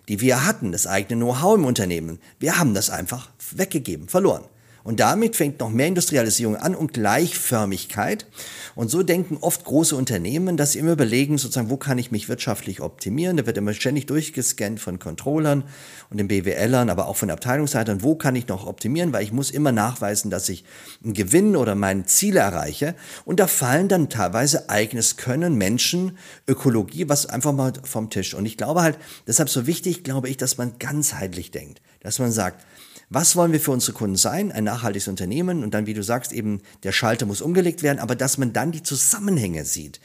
die 0.09 0.21
wir 0.21 0.47
hatten, 0.47 0.73
das 0.73 0.87
eigene 0.87 1.23
Know-how 1.23 1.57
im 1.57 1.65
Unternehmen. 1.65 2.19
Wir 2.39 2.59
haben 2.59 2.75
das 2.75 2.91
einfach 2.91 3.31
weggegeben, 3.55 4.09
verloren. 4.09 4.45
Und 4.85 5.01
damit 5.01 5.37
fängt 5.37 5.61
noch 5.61 5.71
mehr 5.71 5.89
Industrialisierung 5.89 6.57
an 6.57 6.75
und 6.75 6.95
Gleichförmigkeit. 6.95 8.27
Und 8.75 8.91
so 8.91 9.03
denken 9.03 9.39
oft 9.41 9.65
große 9.65 9.97
Unternehmen, 9.97 10.57
dass 10.57 10.73
sie 10.73 10.79
immer 10.79 10.93
überlegen, 10.93 11.37
sozusagen, 11.37 11.69
wo 11.69 11.77
kann 11.77 11.99
ich 11.99 12.11
mich 12.11 12.29
wirtschaftlich 12.29 12.81
optimieren? 12.81 13.37
Da 13.37 13.45
wird 13.45 13.59
immer 13.59 13.75
ständig 13.75 14.07
durchgescannt 14.07 14.81
von 14.81 14.99
Controllern 14.99 15.65
und 16.11 16.19
den 16.19 16.29
BWLern, 16.29 16.91
aber 16.91 17.09
auch 17.09 17.17
von 17.17 17.31
Abteilungsleitern, 17.31 18.03
wo 18.03 18.15
kann 18.15 18.37
ich 18.37 18.49
noch 18.49 18.67
optimieren? 18.67 19.13
Weil 19.13 19.25
ich 19.25 19.33
muss 19.33 19.51
immer 19.51 19.73
nachweisen, 19.73 20.31
dass 20.31 20.49
ich 20.49 20.65
einen 21.03 21.15
Gewinn 21.15 21.57
oder 21.57 21.75
meine 21.75 22.07
Ziele 22.07 22.41
erreiche. 22.41 22.95
Und 23.25 23.41
da 23.41 23.47
fallen 23.47 23.89
dann 23.89 24.09
teilweise 24.09 24.71
eigenes 24.71 25.17
Können, 25.17 25.57
Menschen, 25.57 26.17
Ökologie, 26.47 27.09
was 27.09 27.27
einfach 27.27 27.53
mal 27.53 27.73
vom 27.83 28.11
Tisch. 28.11 28.35
Und 28.35 28.47
ich 28.47 28.57
glaube 28.57 28.83
halt, 28.83 28.99
deshalb 29.27 29.49
so 29.49 29.67
wichtig, 29.67 30.05
glaube 30.05 30.29
ich, 30.29 30.37
dass 30.37 30.57
man 30.57 30.79
ganzheitlich 30.79 31.51
denkt. 31.51 31.81
Dass 32.01 32.19
man 32.19 32.31
sagt, 32.31 32.65
was 33.11 33.37
wollen 33.37 33.53
wir 33.53 33.61
für 33.61 33.71
unsere 33.71 33.93
Kunden 33.93 34.17
sein? 34.17 34.53
Ein 34.53 34.65
nachhaltiges 34.65 35.09
Unternehmen 35.09 35.63
und 35.63 35.73
dann, 35.73 35.87
wie 35.87 35.95
du 35.95 36.03
sagst, 36.03 36.33
eben 36.33 36.61
der 36.83 36.93
Schalter 36.93 37.25
muss 37.25 37.41
umgelegt 37.41 37.83
werden, 37.83 37.99
aber 37.99 38.15
dass 38.15 38.39
man 38.39 38.53
dann 38.53 38.73
die 38.73 38.83
Zusammenhänge 38.83 39.65
sieht. 39.65 40.01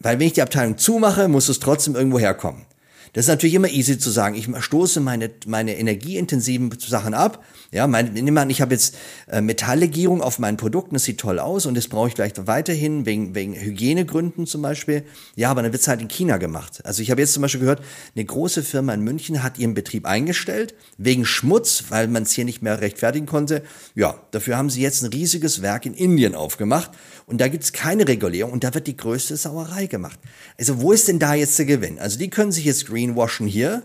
Weil 0.00 0.18
wenn 0.18 0.26
ich 0.26 0.32
die 0.34 0.42
Abteilung 0.42 0.78
zumache, 0.78 1.28
muss 1.28 1.48
es 1.48 1.60
trotzdem 1.60 1.94
irgendwo 1.94 2.18
herkommen. 2.18 2.64
Das 3.12 3.24
ist 3.24 3.28
natürlich 3.28 3.54
immer 3.54 3.68
easy 3.68 3.98
zu 3.98 4.10
sagen. 4.10 4.34
Ich 4.34 4.48
stoße 4.64 5.00
meine, 5.00 5.30
meine 5.46 5.76
energieintensiven 5.78 6.70
Sachen 6.78 7.14
ab. 7.14 7.44
Ja, 7.70 7.86
mein, 7.86 8.12
nimm 8.14 8.36
an, 8.38 8.48
ich 8.50 8.60
habe 8.60 8.74
jetzt 8.74 8.96
äh, 9.26 9.40
Metalllegierung 9.40 10.22
auf 10.22 10.38
meinen 10.38 10.56
Produkten, 10.56 10.94
das 10.94 11.04
sieht 11.04 11.20
toll 11.20 11.38
aus 11.38 11.66
und 11.66 11.76
das 11.76 11.88
brauche 11.88 12.08
ich 12.08 12.14
vielleicht 12.14 12.46
weiterhin 12.46 13.04
wegen, 13.04 13.34
wegen 13.34 13.54
Hygienegründen 13.54 14.46
zum 14.46 14.62
Beispiel. 14.62 15.04
Ja, 15.36 15.50
aber 15.50 15.62
dann 15.62 15.72
wird 15.72 15.82
es 15.82 15.88
halt 15.88 16.00
in 16.00 16.08
China 16.08 16.38
gemacht. 16.38 16.84
Also 16.84 17.02
ich 17.02 17.10
habe 17.10 17.20
jetzt 17.20 17.34
zum 17.34 17.42
Beispiel 17.42 17.60
gehört, 17.60 17.82
eine 18.14 18.24
große 18.24 18.62
Firma 18.62 18.94
in 18.94 19.02
München 19.02 19.42
hat 19.42 19.58
ihren 19.58 19.74
Betrieb 19.74 20.06
eingestellt 20.06 20.74
wegen 20.96 21.26
Schmutz, 21.26 21.84
weil 21.90 22.08
man 22.08 22.22
es 22.22 22.32
hier 22.32 22.44
nicht 22.44 22.62
mehr 22.62 22.80
rechtfertigen 22.80 23.26
konnte. 23.26 23.62
Ja, 23.94 24.18
dafür 24.30 24.56
haben 24.56 24.70
sie 24.70 24.80
jetzt 24.80 25.02
ein 25.02 25.12
riesiges 25.12 25.60
Werk 25.60 25.84
in 25.84 25.94
Indien 25.94 26.34
aufgemacht 26.34 26.90
und 27.28 27.40
da 27.40 27.48
gibt 27.48 27.62
es 27.62 27.72
keine 27.72 28.08
Regulierung 28.08 28.52
und 28.52 28.64
da 28.64 28.72
wird 28.72 28.86
die 28.86 28.96
größte 28.96 29.36
Sauerei 29.36 29.86
gemacht. 29.86 30.18
Also 30.58 30.80
wo 30.80 30.92
ist 30.92 31.08
denn 31.08 31.18
da 31.18 31.34
jetzt 31.34 31.58
der 31.58 31.66
Gewinn? 31.66 31.98
Also 31.98 32.18
die 32.18 32.30
können 32.30 32.52
sich 32.52 32.64
jetzt 32.64 32.86
greenwashen 32.86 33.46
hier, 33.46 33.82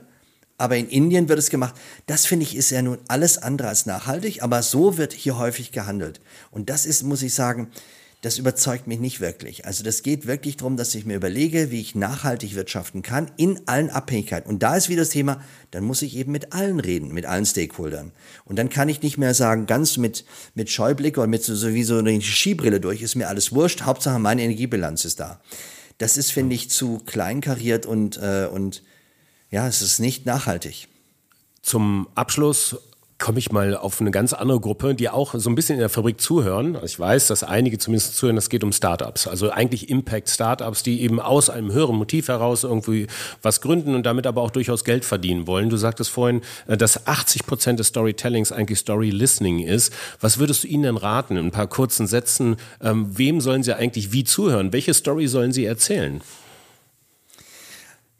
aber 0.57 0.77
in 0.77 0.87
Indien 0.87 1.27
wird 1.27 1.39
es 1.39 1.49
gemacht. 1.49 1.75
Das 2.05 2.25
finde 2.25 2.45
ich 2.45 2.55
ist 2.55 2.69
ja 2.69 2.81
nun 2.81 2.99
alles 3.09 3.37
andere 3.37 3.67
als 3.67 3.85
nachhaltig, 3.85 4.41
aber 4.43 4.63
so 4.63 4.97
wird 4.97 5.11
hier 5.11 5.37
häufig 5.37 5.73
gehandelt. 5.73 6.21
Und 6.51 6.69
das 6.69 6.85
ist, 6.85 7.03
muss 7.03 7.21
ich 7.21 7.33
sagen, 7.33 7.69
das 8.23 8.37
überzeugt 8.37 8.87
mich 8.87 9.01
nicht 9.01 9.19
wirklich. 9.19 9.65
Also 9.65 9.83
das 9.83 10.01
geht 10.01 10.25
wirklich 10.25 10.55
darum, 10.55 10.77
dass 10.77 10.95
ich 10.95 11.05
mir 11.05 11.17
überlege, 11.17 11.71
wie 11.71 11.81
ich 11.81 11.93
nachhaltig 11.93 12.55
wirtschaften 12.55 13.01
kann 13.01 13.29
in 13.35 13.67
allen 13.67 13.89
Abhängigkeiten. 13.89 14.49
Und 14.49 14.63
da 14.63 14.77
ist 14.77 14.87
wieder 14.87 15.01
das 15.01 15.09
Thema, 15.09 15.43
dann 15.71 15.83
muss 15.83 16.01
ich 16.01 16.15
eben 16.15 16.31
mit 16.31 16.53
allen 16.53 16.79
reden, 16.79 17.13
mit 17.13 17.25
allen 17.25 17.45
Stakeholdern. 17.45 18.13
Und 18.45 18.55
dann 18.55 18.69
kann 18.69 18.87
ich 18.87 19.01
nicht 19.01 19.17
mehr 19.17 19.33
sagen, 19.33 19.65
ganz 19.65 19.97
mit, 19.97 20.23
mit 20.55 20.71
Scheublick 20.71 21.17
oder 21.17 21.27
mit 21.27 21.43
so, 21.43 21.53
so 21.53 21.73
wie 21.73 21.83
so 21.83 21.97
eine 21.97 22.21
Skibrille 22.21 22.79
durch, 22.79 23.01
ist 23.01 23.15
mir 23.15 23.27
alles 23.27 23.51
wurscht, 23.51 23.81
Hauptsache 23.81 24.19
meine 24.19 24.41
Energiebilanz 24.41 25.03
ist 25.03 25.19
da. 25.19 25.41
Das 25.97 26.15
ist, 26.15 26.31
finde 26.31 26.55
ich, 26.55 26.69
zu 26.69 26.99
kleinkariert 26.99 27.85
und, 27.85 28.15
äh, 28.15 28.47
und 28.49 28.83
ja, 29.51 29.67
es 29.67 29.81
ist 29.81 29.99
nicht 29.99 30.25
nachhaltig. 30.25 30.87
Zum 31.61 32.07
Abschluss 32.15 32.77
komme 33.23 33.39
ich 33.39 33.53
mal 33.53 33.77
auf 33.77 34.01
eine 34.01 34.11
ganz 34.11 34.33
andere 34.33 34.59
Gruppe, 34.59 34.95
die 34.95 35.09
auch 35.09 35.33
so 35.33 35.49
ein 35.49 35.55
bisschen 35.55 35.75
in 35.75 35.79
der 35.79 35.87
Fabrik 35.87 36.19
zuhören. 36.19 36.75
Also 36.75 36.87
ich 36.87 36.99
weiß, 36.99 37.27
dass 37.27 37.45
einige 37.45 37.77
zumindest 37.77 38.17
zuhören, 38.17 38.35
es 38.35 38.49
geht 38.49 38.65
um 38.65 38.73
Startups. 38.73 39.27
Also 39.27 39.49
eigentlich 39.49 39.89
Impact-Startups, 39.89 40.83
die 40.83 41.01
eben 41.01 41.21
aus 41.21 41.49
einem 41.49 41.71
höheren 41.71 41.95
Motiv 41.95 42.27
heraus 42.27 42.65
irgendwie 42.65 43.07
was 43.41 43.61
gründen 43.61 43.95
und 43.95 44.05
damit 44.05 44.27
aber 44.27 44.41
auch 44.41 44.51
durchaus 44.51 44.83
Geld 44.83 45.05
verdienen 45.05 45.47
wollen. 45.47 45.69
Du 45.69 45.77
sagtest 45.77 46.09
vorhin, 46.09 46.41
äh, 46.67 46.75
dass 46.75 47.07
80 47.07 47.45
Prozent 47.45 47.79
des 47.79 47.87
Storytellings 47.87 48.51
eigentlich 48.51 48.79
Story-Listening 48.79 49.59
ist. 49.59 49.93
Was 50.19 50.37
würdest 50.37 50.65
du 50.65 50.67
ihnen 50.67 50.83
denn 50.83 50.97
raten, 50.97 51.37
in 51.37 51.45
ein 51.45 51.51
paar 51.51 51.67
kurzen 51.67 52.07
Sätzen? 52.07 52.57
Ähm, 52.81 53.17
wem 53.17 53.39
sollen 53.39 53.63
sie 53.63 53.73
eigentlich 53.73 54.11
wie 54.11 54.25
zuhören? 54.25 54.73
Welche 54.73 54.93
Story 54.93 55.29
sollen 55.29 55.53
sie 55.53 55.63
erzählen? 55.63 56.19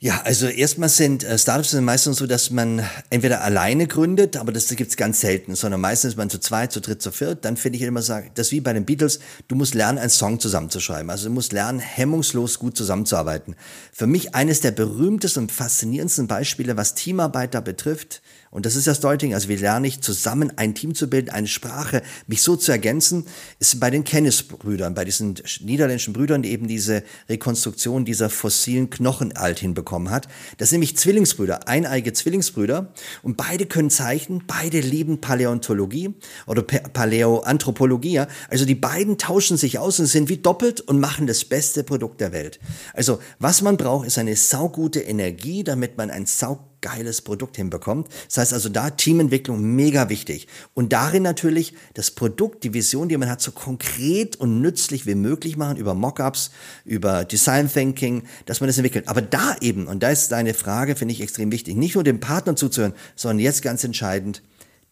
Ja, 0.03 0.19
also 0.25 0.47
erstmal 0.47 0.89
sind 0.89 1.23
äh, 1.23 1.37
Startups 1.37 1.71
sind 1.71 1.85
meistens 1.85 2.17
so, 2.17 2.27
dass 2.27 2.49
man 2.49 2.85
entweder 3.09 3.41
alleine 3.41 3.87
gründet, 3.87 4.35
aber 4.35 4.51
das 4.51 4.67
gibt's 4.67 4.97
ganz 4.97 5.21
selten, 5.21 5.55
sondern 5.55 5.79
meistens 5.79 6.09
ist 6.09 6.17
man 6.17 6.29
zu 6.29 6.39
zweit, 6.39 6.73
zu 6.73 6.81
dritt, 6.81 7.01
zu 7.01 7.09
viert. 7.09 7.45
Dann 7.45 7.55
finde 7.55 7.77
ich 7.77 7.83
immer 7.83 8.01
sagen, 8.01 8.29
das 8.33 8.51
wie 8.51 8.59
bei 8.59 8.73
den 8.73 8.83
Beatles, 8.83 9.19
du 9.47 9.55
musst 9.55 9.75
lernen, 9.75 9.97
einen 9.97 10.09
Song 10.09 10.41
zusammenzuschreiben. 10.41 11.09
Also 11.09 11.29
du 11.29 11.33
musst 11.33 11.53
lernen, 11.53 11.79
hemmungslos 11.79 12.59
gut 12.59 12.75
zusammenzuarbeiten. 12.75 13.55
Für 13.93 14.05
mich 14.05 14.35
eines 14.35 14.59
der 14.59 14.71
berühmtesten 14.71 15.43
und 15.43 15.53
faszinierendsten 15.53 16.27
Beispiele, 16.27 16.75
was 16.75 16.95
Teamarbeit 16.95 17.53
da 17.53 17.61
betrifft, 17.61 18.21
und 18.53 18.67
das 18.67 18.75
ist 18.75 18.85
das 18.85 18.99
Deuting. 18.99 19.33
Also 19.33 19.49
wie 19.49 19.55
lerne 19.55 19.87
ich 19.87 20.01
zusammen 20.01 20.53
ein 20.57 20.75
Team 20.75 20.93
zu 20.93 21.09
bilden, 21.09 21.31
eine 21.31 21.47
Sprache, 21.47 22.03
mich 22.27 22.43
so 22.43 22.55
zu 22.55 22.71
ergänzen, 22.71 23.25
ist 23.57 23.79
bei 23.79 23.89
den 23.89 24.03
Kennis-Brüdern, 24.03 24.93
bei 24.93 25.05
diesen 25.05 25.35
niederländischen 25.61 26.13
Brüdern, 26.13 26.43
die 26.43 26.51
eben 26.51 26.67
diese 26.67 27.01
Rekonstruktion 27.27 28.05
dieser 28.05 28.29
fossilen 28.29 28.91
Knochenalt 28.91 29.57
hinbekommen 29.57 30.11
hat. 30.11 30.27
Das 30.59 30.69
sind 30.69 30.81
nämlich 30.81 30.97
Zwillingsbrüder, 30.97 31.67
eineige 31.67 32.13
Zwillingsbrüder. 32.13 32.93
Und 33.23 33.37
beide 33.37 33.65
können 33.65 33.89
zeichnen, 33.89 34.43
beide 34.45 34.81
lieben 34.81 35.19
Paläontologie 35.19 36.13
oder 36.45 36.61
Paläoanthropologie. 36.61 38.21
Also 38.49 38.65
die 38.65 38.75
beiden 38.75 39.17
tauschen 39.17 39.57
sich 39.57 39.79
aus 39.79 39.99
und 39.99 40.05
sind 40.05 40.29
wie 40.29 40.37
doppelt 40.37 40.79
und 40.79 40.99
machen 40.99 41.25
das 41.25 41.43
beste 41.43 41.83
Produkt 41.83 42.21
der 42.21 42.31
Welt. 42.31 42.59
Also 42.93 43.17
was 43.39 43.63
man 43.63 43.77
braucht, 43.77 44.05
ist 44.05 44.19
eine 44.19 44.35
saugute 44.35 44.99
Energie, 44.99 45.63
damit 45.63 45.97
man 45.97 46.11
ein 46.11 46.27
saug 46.27 46.72
geiles 46.83 47.21
Produkt 47.21 47.55
hinbekommt. 47.55 48.07
Das 48.27 48.37
heißt 48.37 48.53
also 48.53 48.69
da 48.69 48.91
Teamentwicklung 48.91 49.59
mega 49.61 50.09
wichtig. 50.09 50.47
Und 50.75 50.93
darin 50.93 51.23
natürlich 51.23 51.73
das 51.95 52.11
Produkt, 52.11 52.63
die 52.63 52.75
Vision, 52.75 53.09
die 53.09 53.17
man 53.17 53.29
hat, 53.29 53.41
so 53.41 53.51
konkret 53.51 54.35
und 54.35 54.61
nützlich 54.61 55.07
wie 55.07 55.15
möglich 55.15 55.57
machen 55.57 55.77
über 55.77 55.95
Mockups, 55.95 56.51
über 56.85 57.25
Design 57.25 57.71
Thinking, 57.71 58.23
dass 58.45 58.59
man 58.59 58.67
das 58.67 58.77
entwickelt. 58.77 59.07
Aber 59.07 59.23
da 59.23 59.55
eben, 59.61 59.87
und 59.87 60.03
da 60.03 60.09
ist 60.09 60.31
deine 60.31 60.53
Frage, 60.53 60.95
finde 60.95 61.13
ich 61.13 61.21
extrem 61.21 61.51
wichtig, 61.51 61.75
nicht 61.75 61.95
nur 61.95 62.03
dem 62.03 62.19
Partner 62.19 62.55
zuzuhören, 62.55 62.93
sondern 63.15 63.39
jetzt 63.39 63.63
ganz 63.63 63.83
entscheidend, 63.83 64.43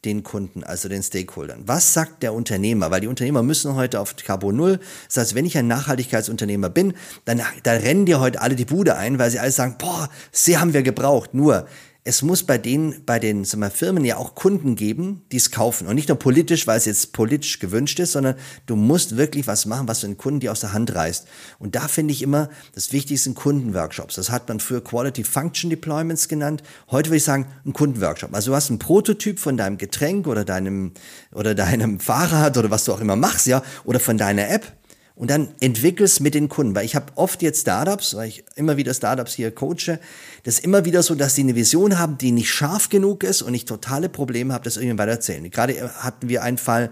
den 0.06 0.24
Kunden, 0.24 0.64
also 0.64 0.90
den 0.90 1.04
Stakeholdern. 1.04 1.64
Was 1.68 1.94
sagt 1.94 2.24
der 2.24 2.34
Unternehmer? 2.34 2.90
Weil 2.92 3.02
die 3.02 3.08
Unternehmer 3.08 3.44
müssen 3.44 3.76
heute 3.76 4.00
auf 4.00 4.16
Carbon 4.16 4.56
Null. 4.56 4.80
Das 5.08 5.18
heißt, 5.18 5.36
wenn 5.36 5.46
ich 5.46 5.58
ein 5.58 5.68
Nachhaltigkeitsunternehmer 5.68 6.70
bin, 6.70 6.94
dann, 7.26 7.42
dann 7.64 7.78
rennen 7.82 8.06
dir 8.06 8.20
heute 8.20 8.42
alle 8.42 8.56
die 8.56 8.66
Bude 8.66 8.96
ein, 8.96 9.20
weil 9.20 9.30
sie 9.30 9.40
alle 9.40 9.52
sagen, 9.52 9.76
boah, 9.78 10.10
sie 10.32 10.58
haben 10.58 10.74
wir 10.74 10.82
gebraucht. 10.82 11.34
Nur, 11.34 11.68
es 12.04 12.24
muss 12.24 12.44
bei 12.44 12.58
den, 12.58 13.06
bei 13.06 13.20
den 13.20 13.46
sagen 13.46 13.62
wir, 13.62 13.70
Firmen 13.70 14.04
ja 14.04 14.18
auch 14.18 14.34
Kunden 14.34 14.76
geben, 14.76 15.22
die 15.32 15.38
es 15.38 15.52
kaufen. 15.52 15.86
Und 15.86 15.94
nicht 15.94 16.08
nur 16.08 16.18
politisch, 16.18 16.66
weil 16.66 16.78
es 16.78 16.86
jetzt 16.86 17.14
politisch 17.14 17.60
gewünscht 17.60 18.00
ist, 18.00 18.14
sondern 18.14 18.36
du 18.66 18.76
musst 18.76 19.18
wirklich 19.18 19.46
was 19.46 19.68
machen, 19.68 19.88
was 19.88 20.00
du 20.02 20.08
den 20.08 20.18
Kunden 20.18 20.40
dir 20.40 20.52
aus 20.52 20.62
der 20.62 20.74
Hand 20.74 20.96
reißt. 20.96 21.28
Und 21.60 21.76
da 21.76 21.88
finde 21.88 22.14
ich 22.14 22.24
immer, 22.24 22.50
das 22.74 22.92
Wichtigste 22.92 23.26
sind 23.26 23.36
Kundenworkshops. 23.36 24.16
Das 24.16 24.32
hat 24.32 24.50
man 24.50 24.60
früher 24.60 24.84
Quality 24.84 25.24
Function 25.24 25.70
Deployments 25.70 26.28
genannt. 26.28 26.64
Heute 26.90 27.10
würde 27.10 27.18
ich 27.18 27.24
sagen, 27.24 27.46
ein 27.68 27.74
Kundenworkshop. 27.74 28.34
Also 28.34 28.50
du 28.50 28.56
hast 28.56 28.70
einen 28.70 28.80
Prototyp 28.80 29.38
von 29.38 29.56
deinem 29.56 29.78
Getränk 29.78 30.26
oder 30.26 30.44
deinem, 30.44 30.94
oder 31.32 31.54
deinem 31.56 32.00
Fahrrad 32.00 32.58
oder 32.58 32.72
was 32.72 32.86
du 32.86 32.94
auch 32.94 33.02
immer 33.02 33.16
machst, 33.16 33.46
ja, 33.46 33.62
oder 33.84 34.00
von 34.00 34.18
deiner 34.18 34.50
App 34.50 34.81
und 35.16 35.30
dann 35.30 35.50
entwickelst 35.60 36.22
mit 36.22 36.34
den 36.34 36.50
Kunden. 36.50 36.76
Weil 36.76 36.86
ich 36.86 36.96
habe 36.96 37.12
oft 37.16 37.42
jetzt 37.42 37.62
Startups, 37.62 38.16
weil 38.16 38.30
ich 38.30 38.44
immer 38.56 38.78
wieder 38.78 38.94
Startups 38.94 39.34
hier 39.34 39.52
coache, 39.52 40.00
das 40.44 40.56
ist 40.56 40.64
immer 40.64 40.86
wieder 40.86 41.04
so, 41.04 41.16
dass 41.16 41.36
sie 41.36 41.42
eine 41.42 41.56
Vision 41.56 42.00
haben, 42.00 42.18
die 42.18 42.32
nicht 42.32 42.50
scharf 42.50 42.90
genug 42.90 43.24
ist 43.24 43.42
und 43.42 43.54
ich 43.54 43.66
totale 43.66 44.10
Probleme 44.10 44.54
habe, 44.54 44.64
das 44.64 44.78
irgendwie 44.78 44.98
weitererzählen. 44.98 45.50
Gerade 45.50 45.92
hatten 45.96 46.30
wir 46.30 46.44
einen 46.44 46.58
Fall, 46.58 46.92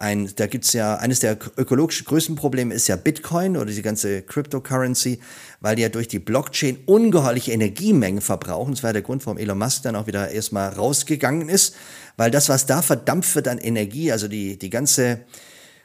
ein, 0.00 0.30
da 0.36 0.46
gibt's 0.46 0.72
ja, 0.72 0.96
eines 0.96 1.20
der 1.20 1.36
ökologisch 1.58 2.06
größten 2.06 2.34
Probleme 2.34 2.72
ist 2.72 2.88
ja 2.88 2.96
Bitcoin 2.96 3.58
oder 3.58 3.70
die 3.70 3.82
ganze 3.82 4.22
Cryptocurrency, 4.22 5.20
weil 5.60 5.76
die 5.76 5.82
ja 5.82 5.90
durch 5.90 6.08
die 6.08 6.18
Blockchain 6.18 6.78
ungeheuerliche 6.86 7.52
Energiemengen 7.52 8.22
verbrauchen. 8.22 8.72
Das 8.72 8.82
war 8.82 8.94
der 8.94 9.02
Grund, 9.02 9.26
warum 9.26 9.36
Elon 9.36 9.58
Musk 9.58 9.82
dann 9.82 9.96
auch 9.96 10.06
wieder 10.06 10.30
erstmal 10.30 10.70
rausgegangen 10.70 11.50
ist, 11.50 11.76
weil 12.16 12.30
das, 12.30 12.48
was 12.48 12.64
da 12.64 12.80
verdampft 12.80 13.34
wird 13.34 13.46
an 13.46 13.58
Energie, 13.58 14.10
also 14.10 14.26
die, 14.26 14.58
die 14.58 14.70
ganze, 14.70 15.20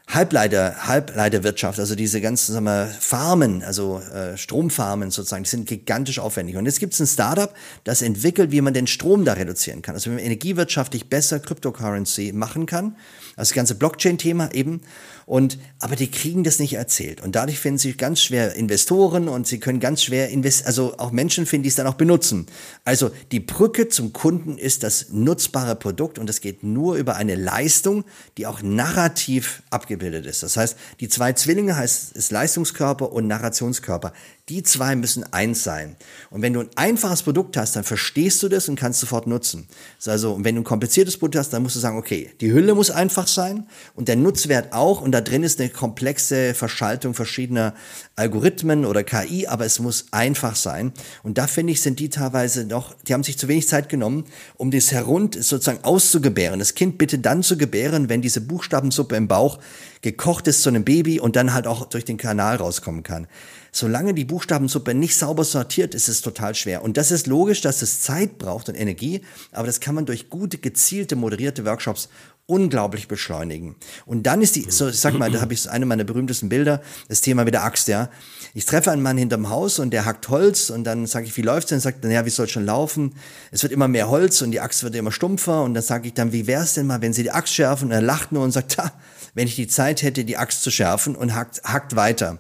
Halbleiter, 0.07 0.87
Halbleiterwirtschaft, 0.87 1.79
also 1.79 1.95
diese 1.95 2.21
ganzen 2.21 2.53
sagen 2.53 2.65
wir, 2.65 2.87
Farmen, 2.87 3.63
also 3.63 3.99
äh, 3.99 4.37
Stromfarmen 4.37 5.09
sozusagen, 5.09 5.43
die 5.43 5.49
sind 5.49 5.67
gigantisch 5.67 6.19
aufwendig. 6.19 6.57
Und 6.57 6.67
jetzt 6.67 6.79
gibt 6.79 6.93
es 6.93 6.99
ein 6.99 7.07
Startup, 7.07 7.53
das 7.83 8.03
entwickelt, 8.03 8.51
wie 8.51 8.61
man 8.61 8.73
den 8.73 8.85
Strom 8.85 9.25
da 9.25 9.33
reduzieren 9.33 9.81
kann. 9.81 9.95
Also 9.95 10.11
wie 10.11 10.15
man 10.15 10.23
energiewirtschaftlich 10.23 11.09
besser 11.09 11.39
Cryptocurrency 11.39 12.33
machen 12.33 12.67
kann. 12.67 12.95
Also 13.35 13.49
das 13.49 13.53
ganze 13.53 13.75
Blockchain-Thema 13.75 14.53
eben. 14.53 14.81
Und, 15.25 15.57
aber 15.79 15.95
die 15.95 16.11
kriegen 16.11 16.43
das 16.43 16.59
nicht 16.59 16.73
erzählt. 16.73 17.19
Und 17.19 17.35
dadurch 17.35 17.59
finden 17.59 17.79
sie 17.79 17.93
ganz 17.93 18.21
schwer 18.21 18.53
Investoren 18.55 19.27
und 19.27 19.47
sie 19.47 19.59
können 19.59 19.79
ganz 19.79 20.03
schwer 20.03 20.29
invest 20.29 20.67
also 20.67 20.99
auch 20.99 21.11
Menschen 21.11 21.47
finden, 21.47 21.63
die 21.63 21.69
es 21.69 21.75
dann 21.75 21.87
auch 21.87 21.95
benutzen. 21.95 22.45
Also 22.83 23.09
die 23.31 23.39
Brücke 23.39 23.89
zum 23.89 24.13
Kunden 24.13 24.59
ist 24.59 24.83
das 24.83 25.09
nutzbare 25.09 25.75
Produkt 25.75 26.19
und 26.19 26.29
das 26.29 26.41
geht 26.41 26.63
nur 26.63 26.95
über 26.95 27.15
eine 27.15 27.35
Leistung, 27.35 28.05
die 28.37 28.45
auch 28.45 28.61
narrativ 28.61 29.63
abgebildet 29.71 30.27
ist. 30.27 30.43
Das 30.43 30.57
heißt, 30.57 30.77
die 30.99 31.09
zwei 31.09 31.33
Zwillinge 31.33 31.75
heißt, 31.75 32.15
ist 32.15 32.31
Leistungskörper 32.31 33.11
und 33.11 33.25
Narrationskörper. 33.25 34.13
Die 34.47 34.61
zwei 34.61 34.95
müssen 34.95 35.23
eins 35.33 35.63
sein. 35.63 35.95
Und 36.29 36.43
wenn 36.43 36.53
du 36.53 36.59
ein 36.59 36.69
einfaches 36.75 37.23
Produkt 37.23 37.57
hast, 37.57 37.75
dann 37.75 37.83
verstehst 37.83 38.43
du 38.43 38.47
das 38.47 38.69
und 38.69 38.79
kannst 38.79 38.99
sofort 38.99 39.25
nutzen. 39.25 39.67
Also, 40.05 40.37
wenn 40.43 40.53
du 40.53 40.61
ein 40.61 40.65
kompliziertes 40.65 41.17
Produkt 41.17 41.37
hast, 41.37 41.49
dann 41.49 41.63
musst 41.63 41.75
du 41.75 41.79
sagen, 41.79 41.97
okay, 41.97 42.29
die 42.41 42.51
Hülle 42.51 42.75
muss 42.75 42.91
einfach 42.91 43.24
sein 43.27 43.67
und 43.95 44.07
der 44.07 44.15
Nutzwert 44.15 44.73
auch 44.73 45.01
und 45.01 45.11
da 45.11 45.21
drin 45.21 45.43
ist 45.43 45.59
eine 45.59 45.69
komplexe 45.69 46.53
Verschaltung 46.53 47.13
verschiedener 47.13 47.73
Algorithmen 48.15 48.85
oder 48.85 49.03
KI, 49.03 49.47
aber 49.47 49.65
es 49.65 49.79
muss 49.79 50.05
einfach 50.11 50.55
sein. 50.55 50.93
Und 51.23 51.37
da 51.37 51.47
finde 51.47 51.73
ich, 51.73 51.81
sind 51.81 51.99
die 51.99 52.09
teilweise 52.09 52.65
noch, 52.65 52.95
die 53.07 53.13
haben 53.13 53.23
sich 53.23 53.37
zu 53.37 53.47
wenig 53.47 53.67
Zeit 53.67 53.89
genommen, 53.89 54.25
um 54.55 54.71
das 54.71 54.91
herund 54.91 55.35
sozusagen 55.35 55.83
auszugebären. 55.83 56.59
Das 56.59 56.75
Kind 56.75 56.97
bitte 56.97 57.19
dann 57.19 57.43
zu 57.43 57.57
gebären, 57.57 58.09
wenn 58.09 58.21
diese 58.21 58.41
Buchstabensuppe 58.41 59.15
im 59.15 59.27
Bauch 59.27 59.59
gekocht 60.01 60.47
ist 60.47 60.61
zu 60.61 60.69
einem 60.69 60.85
Baby 60.85 61.19
und 61.19 61.35
dann 61.35 61.53
halt 61.53 61.67
auch 61.67 61.85
durch 61.89 62.05
den 62.05 62.17
Kanal 62.17 62.57
rauskommen 62.57 63.03
kann. 63.03 63.27
Solange 63.71 64.13
die 64.13 64.23
Buchstabensuppe 64.23 64.93
nicht 64.93 65.17
sauber 65.17 65.43
sortiert, 65.43 65.93
ist 65.95 66.07
es 66.07 66.21
total 66.21 66.55
schwer. 66.55 66.81
Und 66.81 66.95
das 66.95 67.11
ist 67.11 67.27
logisch, 67.27 67.59
dass 67.59 67.81
es 67.81 67.99
Zeit 67.99 68.37
braucht 68.37 68.69
und 68.69 68.75
Energie, 68.75 69.19
aber 69.51 69.67
das 69.67 69.81
kann 69.81 69.95
man 69.95 70.05
durch 70.05 70.29
gute, 70.29 70.59
gezielte, 70.59 71.17
moderierte 71.17 71.65
Workshops 71.65 72.07
unglaublich 72.47 73.07
beschleunigen. 73.07 73.75
Und 74.05 74.23
dann 74.23 74.41
ist 74.41 74.55
die, 74.55 74.69
so 74.69 74.87
ich 74.89 74.99
sag 74.99 75.15
mal, 75.15 75.31
da 75.31 75.41
habe 75.41 75.53
ich 75.53 75.69
eine 75.69 75.85
meiner 75.85 76.03
berühmtesten 76.03 76.49
Bilder, 76.49 76.81
das 77.09 77.21
Thema 77.21 77.43
mit 77.43 77.53
der 77.53 77.63
Axt, 77.63 77.87
ja. 77.87 78.09
Ich 78.53 78.65
treffe 78.65 78.91
einen 78.91 79.01
Mann 79.01 79.17
hinterm 79.17 79.49
Haus 79.49 79.79
und 79.79 79.91
der 79.91 80.05
hackt 80.05 80.29
Holz 80.29 80.69
und 80.69 80.83
dann 80.83 81.07
sage 81.07 81.25
ich, 81.25 81.35
wie 81.37 81.41
läuft's 81.41 81.69
denn? 81.69 81.79
Sagt, 81.79 82.03
naja, 82.03 82.25
wie 82.25 82.29
soll 82.29 82.47
schon 82.47 82.65
laufen? 82.65 83.15
Es 83.51 83.63
wird 83.63 83.73
immer 83.73 83.87
mehr 83.87 84.09
Holz 84.09 84.41
und 84.41 84.51
die 84.51 84.59
Axt 84.59 84.83
wird 84.83 84.95
immer 84.95 85.11
stumpfer 85.11 85.63
und 85.63 85.73
dann 85.73 85.83
sage 85.83 86.07
ich 86.07 86.13
dann, 86.13 86.31
wie 86.31 86.45
wär's 86.45 86.75
denn 86.75 86.85
mal, 86.85 87.01
wenn 87.01 87.13
Sie 87.13 87.23
die 87.23 87.31
Axt 87.31 87.53
schärfen? 87.53 87.87
Und 87.87 87.91
er 87.91 88.01
lacht 88.01 88.31
nur 88.31 88.43
und 88.43 88.51
sagt, 88.51 88.77
ha, 88.77 88.91
wenn 89.33 89.47
ich 89.47 89.55
die 89.55 89.67
Zeit 89.67 90.03
hätte, 90.03 90.23
die 90.23 90.37
Axt 90.37 90.61
zu 90.61 90.69
schärfen 90.69 91.15
und 91.15 91.33
hackt, 91.33 91.63
hackt 91.63 91.95
weiter. 91.95 92.37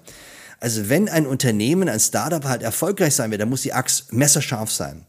Also 0.59 0.87
wenn 0.87 1.09
ein 1.09 1.27
Unternehmen, 1.27 1.89
ein 1.89 1.99
Startup 1.99 2.43
halt 2.45 2.61
erfolgreich 2.61 3.15
sein 3.15 3.31
will, 3.31 3.37
dann 3.37 3.49
muss 3.49 3.63
die 3.63 3.73
Axt 3.73 4.13
messerscharf 4.13 4.71
sein. 4.71 5.05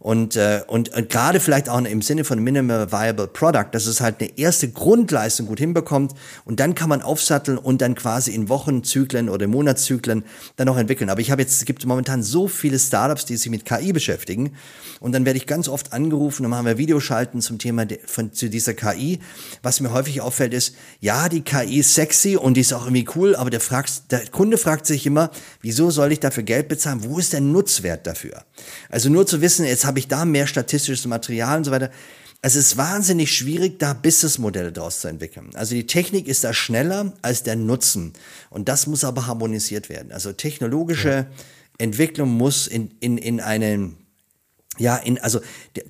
Und, 0.00 0.36
äh, 0.36 0.62
und, 0.68 0.90
und 0.90 1.08
gerade 1.08 1.40
vielleicht 1.40 1.68
auch 1.68 1.84
im 1.84 2.02
Sinne 2.02 2.22
von 2.22 2.38
Minimal 2.38 2.92
Viable 2.92 3.26
Product, 3.26 3.66
dass 3.72 3.86
es 3.86 4.00
halt 4.00 4.20
eine 4.20 4.38
erste 4.38 4.70
Grundleistung 4.70 5.46
gut 5.46 5.58
hinbekommt 5.58 6.12
und 6.44 6.60
dann 6.60 6.76
kann 6.76 6.88
man 6.88 7.02
aufsatteln 7.02 7.58
und 7.58 7.82
dann 7.82 7.96
quasi 7.96 8.30
in 8.30 8.48
Wochenzyklen 8.48 9.28
oder 9.28 9.48
Monatszyklen 9.48 10.24
dann 10.54 10.66
noch 10.68 10.78
entwickeln. 10.78 11.10
Aber 11.10 11.20
ich 11.20 11.32
habe 11.32 11.42
jetzt, 11.42 11.54
es 11.54 11.64
gibt 11.64 11.84
momentan 11.84 12.22
so 12.22 12.46
viele 12.46 12.78
Startups, 12.78 13.24
die 13.24 13.36
sich 13.36 13.50
mit 13.50 13.64
KI 13.64 13.92
beschäftigen 13.92 14.52
und 15.00 15.10
dann 15.16 15.26
werde 15.26 15.36
ich 15.36 15.48
ganz 15.48 15.68
oft 15.68 15.92
angerufen, 15.92 16.44
dann 16.44 16.50
machen 16.50 16.66
wir 16.66 16.78
Videoschalten 16.78 17.40
zum 17.40 17.58
Thema 17.58 17.84
von, 18.06 18.32
zu 18.32 18.48
dieser 18.48 18.74
KI. 18.74 19.18
Was 19.64 19.80
mir 19.80 19.92
häufig 19.92 20.20
auffällt 20.20 20.54
ist, 20.54 20.76
ja, 21.00 21.28
die 21.28 21.40
KI 21.40 21.80
ist 21.80 21.94
sexy 21.94 22.36
und 22.36 22.54
die 22.54 22.60
ist 22.60 22.72
auch 22.72 22.84
irgendwie 22.84 23.08
cool, 23.16 23.34
aber 23.34 23.50
der, 23.50 23.60
fragt, 23.60 24.12
der 24.12 24.24
Kunde 24.28 24.58
fragt 24.58 24.86
sich 24.86 25.06
immer, 25.06 25.32
wieso 25.60 25.90
soll 25.90 26.12
ich 26.12 26.20
dafür 26.20 26.44
Geld 26.44 26.68
bezahlen? 26.68 27.02
Wo 27.02 27.18
ist 27.18 27.32
der 27.32 27.40
Nutzwert 27.40 28.06
dafür? 28.06 28.44
Also 28.90 29.08
nur 29.08 29.26
zu 29.26 29.40
wissen, 29.40 29.66
jetzt 29.66 29.87
habe 29.88 29.98
ich 29.98 30.06
da 30.06 30.24
mehr 30.24 30.46
statistisches 30.46 31.06
Material 31.06 31.58
und 31.58 31.64
so 31.64 31.72
weiter. 31.72 31.90
Es 32.40 32.54
ist 32.54 32.76
wahnsinnig 32.76 33.36
schwierig, 33.36 33.80
da 33.80 33.94
Businessmodelle 33.94 34.70
daraus 34.70 35.00
zu 35.00 35.08
entwickeln. 35.08 35.50
Also 35.54 35.74
die 35.74 35.86
Technik 35.86 36.28
ist 36.28 36.44
da 36.44 36.54
schneller 36.54 37.12
als 37.20 37.42
der 37.42 37.56
Nutzen. 37.56 38.12
Und 38.50 38.68
das 38.68 38.86
muss 38.86 39.02
aber 39.02 39.26
harmonisiert 39.26 39.88
werden. 39.88 40.12
Also 40.12 40.32
technologische 40.32 41.10
ja. 41.10 41.26
Entwicklung 41.78 42.30
muss 42.30 42.68
in, 42.68 42.92
in, 43.00 43.18
in 43.18 43.40
einen 43.40 43.96
ja, 44.78 44.96
in, 44.96 45.18
also 45.18 45.40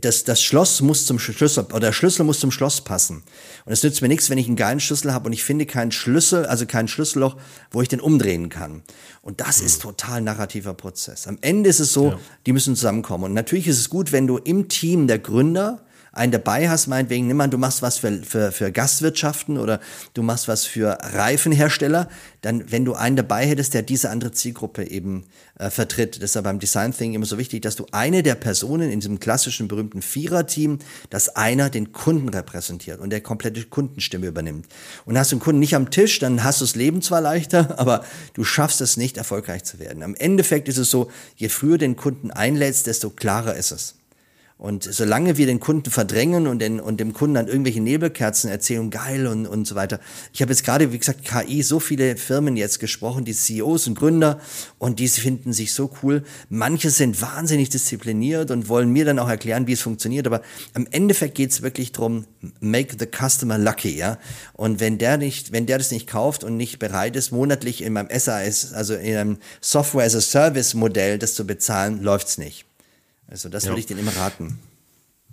das, 0.01 0.25
das 0.25 0.43
Schloss 0.43 0.81
muss 0.81 1.07
zum 1.07 1.19
Schlüssel, 1.19 1.65
oder 1.65 1.81
der 1.81 1.93
Schlüssel 1.93 2.25
muss 2.25 2.41
zum 2.41 2.51
Schloss 2.51 2.81
passen. 2.81 3.23
Und 3.65 3.73
es 3.73 3.83
nützt 3.83 4.03
mir 4.03 4.09
nichts, 4.09 4.31
wenn 4.31 4.39
ich 4.39 4.47
einen 4.47 4.57
geilen 4.57 4.81
Schlüssel 4.81 5.13
habe 5.13 5.27
und 5.27 5.33
ich 5.33 5.45
finde 5.45 5.67
keinen 5.67 5.93
Schlüssel, 5.93 6.47
also 6.47 6.67
kein 6.67 6.89
Schlüsselloch, 6.89 7.37
wo 7.71 7.83
ich 7.83 7.89
den 7.89 8.01
umdrehen 8.01 8.49
kann. 8.49 8.83
Und 9.23 9.41
das 9.41 9.61
mhm. 9.61 9.67
ist 9.67 9.83
total 9.83 10.23
narrativer 10.23 10.75
Prozess. 10.75 11.27
Am 11.27 11.39
Ende 11.41 11.71
ist 11.71 11.81
es 11.81 11.93
so, 11.93 12.11
ja. 12.11 12.19
die 12.47 12.53
müssen 12.53 12.77
zusammenkommen. 12.77 13.25
Und 13.25 13.35
natürlich 13.35 13.69
ist 13.69 13.79
es 13.79 13.91
gut, 13.91 14.13
wenn 14.13 14.27
du 14.27 14.39
im 14.39 14.69
Team 14.69 15.07
der 15.07 15.19
Gründer 15.19 15.85
einen 16.13 16.33
dabei 16.33 16.69
hast, 16.69 16.87
meinetwegen, 16.87 17.27
nimm 17.27 17.37
mal, 17.37 17.49
du 17.49 17.59
machst 17.59 17.83
was 17.83 17.99
für, 17.99 18.23
für, 18.23 18.53
für 18.53 18.73
Gastwirtschaften 18.73 19.59
oder 19.59 19.81
du 20.15 20.23
machst 20.23 20.49
was 20.49 20.65
für 20.65 20.99
Reifenhersteller, 21.01 22.09
dann, 22.41 22.71
wenn 22.71 22.85
du 22.85 22.95
einen 22.95 23.17
dabei 23.17 23.47
hättest, 23.47 23.75
der 23.75 23.83
diese 23.83 24.11
andere 24.11 24.33
Zielgruppe 24.33 24.89
eben 24.89 25.25
äh, 25.59 25.71
vertritt, 25.71 26.23
deshalb 26.23 26.45
beim 26.45 26.59
Design 26.59 26.93
Thing 26.97 27.15
immer 27.15 27.27
so 27.27 27.39
wichtig, 27.39 27.63
dass 27.63 27.77
du 27.77 27.87
eine 27.93 28.23
der 28.23 28.37
Personen 28.37 28.91
in 28.91 29.01
diesem 29.01 29.21
klassischen 29.21 29.69
berühmten 29.69 30.03
Vierer-Team, 30.03 30.79
dass 31.11 31.31
einer 31.37 31.69
den 31.71 31.93
Kunden 31.93 32.29
repräsentiert 32.29 33.01
und 33.01 33.11
der 33.11 33.21
komplette 33.21 33.65
Kundenstimme 33.65 34.27
übernimmt. 34.27 34.67
Und 35.05 35.19
hast 35.19 35.33
du 35.33 35.37
einen 35.37 35.43
Kunden 35.43 35.61
nicht 35.61 35.75
am 35.75 35.91
Tisch, 35.91 36.19
dann 36.21 36.45
hast 36.45 36.61
du 36.61 36.65
das 36.65 36.77
Leben 36.77 37.03
zwar 37.03 37.21
leichter, 37.21 37.79
aber 37.79 38.05
du 38.35 38.45
schaffst 38.45 38.81
es 38.81 38.97
nicht, 38.97 39.17
erfolgreich 39.17 39.65
zu 39.65 39.79
werden. 39.79 40.03
Am 40.03 40.15
Endeffekt 40.15 40.69
ist 40.69 40.79
es 40.79 40.91
so, 40.91 41.11
je 41.37 41.49
früher 41.49 41.79
den 41.79 41.97
Kunden 41.97 42.31
einlädst, 42.31 42.87
desto 42.87 43.11
klarer 43.11 43.55
ist 43.55 43.73
es. 43.73 43.98
Und 44.59 44.83
solange 44.83 45.37
wir 45.37 45.47
den 45.47 45.61
Kunden 45.61 45.89
verdrängen 45.89 46.49
und, 46.49 46.59
den, 46.59 46.81
und 46.81 46.99
dem 46.99 47.13
Kunden 47.13 47.35
dann 47.35 47.47
irgendwelche 47.47 47.81
Nebelkerzen 47.81 48.51
erzählen, 48.51 48.91
geil 48.91 49.29
und, 49.29 49.47
und 49.47 49.69
so 49.69 49.77
weiter. 49.77 50.01
Ich 50.33 50.43
habe 50.43 50.51
jetzt 50.51 50.65
gerade, 50.65 50.93
wie 50.93 50.99
gesagt, 50.99 51.25
KI, 51.25 51.63
so 51.63 51.79
viele 51.79 52.17
Firmen 52.17 52.57
jetzt 52.57 52.81
gesprochen, 52.81 53.25
die 53.25 53.35
CEOs 53.35 53.87
und 53.87 53.95
Gründer, 53.95 54.41
und 54.79 54.99
die 54.99 55.07
finden 55.07 55.53
sich 55.53 55.73
so 55.73 55.93
cool. 56.03 56.25
Manche 56.49 56.91
sind 56.91 57.23
wahnsinnig 57.23 57.69
diszipliniert 57.69 58.51
und 58.51 58.69
wollen 58.69 58.91
mir 58.91 59.05
dann 59.05 59.21
auch 59.21 59.29
erklären, 59.29 59.69
wie 59.69 59.75
es 59.75 59.81
funktioniert. 59.81 60.27
Aber 60.27 60.43
am 60.75 60.89
Endeffekt 60.91 61.37
geht 61.37 61.53
es 61.53 61.63
wirklich 61.63 61.93
drum, 61.93 62.25
make 62.59 62.97
the 62.99 63.07
customer 63.07 63.59
lucky, 63.59 63.97
ja. 63.97 64.19
Und 64.55 64.81
wenn 64.81 64.99
der 64.99 65.19
nicht, 65.19 65.53
wenn 65.53 65.67
der 65.67 65.79
das 65.79 65.93
nicht 65.93 66.09
kauft 66.09 66.43
und 66.43 66.57
nicht 66.57 66.81
bereit 66.81 67.15
ist, 67.15 67.31
monatlich 67.31 67.81
in 67.81 67.93
meinem 67.93 68.09
SAS, 68.11 68.73
also 68.73 68.95
in 68.97 69.17
einem 69.17 69.39
Software 69.61 70.05
as 70.05 70.17
a 70.17 70.21
Service 70.21 70.75
Modell 70.75 71.17
das 71.17 71.35
zu 71.35 71.47
bezahlen, 71.47 72.03
läuft's 72.03 72.39
nicht. 72.39 72.68
Also 73.29 73.49
das 73.49 73.65
ja. 73.65 73.71
würde 73.71 73.81
ich 73.81 73.87
dir 73.87 73.99
immer 73.99 74.17
raten. 74.17 74.59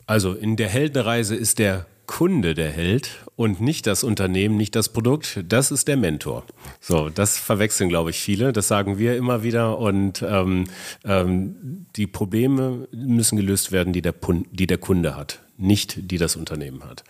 Also 0.05 0.33
in 0.33 0.55
der 0.55 0.69
Heldenreise 0.69 1.35
ist 1.35 1.57
der 1.57 1.87
Kunde 2.05 2.53
der 2.53 2.69
Held 2.69 3.23
und 3.35 3.61
nicht 3.61 3.87
das 3.87 4.03
Unternehmen, 4.03 4.57
nicht 4.57 4.75
das 4.75 4.89
Produkt. 4.89 5.43
Das 5.47 5.71
ist 5.71 5.87
der 5.87 5.97
Mentor. 5.97 6.43
So, 6.79 7.09
das 7.09 7.37
verwechseln, 7.37 7.89
glaube 7.89 8.11
ich, 8.11 8.19
viele. 8.19 8.53
Das 8.53 8.67
sagen 8.67 8.99
wir 8.99 9.17
immer 9.17 9.41
wieder. 9.41 9.79
Und 9.79 10.21
ähm, 10.21 10.65
ähm, 11.03 11.87
die 11.95 12.05
Probleme 12.05 12.87
müssen 12.91 13.37
gelöst 13.37 13.71
werden, 13.71 13.93
die 13.93 14.03
der, 14.03 14.13
die 14.51 14.67
der 14.67 14.77
Kunde 14.77 15.15
hat, 15.15 15.39
nicht 15.57 16.11
die 16.11 16.17
das 16.17 16.35
Unternehmen 16.35 16.83
hat. 16.83 17.03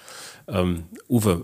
Ähm, 0.48 0.84
Uwe, 1.10 1.44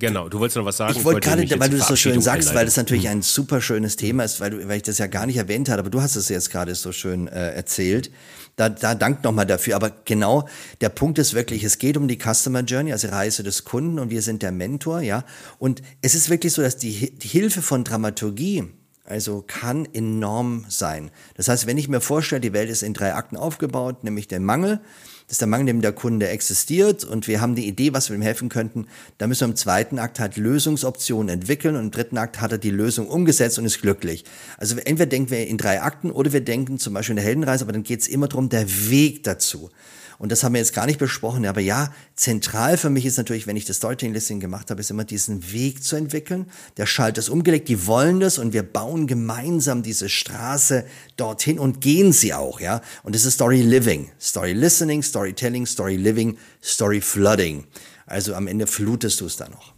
Genau, 0.00 0.28
du 0.28 0.38
wolltest 0.38 0.56
noch 0.56 0.64
was 0.64 0.76
sagen. 0.76 0.96
Ich 0.96 1.04
wollte 1.04 1.20
gerade, 1.20 1.58
weil 1.58 1.70
du 1.70 1.76
es 1.76 1.88
so 1.88 1.96
schön 1.96 2.20
sagst, 2.20 2.54
weil 2.54 2.64
das 2.64 2.76
natürlich 2.76 3.04
mhm. 3.04 3.10
ein 3.10 3.22
super 3.22 3.60
schönes 3.60 3.96
Thema 3.96 4.22
ist, 4.22 4.40
weil, 4.40 4.50
du, 4.50 4.68
weil 4.68 4.76
ich 4.76 4.84
das 4.84 4.98
ja 4.98 5.08
gar 5.08 5.26
nicht 5.26 5.36
erwähnt 5.36 5.68
habe, 5.68 5.80
aber 5.80 5.90
du 5.90 6.00
hast 6.00 6.14
es 6.14 6.28
jetzt 6.28 6.50
gerade 6.50 6.76
so 6.76 6.92
schön 6.92 7.26
äh, 7.26 7.50
erzählt. 7.50 8.12
Da, 8.54 8.68
da 8.68 8.94
dank 8.94 9.24
nochmal 9.24 9.46
dafür. 9.46 9.74
Aber 9.74 9.90
genau, 10.04 10.48
der 10.80 10.88
Punkt 10.88 11.18
ist 11.18 11.34
wirklich, 11.34 11.64
es 11.64 11.78
geht 11.78 11.96
um 11.96 12.06
die 12.06 12.18
Customer 12.18 12.60
Journey, 12.60 12.92
also 12.92 13.08
Reise 13.08 13.42
des 13.42 13.64
Kunden 13.64 13.98
und 13.98 14.10
wir 14.10 14.22
sind 14.22 14.42
der 14.42 14.52
Mentor, 14.52 15.00
ja. 15.00 15.24
Und 15.58 15.82
es 16.00 16.14
ist 16.14 16.30
wirklich 16.30 16.52
so, 16.52 16.62
dass 16.62 16.76
die, 16.76 17.18
die 17.18 17.28
Hilfe 17.28 17.60
von 17.60 17.82
Dramaturgie, 17.82 18.64
also 19.04 19.42
kann 19.44 19.84
enorm 19.92 20.64
sein. 20.68 21.10
Das 21.34 21.48
heißt, 21.48 21.66
wenn 21.66 21.78
ich 21.78 21.88
mir 21.88 22.00
vorstelle, 22.00 22.40
die 22.40 22.52
Welt 22.52 22.70
ist 22.70 22.82
in 22.82 22.94
drei 22.94 23.14
Akten 23.14 23.36
aufgebaut, 23.36 24.04
nämlich 24.04 24.28
der 24.28 24.38
Mangel, 24.38 24.80
dass 25.28 25.38
der 25.38 25.46
mangelnde 25.46 25.92
Kunde 25.92 26.28
existiert 26.28 27.04
und 27.04 27.28
wir 27.28 27.40
haben 27.40 27.54
die 27.54 27.68
Idee, 27.68 27.92
was 27.92 28.08
wir 28.08 28.16
ihm 28.16 28.22
helfen 28.22 28.48
könnten, 28.48 28.86
dann 29.18 29.28
müssen 29.28 29.42
wir 29.42 29.48
im 29.48 29.56
zweiten 29.56 29.98
Akt 29.98 30.20
halt 30.20 30.36
Lösungsoptionen 30.36 31.28
entwickeln 31.28 31.76
und 31.76 31.82
im 31.82 31.90
dritten 31.90 32.18
Akt 32.18 32.40
hat 32.40 32.52
er 32.52 32.58
die 32.58 32.70
Lösung 32.70 33.08
umgesetzt 33.08 33.58
und 33.58 33.66
ist 33.66 33.82
glücklich. 33.82 34.24
Also 34.56 34.76
entweder 34.76 35.06
denken 35.06 35.30
wir 35.30 35.46
in 35.46 35.58
drei 35.58 35.82
Akten 35.82 36.10
oder 36.10 36.32
wir 36.32 36.40
denken 36.40 36.78
zum 36.78 36.94
Beispiel 36.94 37.12
in 37.12 37.16
der 37.16 37.26
Heldenreise, 37.26 37.64
aber 37.64 37.72
dann 37.72 37.82
geht 37.82 38.00
es 38.00 38.08
immer 38.08 38.28
darum, 38.28 38.48
der 38.48 38.66
Weg 38.90 39.22
dazu. 39.22 39.70
Und 40.18 40.32
das 40.32 40.42
haben 40.42 40.54
wir 40.54 40.60
jetzt 40.60 40.74
gar 40.74 40.86
nicht 40.86 40.98
besprochen, 40.98 41.46
aber 41.46 41.60
ja, 41.60 41.92
zentral 42.16 42.76
für 42.76 42.90
mich 42.90 43.06
ist 43.06 43.18
natürlich, 43.18 43.46
wenn 43.46 43.56
ich 43.56 43.66
das 43.66 43.76
Storytelling 43.76 44.14
Listening 44.14 44.40
gemacht 44.40 44.68
habe, 44.70 44.80
ist 44.80 44.90
immer 44.90 45.04
diesen 45.04 45.52
Weg 45.52 45.84
zu 45.84 45.94
entwickeln. 45.94 46.46
Der 46.76 46.86
Schalter 46.86 47.20
ist 47.20 47.28
umgelegt, 47.28 47.68
die 47.68 47.86
wollen 47.86 48.18
das 48.18 48.38
und 48.38 48.52
wir 48.52 48.64
bauen 48.64 49.06
gemeinsam 49.06 49.84
diese 49.84 50.08
Straße 50.08 50.84
dorthin 51.16 51.60
und 51.60 51.80
gehen 51.80 52.12
sie 52.12 52.34
auch, 52.34 52.60
ja. 52.60 52.80
Und 53.04 53.14
das 53.14 53.24
ist 53.24 53.34
Story 53.34 53.62
Living, 53.62 54.10
Story 54.20 54.54
Listening, 54.54 55.04
Storytelling, 55.04 55.66
Story 55.66 55.96
Living, 55.96 56.36
Story 56.64 57.00
Flooding. 57.00 57.64
Also 58.04 58.34
am 58.34 58.48
Ende 58.48 58.66
flutest 58.66 59.20
du 59.20 59.26
es 59.26 59.36
da 59.36 59.48
noch. 59.48 59.77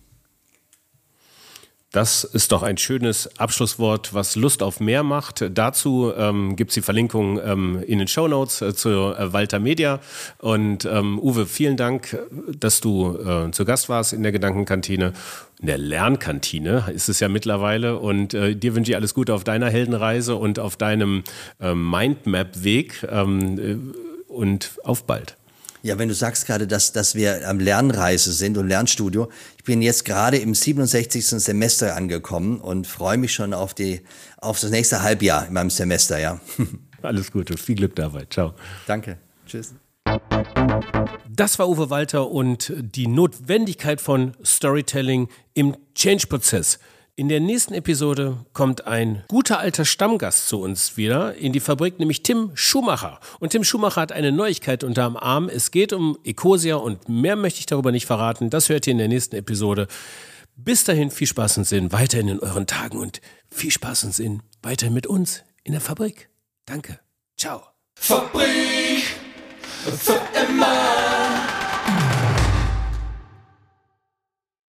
Das 1.92 2.22
ist 2.22 2.52
doch 2.52 2.62
ein 2.62 2.76
schönes 2.76 3.36
Abschlusswort, 3.38 4.14
was 4.14 4.36
Lust 4.36 4.62
auf 4.62 4.78
mehr 4.78 5.02
macht. 5.02 5.44
Dazu 5.52 6.12
ähm, 6.16 6.54
gibt 6.54 6.70
es 6.70 6.74
die 6.74 6.82
Verlinkung 6.82 7.40
ähm, 7.44 7.82
in 7.84 7.98
den 7.98 8.06
Show 8.06 8.28
Notes 8.28 8.62
äh, 8.62 8.74
zu 8.74 8.90
äh, 8.90 9.32
Walter 9.32 9.58
Media. 9.58 9.98
Und 10.38 10.84
ähm, 10.84 11.18
Uwe, 11.18 11.46
vielen 11.46 11.76
Dank, 11.76 12.16
dass 12.60 12.80
du 12.80 13.18
äh, 13.18 13.50
zu 13.50 13.64
Gast 13.64 13.88
warst 13.88 14.12
in 14.12 14.22
der 14.22 14.30
Gedankenkantine. 14.30 15.14
In 15.60 15.66
der 15.66 15.78
Lernkantine 15.78 16.84
ist 16.94 17.08
es 17.08 17.18
ja 17.18 17.28
mittlerweile. 17.28 17.98
Und 17.98 18.34
äh, 18.34 18.54
dir 18.54 18.76
wünsche 18.76 18.92
ich 18.92 18.96
alles 18.96 19.12
Gute 19.12 19.34
auf 19.34 19.42
deiner 19.42 19.68
Heldenreise 19.68 20.36
und 20.36 20.60
auf 20.60 20.76
deinem 20.76 21.24
äh, 21.60 21.74
Mindmap-Weg. 21.74 23.04
Ähm, 23.10 23.58
äh, 23.58 23.76
und 24.30 24.78
auf 24.84 25.04
bald. 25.06 25.36
Ja, 25.82 25.98
wenn 25.98 26.08
du 26.08 26.14
sagst 26.14 26.46
gerade, 26.46 26.66
dass, 26.66 26.92
dass 26.92 27.14
wir 27.14 27.48
am 27.48 27.58
Lernreise 27.58 28.32
sind 28.32 28.58
und 28.58 28.68
Lernstudio. 28.68 29.30
Ich 29.56 29.64
bin 29.64 29.80
jetzt 29.80 30.04
gerade 30.04 30.36
im 30.36 30.54
67. 30.54 31.26
Semester 31.26 31.96
angekommen 31.96 32.60
und 32.60 32.86
freue 32.86 33.16
mich 33.16 33.32
schon 33.32 33.54
auf, 33.54 33.72
die, 33.72 34.02
auf 34.38 34.60
das 34.60 34.70
nächste 34.70 35.02
Halbjahr 35.02 35.46
in 35.46 35.54
meinem 35.54 35.70
Semester, 35.70 36.18
ja. 36.18 36.40
Alles 37.02 37.32
Gute, 37.32 37.56
viel 37.56 37.76
Glück 37.76 37.96
dabei. 37.96 38.26
Ciao. 38.28 38.54
Danke. 38.86 39.16
Tschüss. 39.46 39.72
Das 41.28 41.58
war 41.58 41.68
Uwe 41.68 41.88
Walter 41.88 42.30
und 42.30 42.72
die 42.76 43.06
Notwendigkeit 43.06 44.00
von 44.00 44.36
Storytelling 44.44 45.28
im 45.54 45.76
Change-Prozess. 45.94 46.78
In 47.20 47.28
der 47.28 47.40
nächsten 47.40 47.74
Episode 47.74 48.46
kommt 48.54 48.86
ein 48.86 49.24
guter 49.28 49.58
alter 49.58 49.84
Stammgast 49.84 50.48
zu 50.48 50.58
uns 50.58 50.96
wieder 50.96 51.34
in 51.34 51.52
die 51.52 51.60
Fabrik, 51.60 51.98
nämlich 51.98 52.22
Tim 52.22 52.50
Schumacher. 52.54 53.20
Und 53.40 53.50
Tim 53.50 53.62
Schumacher 53.62 54.00
hat 54.00 54.10
eine 54.10 54.32
Neuigkeit 54.32 54.84
unterm 54.84 55.18
Arm. 55.18 55.50
Es 55.50 55.70
geht 55.70 55.92
um 55.92 56.16
Ecosia 56.24 56.76
und 56.76 57.10
mehr 57.10 57.36
möchte 57.36 57.60
ich 57.60 57.66
darüber 57.66 57.92
nicht 57.92 58.06
verraten. 58.06 58.48
Das 58.48 58.70
hört 58.70 58.86
ihr 58.86 58.92
in 58.92 58.96
der 58.96 59.08
nächsten 59.08 59.36
Episode. 59.36 59.86
Bis 60.56 60.84
dahin 60.84 61.10
viel 61.10 61.26
Spaß 61.26 61.58
und 61.58 61.64
Sinn 61.64 61.92
weiterhin 61.92 62.28
in 62.28 62.40
euren 62.40 62.66
Tagen 62.66 62.96
und 62.96 63.20
viel 63.50 63.70
Spaß 63.70 64.04
und 64.04 64.14
Sinn 64.14 64.42
weiterhin 64.62 64.94
mit 64.94 65.06
uns 65.06 65.42
in 65.62 65.72
der 65.72 65.82
Fabrik. 65.82 66.30
Danke. 66.64 67.00
Ciao. 67.36 67.64
Fabrik 67.96 69.04
für 69.76 70.18
immer. 70.48 71.39